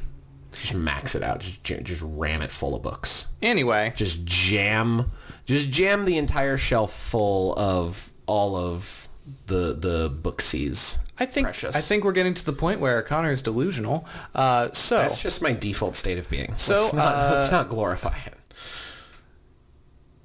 Just 0.54 0.74
max 0.76 1.16
it 1.16 1.24
out. 1.24 1.40
Just 1.40 1.64
j- 1.64 1.82
just 1.82 2.02
ram 2.06 2.42
it 2.42 2.52
full 2.52 2.76
of 2.76 2.82
books. 2.84 3.28
Anyway, 3.42 3.94
Just 3.96 4.24
jam 4.24 5.12
just 5.46 5.70
jam 5.70 6.06
the 6.06 6.18
entire 6.18 6.58
shelf 6.58 6.94
full 6.94 7.54
of 7.58 8.12
all 8.28 8.56
of 8.56 9.10
the 9.48 9.74
the 9.74 10.10
booksies. 10.10 11.00
I 11.20 11.26
think 11.26 11.46
Precious. 11.46 11.76
I 11.76 11.82
think 11.82 12.04
we're 12.04 12.12
getting 12.12 12.34
to 12.34 12.46
the 12.46 12.54
point 12.54 12.80
where 12.80 13.02
Connor 13.04 13.32
is 13.32 13.42
delusional. 13.42 14.06
Uh, 14.34 14.72
so 14.74 14.98
That's 14.98 15.22
just 15.22 15.42
my 15.42 15.54
default 15.54 15.96
state 15.96 16.18
of 16.18 16.28
being. 16.30 16.56
So, 16.58 16.80
let's 16.80 16.94
not, 16.94 17.14
uh, 17.16 17.36
let's 17.38 17.52
not 17.52 17.70
glorify 17.70 18.18
it. 18.26 18.34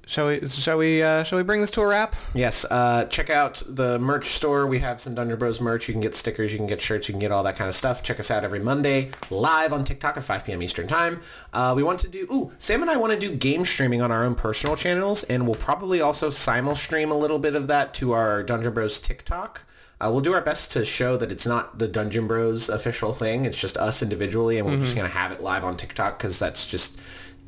Shall 0.09 0.27
we 0.27 0.47
shall 0.47 0.77
we 0.77 1.03
uh, 1.03 1.23
shall 1.23 1.37
we 1.37 1.43
bring 1.43 1.61
this 1.61 1.71
to 1.71 1.81
a 1.81 1.87
wrap? 1.87 2.15
Yes, 2.33 2.65
uh, 2.65 3.05
check 3.05 3.29
out 3.29 3.61
the 3.67 3.99
merch 3.99 4.25
store. 4.25 4.65
We 4.67 4.79
have 4.79 4.99
some 4.99 5.15
Dungeon 5.15 5.37
Bros 5.37 5.61
merch. 5.61 5.87
You 5.87 5.93
can 5.93 6.01
get 6.01 6.15
stickers, 6.15 6.51
you 6.51 6.57
can 6.57 6.67
get 6.67 6.81
shirts, 6.81 7.07
you 7.07 7.13
can 7.13 7.19
get 7.19 7.31
all 7.31 7.43
that 7.43 7.55
kind 7.55 7.69
of 7.69 7.75
stuff. 7.75 8.01
Check 8.03 8.19
us 8.19 8.31
out 8.31 8.43
every 8.43 8.59
Monday 8.59 9.11
live 9.29 9.71
on 9.71 9.83
TikTok 9.83 10.17
at 10.17 10.23
5 10.23 10.45
p.m. 10.45 10.61
Eastern 10.61 10.87
Time. 10.87 11.21
Uh, 11.53 11.73
we 11.75 11.83
want 11.83 11.99
to 11.99 12.07
do, 12.07 12.27
ooh, 12.31 12.51
Sam 12.57 12.81
and 12.81 12.89
I 12.89 12.97
want 12.97 13.13
to 13.13 13.19
do 13.19 13.35
game 13.35 13.63
streaming 13.63 14.01
on 14.01 14.11
our 14.11 14.25
own 14.25 14.35
personal 14.35 14.75
channels, 14.75 15.23
and 15.25 15.45
we'll 15.45 15.55
probably 15.55 16.01
also 16.01 16.29
simul 16.29 16.75
stream 16.75 17.11
a 17.11 17.17
little 17.17 17.39
bit 17.39 17.55
of 17.55 17.67
that 17.67 17.93
to 17.95 18.13
our 18.13 18.43
Dungeon 18.43 18.73
Bros 18.73 18.99
TikTok. 18.99 19.63
Uh, 20.01 20.09
we'll 20.11 20.21
do 20.21 20.33
our 20.33 20.41
best 20.41 20.71
to 20.71 20.85
show 20.85 21.17
that 21.17 21.31
it's 21.31 21.45
not 21.45 21.77
the 21.77 21.87
Dungeon 21.87 22.25
Bros 22.25 22.69
official 22.69 23.13
thing. 23.13 23.45
It's 23.45 23.59
just 23.59 23.75
us 23.77 24.01
individually, 24.01 24.57
and 24.57 24.65
we're 24.65 24.77
just 24.77 24.95
going 24.95 25.09
to 25.09 25.15
have 25.15 25.31
it 25.33 25.41
live 25.41 25.65
on 25.65 25.75
TikTok 25.75 26.17
because 26.17 26.39
that's 26.39 26.65
just 26.65 26.99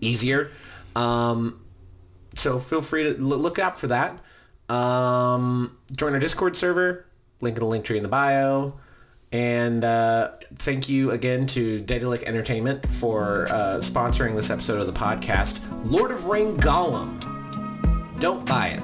easier. 0.01 0.51
Um, 0.95 1.61
so 2.35 2.59
feel 2.59 2.81
free 2.81 3.03
to 3.03 3.13
look 3.21 3.59
out 3.59 3.79
for 3.79 3.87
that. 3.87 4.17
Um, 4.73 5.77
join 5.95 6.13
our 6.13 6.19
Discord 6.19 6.55
server. 6.55 7.05
Link 7.41 7.57
in 7.57 7.61
the 7.61 7.65
link 7.65 7.83
tree 7.85 7.97
in 7.97 8.03
the 8.03 8.09
bio. 8.09 8.73
And 9.33 9.83
uh, 9.83 10.31
thank 10.55 10.89
you 10.89 11.11
again 11.11 11.45
to 11.47 11.79
Daedalic 11.81 12.23
Entertainment 12.23 12.87
for 12.87 13.47
uh, 13.49 13.77
sponsoring 13.77 14.35
this 14.35 14.49
episode 14.49 14.81
of 14.81 14.87
the 14.87 14.93
podcast. 14.93 15.61
Lord 15.85 16.11
of 16.11 16.25
Rings 16.25 16.59
Gollum. 16.63 17.19
Don't 18.19 18.45
buy 18.45 18.77
it. 18.77 18.81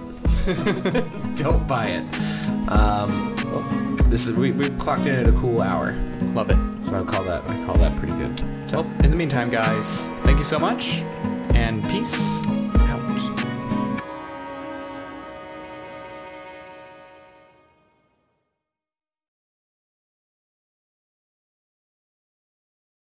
Don't 1.35 1.67
buy 1.67 1.87
it. 1.87 2.69
Um, 2.71 3.35
this 4.09 4.25
is 4.25 4.33
we, 4.33 4.51
we've 4.51 4.77
clocked 4.77 5.05
in 5.05 5.15
at 5.15 5.27
a 5.27 5.33
cool 5.33 5.61
hour, 5.61 5.93
Love 6.33 6.49
it. 6.49 6.57
so 6.85 6.95
I 6.99 7.03
call 7.03 7.23
that 7.25 7.43
I 7.47 7.65
call 7.65 7.77
that 7.77 7.95
pretty 7.97 8.13
good. 8.13 8.39
So 8.69 8.81
Well, 8.81 8.91
in 9.03 9.11
the 9.11 9.17
meantime, 9.17 9.49
guys, 9.49 10.07
thank 10.23 10.37
you 10.37 10.43
so 10.45 10.57
much, 10.57 10.99
and 11.53 11.83
peace 11.89 12.41